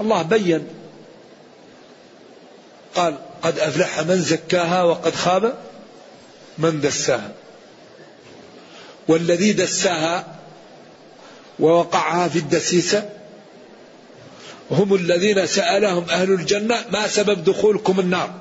الله 0.00 0.22
بين. 0.22 0.66
قال 2.94 3.18
قد 3.42 3.58
أفلح 3.58 4.00
من 4.00 4.22
زكاها 4.22 4.82
وقد 4.82 5.14
خاب 5.14 5.54
من 6.58 6.80
دساها. 6.80 7.32
والذي 9.08 9.52
دساها 9.52 10.36
ووقعها 11.60 12.28
في 12.28 12.38
الدسيسة 12.38 13.10
هم 14.70 14.94
الذين 14.94 15.46
سألهم 15.46 16.04
أهل 16.10 16.32
الجنة 16.32 16.84
ما 16.92 17.08
سبب 17.08 17.44
دخولكم 17.44 18.00
النار؟ 18.00 18.34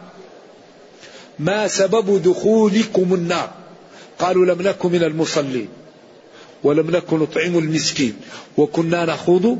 ما 1.39 1.67
سبب 1.67 2.21
دخولكم 2.23 3.13
النار؟ 3.13 3.64
قالوا 4.19 4.45
لم 4.45 4.61
نكن 4.61 4.91
من 4.91 5.03
المصلين 5.03 5.69
ولم 6.63 6.91
نكن 6.91 7.19
نطعم 7.19 7.57
المسكين 7.57 8.15
وكنا 8.57 9.05
نخوض 9.05 9.59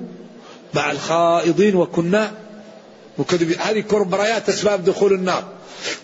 مع 0.74 0.92
الخائضين 0.92 1.76
وكنا 1.76 2.32
مكذبين. 3.18 3.60
هذه 3.60 3.80
كبريات 3.80 4.50
أسباب 4.50 4.84
دخول 4.84 5.14
النار 5.14 5.44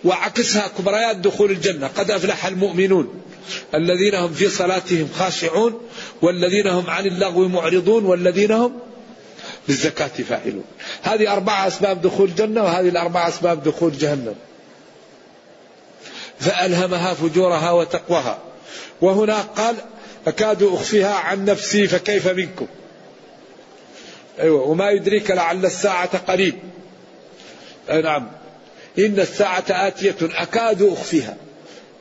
وعكسها 0.05 0.67
كبريات 0.79 1.15
دخول 1.15 1.51
الجنة. 1.51 1.87
قد 1.87 2.11
أفلح 2.11 2.45
المؤمنون 2.45 3.07
الذين 3.75 4.15
هم 4.15 4.33
في 4.33 4.49
صلاتهم 4.49 5.09
خاشعون 5.15 5.81
والذين 6.21 6.67
هم 6.67 6.89
عن 6.89 7.05
اللغو 7.05 7.47
معرضون 7.47 8.05
والذين 8.05 8.51
هم 8.51 8.71
بالزكاة 9.67 10.07
فاعلون 10.07 10.63
هذه 11.01 11.33
أربعة 11.33 11.67
أسباب 11.67 12.01
دخول 12.01 12.29
الجنة 12.29 12.63
وهذه 12.63 12.89
الأربعة 12.89 13.27
أسباب 13.27 13.63
دخول 13.63 13.97
جهنم. 13.97 14.35
فألهمها 16.41 17.13
فجورها 17.13 17.71
وتقواها. 17.71 18.39
وهنا 19.01 19.41
قال 19.41 19.75
أكاد 20.27 20.63
أخفيها 20.63 21.13
عن 21.13 21.45
نفسي 21.45 21.87
فكيف 21.87 22.27
منكم؟ 22.27 22.67
أيوة 24.39 24.61
وما 24.61 24.89
يدريك 24.89 25.31
لعل 25.31 25.65
الساعة 25.65 26.17
قريب. 26.17 26.55
أي 27.89 28.01
نعم. 28.01 28.31
إن 28.99 29.19
الساعة 29.19 29.63
آتية 29.69 30.15
أكاد 30.21 30.81
أخفيها. 30.81 31.37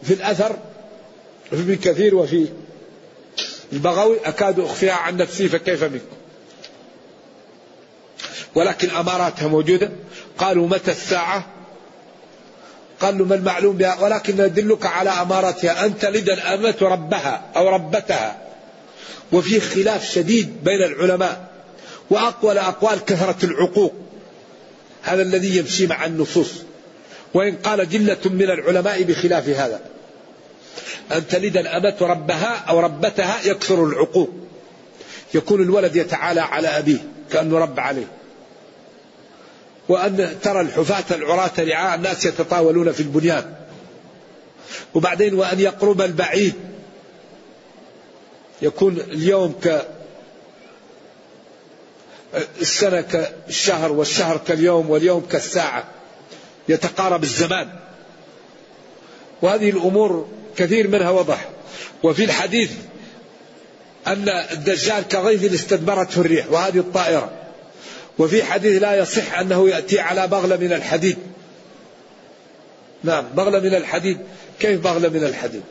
في 0.02 0.14
الأثر 0.14 0.56
في 1.50 1.56
ابن 1.56 1.76
كثير 1.76 2.14
وفي 2.14 2.46
البغوي 3.72 4.16
أكاد 4.24 4.60
أخفيها 4.60 4.94
عن 4.94 5.16
نفسي 5.16 5.48
فكيف 5.48 5.84
منكم؟ 5.84 6.16
ولكن 8.54 8.90
أماراتها 8.90 9.48
موجودة. 9.48 9.90
قالوا 10.38 10.68
متى 10.68 10.90
الساعة؟ 10.90 11.59
قالوا 13.00 13.26
ما 13.26 13.34
المعلوم 13.34 13.76
بها؟ 13.76 14.00
ولكن 14.00 14.36
ندلك 14.36 14.86
على 14.86 15.10
أماراتها 15.10 15.86
أن 15.86 15.98
تلد 15.98 16.30
الأمة 16.30 16.76
ربها 16.80 17.42
أو 17.56 17.68
ربتها. 17.68 18.38
وفي 19.32 19.60
خلاف 19.60 20.04
شديد 20.04 20.64
بين 20.64 20.82
العلماء. 20.82 21.50
وأقوى 22.10 22.52
الأقوال 22.52 23.04
كثرة 23.04 23.44
العقوق. 23.44 23.94
هذا 25.02 25.22
الذي 25.22 25.56
يمشي 25.56 25.86
مع 25.86 26.04
النصوص. 26.04 26.50
وإن 27.34 27.56
قال 27.56 27.88
جلة 27.88 28.18
من 28.24 28.50
العلماء 28.50 29.02
بخلاف 29.02 29.48
هذا. 29.48 29.80
أن 31.12 31.28
تلد 31.28 31.56
الأمة 31.56 31.96
ربها 32.00 32.64
أو 32.68 32.80
ربتها 32.80 33.40
يكثر 33.44 33.84
العقوق. 33.84 34.30
يكون 35.34 35.62
الولد 35.62 35.96
يتعالى 35.96 36.40
على 36.40 36.68
أبيه. 36.68 36.98
كأنه 37.32 37.58
رب 37.58 37.80
عليه. 37.80 38.19
وأن 39.90 40.38
ترى 40.42 40.60
الحفاة 40.60 41.16
العراة 41.16 41.50
رعاء 41.58 41.94
الناس 41.94 42.24
يتطاولون 42.24 42.92
في 42.92 43.00
البنيان. 43.00 43.54
وبعدين 44.94 45.34
وأن 45.34 45.60
يقرب 45.60 46.00
البعيد. 46.00 46.54
يكون 48.62 49.00
اليوم 49.00 49.52
ك 49.64 49.86
السنة 52.60 53.00
كالشهر 53.00 53.92
والشهر 53.92 54.36
كاليوم 54.36 54.90
واليوم 54.90 55.26
كالساعة. 55.26 55.84
يتقارب 56.68 57.22
الزمان. 57.22 57.68
وهذه 59.42 59.70
الأمور 59.70 60.28
كثير 60.56 60.88
منها 60.88 61.10
وضح. 61.10 61.48
وفي 62.02 62.24
الحديث 62.24 62.72
أن 64.06 64.28
الدجال 64.28 65.08
كغيث 65.08 65.54
استدبرته 65.54 66.20
الريح. 66.20 66.46
وهذه 66.50 66.78
الطائرة. 66.78 67.32
وفي 68.20 68.44
حديث 68.44 68.82
لا 68.82 68.94
يصح 68.98 69.38
أنه 69.38 69.68
يأتي 69.68 70.00
على 70.00 70.26
بغلة 70.28 70.56
من 70.56 70.72
الحديد. 70.72 71.18
نعم 73.04 73.24
بغلة 73.36 73.60
من 73.60 73.74
الحديد. 73.74 74.18
كيف 74.60 74.80
بغلة 74.80 75.08
من 75.08 75.24
الحديد؟ 75.24 75.62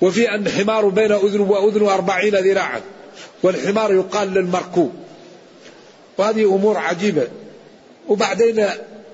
وفي 0.00 0.34
أن 0.34 0.48
حمار 0.48 0.88
بين 0.88 1.12
أذن 1.12 1.40
وأذن 1.40 1.86
أربعين 1.86 2.36
ذراعا 2.36 2.80
والحمار 3.42 3.94
يقال 3.94 4.34
للمركوب. 4.34 4.92
وهذه 6.18 6.44
أمور 6.44 6.76
عجيبة. 6.76 7.28
وبعدين 8.08 8.66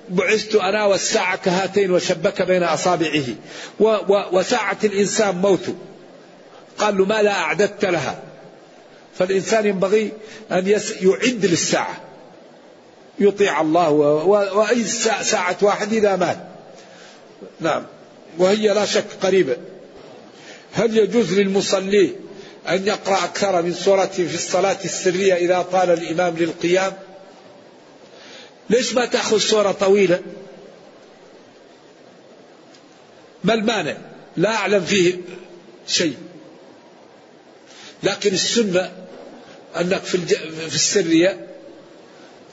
بعثت 0.09 0.55
أنا 0.55 0.85
والساعة 0.85 1.35
كهاتين 1.35 1.91
وشبك 1.91 2.41
بين 2.41 2.63
أصابعه. 2.63 3.25
و 3.79 3.83
و 3.83 4.23
وساعة 4.31 4.77
الإنسان 4.83 5.35
موت 5.35 5.75
قال 6.77 6.97
له 6.97 7.05
ماذا 7.05 7.29
أعددت 7.29 7.85
لها. 7.85 8.19
فالإنسان 9.19 9.65
ينبغي 9.65 10.11
أن 10.51 10.67
يعد 11.01 11.45
للساعة. 11.45 12.05
يطيع 13.19 13.61
الله 13.61 13.89
وأي 13.89 14.83
ساعة 15.23 15.57
واحد 15.61 15.93
إذا 15.93 16.15
مات. 16.15 16.37
نعم. 17.59 17.85
وهي 18.37 18.73
لا 18.73 18.85
شك 18.85 19.05
قريبة. 19.21 19.57
هل 20.73 20.97
يجوز 20.97 21.33
للمصلي 21.33 22.15
أن 22.69 22.87
يقرأ 22.87 23.23
أكثر 23.23 23.61
من 23.61 23.73
سورة 23.73 24.05
في 24.05 24.35
الصلاة 24.35 24.77
السرية 24.85 25.33
إذا 25.33 25.61
طال 25.61 25.89
الإمام 25.89 26.37
للقيام؟ 26.37 26.93
ليش 28.69 28.93
ما 28.93 29.05
تأخذ 29.05 29.37
سورة 29.37 29.71
طويلة؟ 29.71 30.21
ما 33.43 33.53
المانع؟ 33.53 33.97
لا 34.37 34.55
أعلم 34.55 34.81
فيه 34.81 35.17
شيء. 35.87 36.17
لكن 38.03 38.33
السنة 38.33 38.91
أنك 39.75 40.03
في. 40.03 40.17
في 40.69 40.75
السرية 40.75 41.54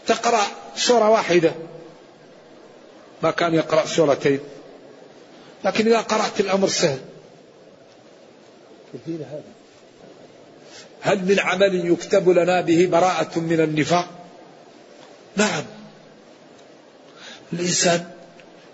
تقرأ 0.07 0.46
سورة 0.76 1.11
واحدة. 1.11 1.53
ما 3.22 3.30
كان 3.30 3.55
يقرأ 3.55 3.86
سورتين. 3.86 4.40
لكن 5.64 5.86
إذا 5.86 6.00
قرأت 6.00 6.40
الأمر 6.40 6.68
سهل. 6.68 6.98
هذا. 9.07 9.42
هل 11.00 11.24
من 11.24 11.40
عمل 11.40 11.92
يكتب 11.92 12.28
لنا 12.28 12.61
به 12.61 12.88
براءة 12.92 13.38
من 13.38 13.61
النفاق؟ 13.61 14.09
نعم. 15.36 15.64
الإنسان 17.53 18.05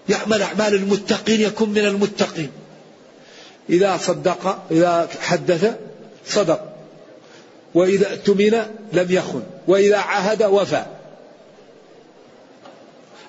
يعمل 0.09 0.43
أعمال 0.43 0.75
المتقين 0.75 1.41
يكون 1.41 1.69
من 1.69 1.85
المتقين. 1.85 2.51
إذا 3.71 3.97
صدق 3.97 4.63
إذا 4.71 5.09
حدث 5.21 5.75
صدق. 6.27 6.73
وإذا 7.75 8.11
اؤتمن 8.13 8.67
لم 8.93 9.07
يخن. 9.11 9.43
وإذا 9.69 9.97
عاهد 9.97 10.43
وفى. 10.43 10.98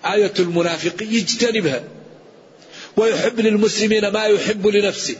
آية 0.05 0.33
المنافق 0.39 1.01
يجتنبها. 1.01 1.83
ويحب 2.97 3.39
للمسلمين 3.39 4.07
ما 4.07 4.25
يحب 4.25 4.67
لنفسه. 4.67 5.15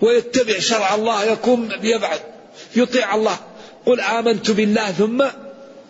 ويتبع 0.00 0.58
شرع 0.58 0.94
الله 0.94 1.24
يكون 1.24 1.72
يبعد 1.82 2.20
يطيع 2.76 3.14
الله. 3.14 3.38
قل 3.86 4.00
آمنت 4.00 4.50
بالله 4.50 4.92
ثم 4.92 5.24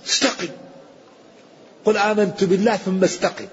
استقم. 0.07 0.49
قل 1.85 1.97
آمنت 1.97 2.45
بالله 2.45 2.76
ثم 2.76 3.05
استقم. 3.05 3.47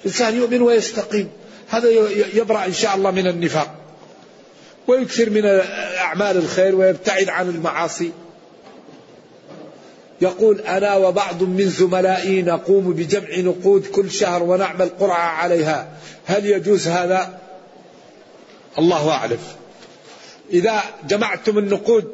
الإنسان 0.00 0.36
يؤمن 0.36 0.62
ويستقيم. 0.62 1.30
هذا 1.68 1.88
يبرأ 2.34 2.64
إن 2.64 2.74
شاء 2.74 2.96
الله 2.96 3.10
من 3.10 3.26
النفاق. 3.26 3.74
ويكثر 4.86 5.30
من 5.30 5.46
أعمال 5.98 6.36
الخير 6.36 6.74
ويبتعد 6.74 7.28
عن 7.28 7.48
المعاصي. 7.48 8.12
يقول 10.22 10.60
أنا 10.60 10.96
وبعض 10.96 11.42
من 11.42 11.68
زملائي 11.70 12.42
نقوم 12.42 12.92
بجمع 12.92 13.36
نقود 13.36 13.86
كل 13.86 14.10
شهر 14.10 14.42
ونعمل 14.42 14.88
قرعة 14.88 15.28
عليها. 15.28 15.88
هل 16.26 16.46
يجوز 16.46 16.88
هذا؟ 16.88 17.38
الله 18.78 19.10
أعلم. 19.10 19.38
إذا 20.52 20.82
جمعتم 21.08 21.58
النقود 21.58 22.04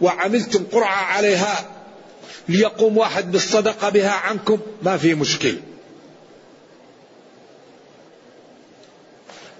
وعملتم 0.00 0.64
قرعة 0.72 1.04
عليها 1.04 1.64
ليقوم 2.48 2.98
واحد 2.98 3.32
بالصدقة 3.32 3.88
بها 3.88 4.10
عنكم 4.10 4.58
ما 4.82 4.96
في 4.96 5.14
مشكلة 5.14 5.60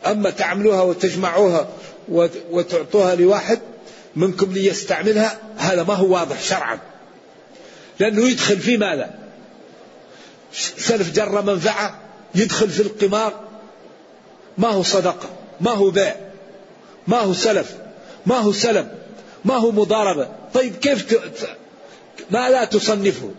أما 0.06 0.30
تعملوها 0.30 0.82
وتجمعوها 0.82 1.68
وتعطوها 2.50 3.14
لواحد 3.14 3.60
منكم 4.16 4.52
ليستعملها 4.52 5.38
هذا 5.56 5.82
ما 5.82 5.94
هو 5.94 6.14
واضح 6.14 6.42
شرعا. 6.42 6.91
لأنه 8.02 8.28
يدخل 8.28 8.58
في 8.58 8.76
ماذا؟ 8.76 9.10
سلف 10.76 11.12
جر 11.12 11.42
منفعة 11.42 12.00
يدخل 12.34 12.70
في 12.70 12.80
القمار. 12.80 13.40
ما 14.58 14.68
هو 14.68 14.82
صدقة 14.82 15.30
ما 15.60 15.70
هو 15.70 15.90
بيع 15.90 16.16
ما 17.06 17.18
هو 17.18 17.32
سلف 17.32 17.76
ما 18.26 18.36
هو 18.36 18.52
سلم 18.52 18.88
ما 19.44 19.54
هو 19.54 19.70
مضاربة. 19.70 20.28
طيب 20.54 20.76
كيف 20.76 21.14
ت... 21.14 21.20
ما 22.30 22.50
لا 22.50 22.64
تصنفه؟ 22.64 23.30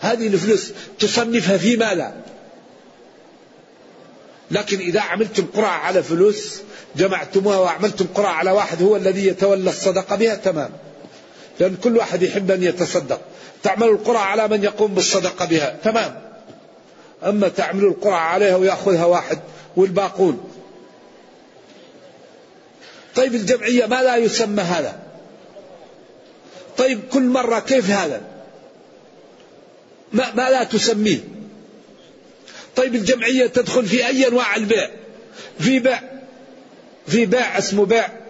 هذه 0.00 0.26
الفلوس 0.26 0.72
تصنفها 0.98 1.56
في 1.56 1.76
ماذا؟ 1.76 2.14
لكن 4.50 4.78
إذا 4.78 5.00
عملتم 5.00 5.46
قرعة 5.54 5.78
على 5.78 6.02
فلوس 6.02 6.60
جمعتموها 6.96 7.58
وعملتم 7.58 8.06
قرعة 8.14 8.32
على 8.32 8.50
واحد 8.50 8.82
هو 8.82 8.96
الذي 8.96 9.26
يتولى 9.26 9.70
الصدقة 9.70 10.16
بها 10.16 10.34
تمام. 10.34 10.70
لأن 11.60 11.76
كل 11.76 11.96
واحد 11.96 12.22
يحب 12.22 12.50
أن 12.50 12.62
يتصدق. 12.62 13.20
تعمل 13.62 13.88
القرعة 13.88 14.24
على 14.24 14.48
من 14.48 14.64
يقوم 14.64 14.94
بالصدقة 14.94 15.44
بها. 15.44 15.76
تمام. 15.84 16.20
أما 17.24 17.48
تعملوا 17.48 17.90
القرعة 17.90 18.20
عليها 18.20 18.56
ويأخذها 18.56 19.04
واحد 19.04 19.38
والباقون. 19.76 20.50
طيب 23.16 23.34
الجمعية 23.34 23.86
ما 23.86 24.02
لا 24.02 24.16
يسمى 24.16 24.62
هذا؟ 24.62 24.98
طيب 26.78 27.00
كل 27.12 27.22
مرة 27.22 27.58
كيف 27.58 27.90
هذا؟ 27.90 28.20
ما, 30.12 30.34
ما 30.34 30.50
لا 30.50 30.64
تسميه. 30.64 31.20
طيب 32.76 32.94
الجمعية 32.94 33.46
تدخل 33.46 33.86
في 33.86 34.06
أي 34.06 34.28
أنواع 34.28 34.56
البيع؟ 34.56 34.90
في 35.58 35.78
بيع 35.78 36.00
في 37.06 37.26
بيع 37.26 37.58
اسمه 37.58 37.86
بيع. 37.86 38.23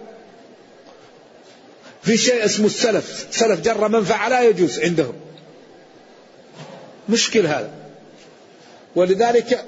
في 2.05 2.17
شيء 2.17 2.45
اسمه 2.45 2.65
السلف. 2.65 3.27
سلف 3.31 3.59
جر 3.59 3.87
منفعة 3.87 4.29
لا 4.29 4.41
يجوز 4.41 4.79
عندهم. 4.79 5.13
مشكل 7.09 7.45
هذا. 7.45 7.71
ولذلك 8.95 9.65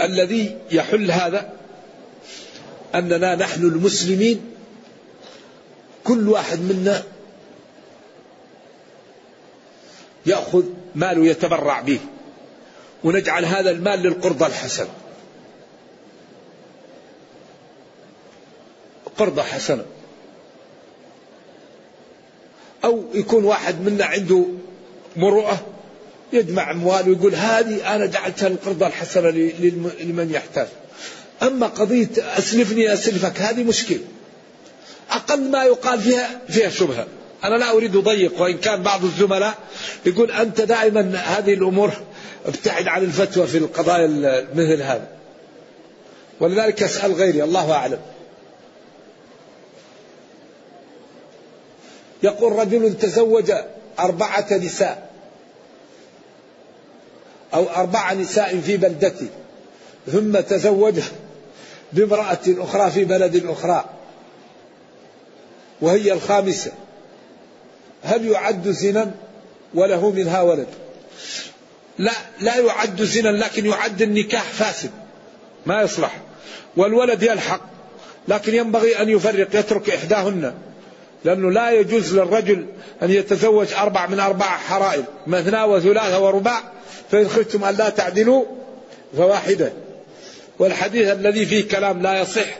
الذي 0.00 0.58
يحل 0.70 1.10
هذا 1.10 1.52
أننا 2.94 3.34
نحن 3.34 3.62
المسلمين 3.62 4.40
كل 6.04 6.28
واحد 6.28 6.58
منا 6.60 7.02
يأخذ 10.26 10.64
ماله 10.94 11.26
يتبرع 11.26 11.80
به. 11.80 11.98
ونجعل 13.04 13.44
هذا 13.44 13.70
المال 13.70 14.02
للقرضة 14.02 14.46
الحسنة 14.46 15.01
قرضة 19.18 19.42
حسنة. 19.42 19.84
أو 22.84 23.04
يكون 23.14 23.44
واحد 23.44 23.80
منا 23.80 24.04
عنده 24.04 24.44
مروءة 25.16 25.66
يجمع 26.32 26.70
أموال 26.70 27.08
ويقول 27.08 27.34
هذه 27.34 27.94
أنا 27.94 28.06
جعلتها 28.06 28.48
القرضة 28.48 28.86
الحسنة 28.86 29.30
لمن 30.00 30.30
يحتاج. 30.34 30.66
أما 31.42 31.66
قضية 31.66 32.08
أسلفني 32.18 32.92
أسلفك 32.92 33.40
هذه 33.40 33.62
مشكلة. 33.62 34.00
أقل 35.10 35.50
ما 35.50 35.64
يقال 35.64 36.00
فيها 36.00 36.40
فيها 36.48 36.70
شبهة. 36.70 37.06
أنا 37.44 37.54
لا 37.56 37.70
أريد 37.70 37.96
أضيق 37.96 38.42
وإن 38.42 38.58
كان 38.58 38.82
بعض 38.82 39.04
الزملاء 39.04 39.54
يقول 40.06 40.30
أنت 40.30 40.60
دائما 40.60 41.16
هذه 41.16 41.54
الأمور 41.54 41.92
ابتعد 42.46 42.88
عن 42.88 43.02
الفتوى 43.02 43.46
في 43.46 43.58
القضايا 43.58 44.06
مثل 44.54 44.82
هذا. 44.82 45.08
ولذلك 46.40 46.82
أسأل 46.82 47.12
غيري 47.12 47.44
الله 47.44 47.72
أعلم. 47.72 47.98
يقول 52.22 52.52
رجل 52.52 52.98
تزوج 52.98 53.52
أربعة 53.98 54.46
نساء 54.52 55.10
أو 57.54 57.68
أربع 57.68 58.12
نساء 58.12 58.60
في 58.60 58.76
بلدته 58.76 59.28
ثم 60.12 60.40
تزوج 60.40 61.00
بامرأة 61.92 62.38
أخرى 62.48 62.90
في 62.90 63.04
بلد 63.04 63.46
أخرى 63.46 63.84
وهي 65.80 66.12
الخامسة. 66.12 66.72
هل 68.02 68.26
يعد 68.26 68.68
زنا؟ 68.68 69.10
وله 69.74 70.10
منها 70.10 70.42
ولد. 70.42 70.66
لا 71.98 72.12
لا 72.40 72.56
يعد 72.56 73.02
زنا 73.02 73.28
لكن 73.28 73.66
يعد 73.66 74.02
النكاح 74.02 74.42
فاسد. 74.42 74.90
ما 75.66 75.82
يصلح. 75.82 76.20
والولد 76.76 77.22
يلحق 77.22 77.60
لكن 78.28 78.54
ينبغي 78.54 79.02
أن 79.02 79.08
يفرق 79.08 79.56
يترك 79.56 79.90
إحداهن. 79.90 80.54
لأنه 81.24 81.50
لا 81.50 81.70
يجوز 81.70 82.14
للرجل 82.14 82.66
أن 83.02 83.10
يتزوج 83.10 83.72
أربع 83.72 84.06
من 84.06 84.20
أربع 84.20 84.46
حرائر 84.46 85.04
مثنى 85.26 85.62
وثلاثة 85.62 86.20
ورباع 86.20 86.62
فإن 87.10 87.28
خفتم 87.28 87.64
أن 87.64 87.74
لا 87.74 87.88
تعدلوا 87.88 88.44
فواحدة. 89.16 89.72
والحديث 90.58 91.08
الذي 91.08 91.46
فيه 91.46 91.68
كلام 91.68 92.02
لا 92.02 92.20
يصح 92.20 92.58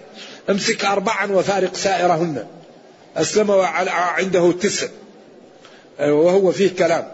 امسك 0.50 0.84
أربعا 0.84 1.32
وفارق 1.32 1.74
سائرهن. 1.74 2.46
أسلم 3.16 3.50
عنده 3.90 4.52
تسع. 4.52 4.86
وهو 6.00 6.52
فيه 6.52 6.70
كلام. 6.78 7.08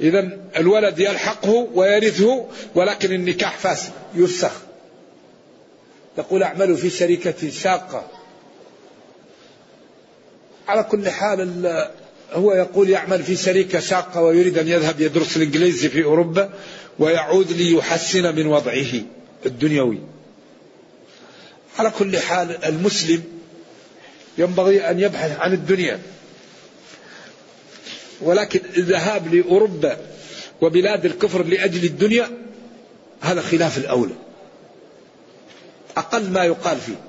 إذا 0.00 0.38
الولد 0.56 0.98
يلحقه 0.98 1.68
ويرثه 1.74 2.46
ولكن 2.74 3.12
النكاح 3.12 3.58
فاسد 3.58 3.92
يفسخ. 4.14 4.52
يقول 6.18 6.42
أعمل 6.42 6.76
في 6.76 6.90
شركة 6.90 7.50
شاقة. 7.50 8.15
على 10.68 10.82
كل 10.82 11.10
حال 11.10 11.88
هو 12.32 12.52
يقول 12.52 12.90
يعمل 12.90 13.22
في 13.22 13.36
شركة 13.36 13.80
شاقة 13.80 14.22
ويريد 14.22 14.58
أن 14.58 14.68
يذهب 14.68 15.00
يدرس 15.00 15.36
الإنجليزي 15.36 15.88
في 15.88 16.04
أوروبا 16.04 16.50
ويعود 16.98 17.52
ليحسن 17.52 18.34
من 18.34 18.46
وضعه 18.46 18.92
الدنيوي. 19.46 19.98
على 21.78 21.90
كل 21.90 22.18
حال 22.18 22.64
المسلم 22.64 23.22
ينبغي 24.38 24.90
أن 24.90 25.00
يبحث 25.00 25.38
عن 25.38 25.52
الدنيا. 25.52 26.00
ولكن 28.20 28.60
الذهاب 28.76 29.34
لأوروبا 29.34 29.98
وبلاد 30.60 31.04
الكفر 31.04 31.42
لأجل 31.42 31.84
الدنيا 31.84 32.30
هذا 33.20 33.40
خلاف 33.40 33.78
الأولى. 33.78 34.14
أقل 35.96 36.30
ما 36.30 36.44
يقال 36.44 36.78
فيه. 36.80 37.00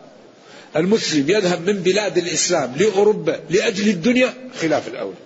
المسلم 0.75 1.29
يذهب 1.29 1.69
من 1.69 1.79
بلاد 1.83 2.17
الإسلام 2.17 2.75
لأوروبا 2.75 3.39
لأجل 3.49 3.89
الدنيا 3.89 4.33
خلاف 4.61 4.87
الأولى 4.87 5.17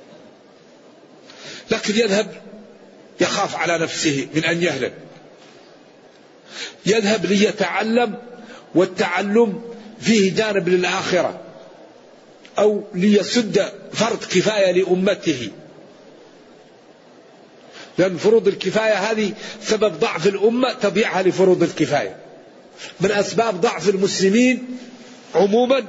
لكن 1.72 2.00
يذهب 2.00 2.42
يخاف 3.22 3.56
على 3.56 3.78
نفسه 3.78 4.28
من 4.36 4.46
أن 4.46 4.64
يهلك. 4.64 4.94
يذهب 6.86 7.26
ليتعلم 7.26 8.18
والتعلم 8.76 9.62
فيه 10.02 10.36
جانب 10.36 10.70
للآخرة 10.70 11.42
أو 12.60 12.84
ليسد 12.94 13.72
فرض 13.94 14.24
كفاية 14.24 14.72
لأمته. 14.72 15.50
لأن 17.98 18.18
فروض 18.18 18.48
الكفاية 18.48 18.94
هذه 18.94 19.34
سبب 19.64 20.00
ضعف 20.00 20.28
الأمة 20.28 20.74
تضيعها 20.74 21.24
لفروض 21.24 21.64
الكفاية. 21.64 22.16
من 23.00 23.12
أسباب 23.12 23.62
ضعف 23.62 23.90
المسلمين 23.90 24.71
عموما 25.36 25.84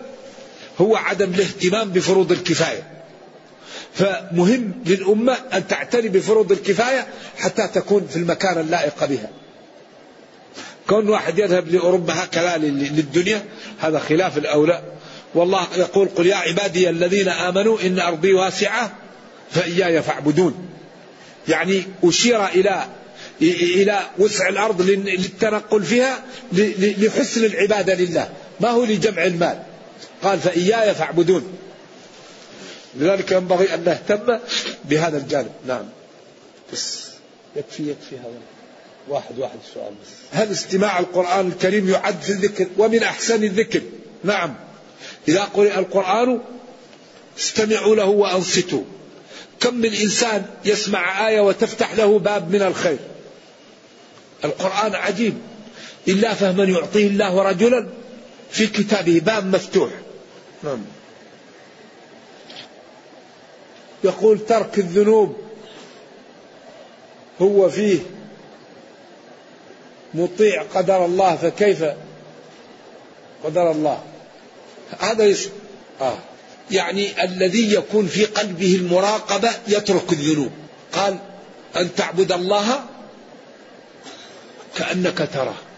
هو 0.81 0.97
عدم 0.97 1.31
الاهتمام 1.35 1.91
بفروض 1.91 2.33
الكفاية. 2.33 2.93
فمهم 3.95 4.73
للأمة 4.87 5.37
أن 5.53 5.67
تعتني 5.67 6.09
بفروض 6.09 6.53
الكفاية 6.53 7.07
حتى 7.39 7.69
تكون 7.75 8.07
في 8.11 8.17
المكان 8.17 8.61
اللائق 8.61 9.05
بها. 9.05 9.31
كون 10.89 11.09
واحد 11.09 11.39
يذهب 11.39 11.69
لأوروبا 11.69 12.25
هكذا 12.25 12.57
للدنيا 12.57 13.45
هذا 13.79 13.99
خلاف 13.99 14.39
الأولى. 14.39 14.83
والله 15.35 15.67
يقول 15.77 16.09
قل 16.09 16.27
يا 16.27 16.37
عبادي 16.37 16.91
الذين 16.91 17.29
آمنوا 17.29 17.79
إن 17.87 17.99
أرضي 17.99 18.33
واسعة 18.33 18.93
فإياي 19.51 20.03
فاعبدون. 20.03 20.69
يعني 21.49 21.83
أشير 22.05 22.47
إلى 22.47 22.87
إلى 23.43 24.01
وسع 24.19 24.49
الأرض 24.49 24.83
للتنقل 24.83 25.83
فيها 25.83 26.25
لحسن 26.79 27.45
العبادة 27.45 27.95
لله. 27.95 28.29
ما 28.63 28.71
هو 28.71 28.85
لجمع 28.85 29.25
المال. 29.25 29.63
قال 30.23 30.41
فإياي 30.41 30.95
فاعبدون. 30.95 31.59
لذلك 32.95 33.33
ينبغي 33.33 33.75
أن 33.75 33.85
نهتم 33.85 34.39
بهذا 34.85 35.19
الجانب. 35.19 35.53
نعم. 35.67 35.85
بس 36.73 37.07
يكفي 37.57 37.91
يكفي 37.91 38.17
هذا 38.17 38.41
واحد 39.09 39.39
واحد 39.39 39.59
سؤال 39.75 39.93
بس. 40.03 40.09
هل 40.33 40.53
استماع 40.53 40.99
القرآن 40.99 41.49
الكريم 41.49 41.91
يعد 41.91 42.21
في 42.21 42.31
الذكر 42.31 42.67
ومن 42.79 43.03
أحسن 43.03 43.45
الذكر؟ 43.45 43.83
نعم. 44.25 44.55
إذا 45.29 45.43
قرئ 45.43 45.79
القرآن 45.79 46.41
استمعوا 47.39 47.97
له 47.97 48.07
وأنصتوا. 48.07 48.85
كم 49.61 49.75
من 49.75 49.95
إنسان 49.95 50.45
يسمع 50.65 51.29
آية 51.29 51.41
وتفتح 51.41 51.95
له 51.95 52.19
باب 52.19 52.51
من 52.51 52.63
الخير؟ 52.63 52.99
القرآن 54.45 54.95
عجيب. 54.95 55.35
إلا 56.09 56.35
فهما 56.35 56.65
يعطيه 56.65 57.07
الله 57.07 57.43
رجلا 57.43 58.02
في 58.53 58.67
كتابه 58.67 59.21
باب 59.21 59.47
مفتوح. 59.47 59.91
نعم. 60.63 60.85
يقول 64.05 64.47
ترك 64.47 64.79
الذنوب 64.79 65.37
هو 67.43 67.71
فيه 67.71 67.99
مطيع 70.15 70.63
قدر 70.63 71.05
الله 71.05 71.37
فكيف 71.37 71.85
قدر 73.45 73.71
الله؟ 73.71 74.03
هذا 74.99 75.25
يس... 75.25 75.49
آه. 76.01 76.19
يعني 76.71 77.25
الذي 77.25 77.75
يكون 77.75 78.07
في 78.07 78.25
قلبه 78.25 78.75
المراقبة 78.75 79.51
يترك 79.69 80.13
الذنوب. 80.13 80.51
قال 80.93 81.19
أن 81.77 81.95
تعبد 81.95 82.33
الله 82.33 82.85
كأنك 84.77 85.29
تراه. 85.35 85.72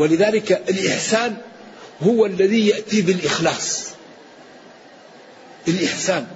ولذلك 0.00 0.52
الإحسان 0.68 1.36
هو 2.02 2.26
الذي 2.26 2.66
يأتي 2.66 3.02
بالإخلاص. 3.02 3.86
الإحسان. 5.68 6.26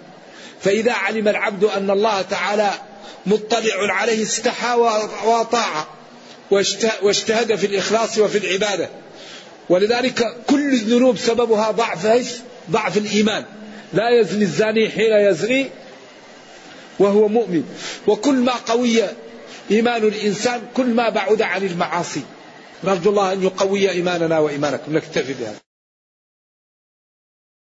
فإذا 0.61 0.93
علم 0.93 1.29
العبد 1.29 1.65
أن 1.65 1.91
الله 1.91 2.23
تعالى 2.23 2.71
مطلع 3.27 3.93
عليه 3.95 4.23
استحى 4.23 4.75
وطاع 5.27 5.87
واجتهد 7.03 7.55
في 7.55 7.67
الإخلاص 7.67 8.19
وفي 8.19 8.39
العبادة. 8.39 8.89
ولذلك 9.69 10.37
كل 10.47 10.73
الذنوب 10.73 11.19
سببها 11.19 11.71
ضعف؟ 11.71 12.43
ضعف 12.71 12.97
الإيمان. 12.97 13.45
لا 13.93 14.21
يزني 14.21 14.45
الزاني 14.45 14.91
حين 14.91 15.13
يزني 15.31 15.71
وهو 16.99 17.29
مؤمن. 17.29 17.65
وكل 18.07 18.35
ما 18.35 18.53
قوي 18.53 19.03
إيمان 19.71 20.05
الإنسان 20.05 20.63
كل 20.77 20.87
ما 20.87 21.09
بعد 21.09 21.43
عن 21.43 21.63
المعاصي. 21.63 22.23
نرجو 22.85 23.11
الله 23.11 23.33
أن 23.33 23.43
يقوي 23.43 23.91
إيماننا 23.91 24.39
وإيمانكم. 24.39 24.97
نكتفي 24.97 25.33
بهذا 25.33 25.64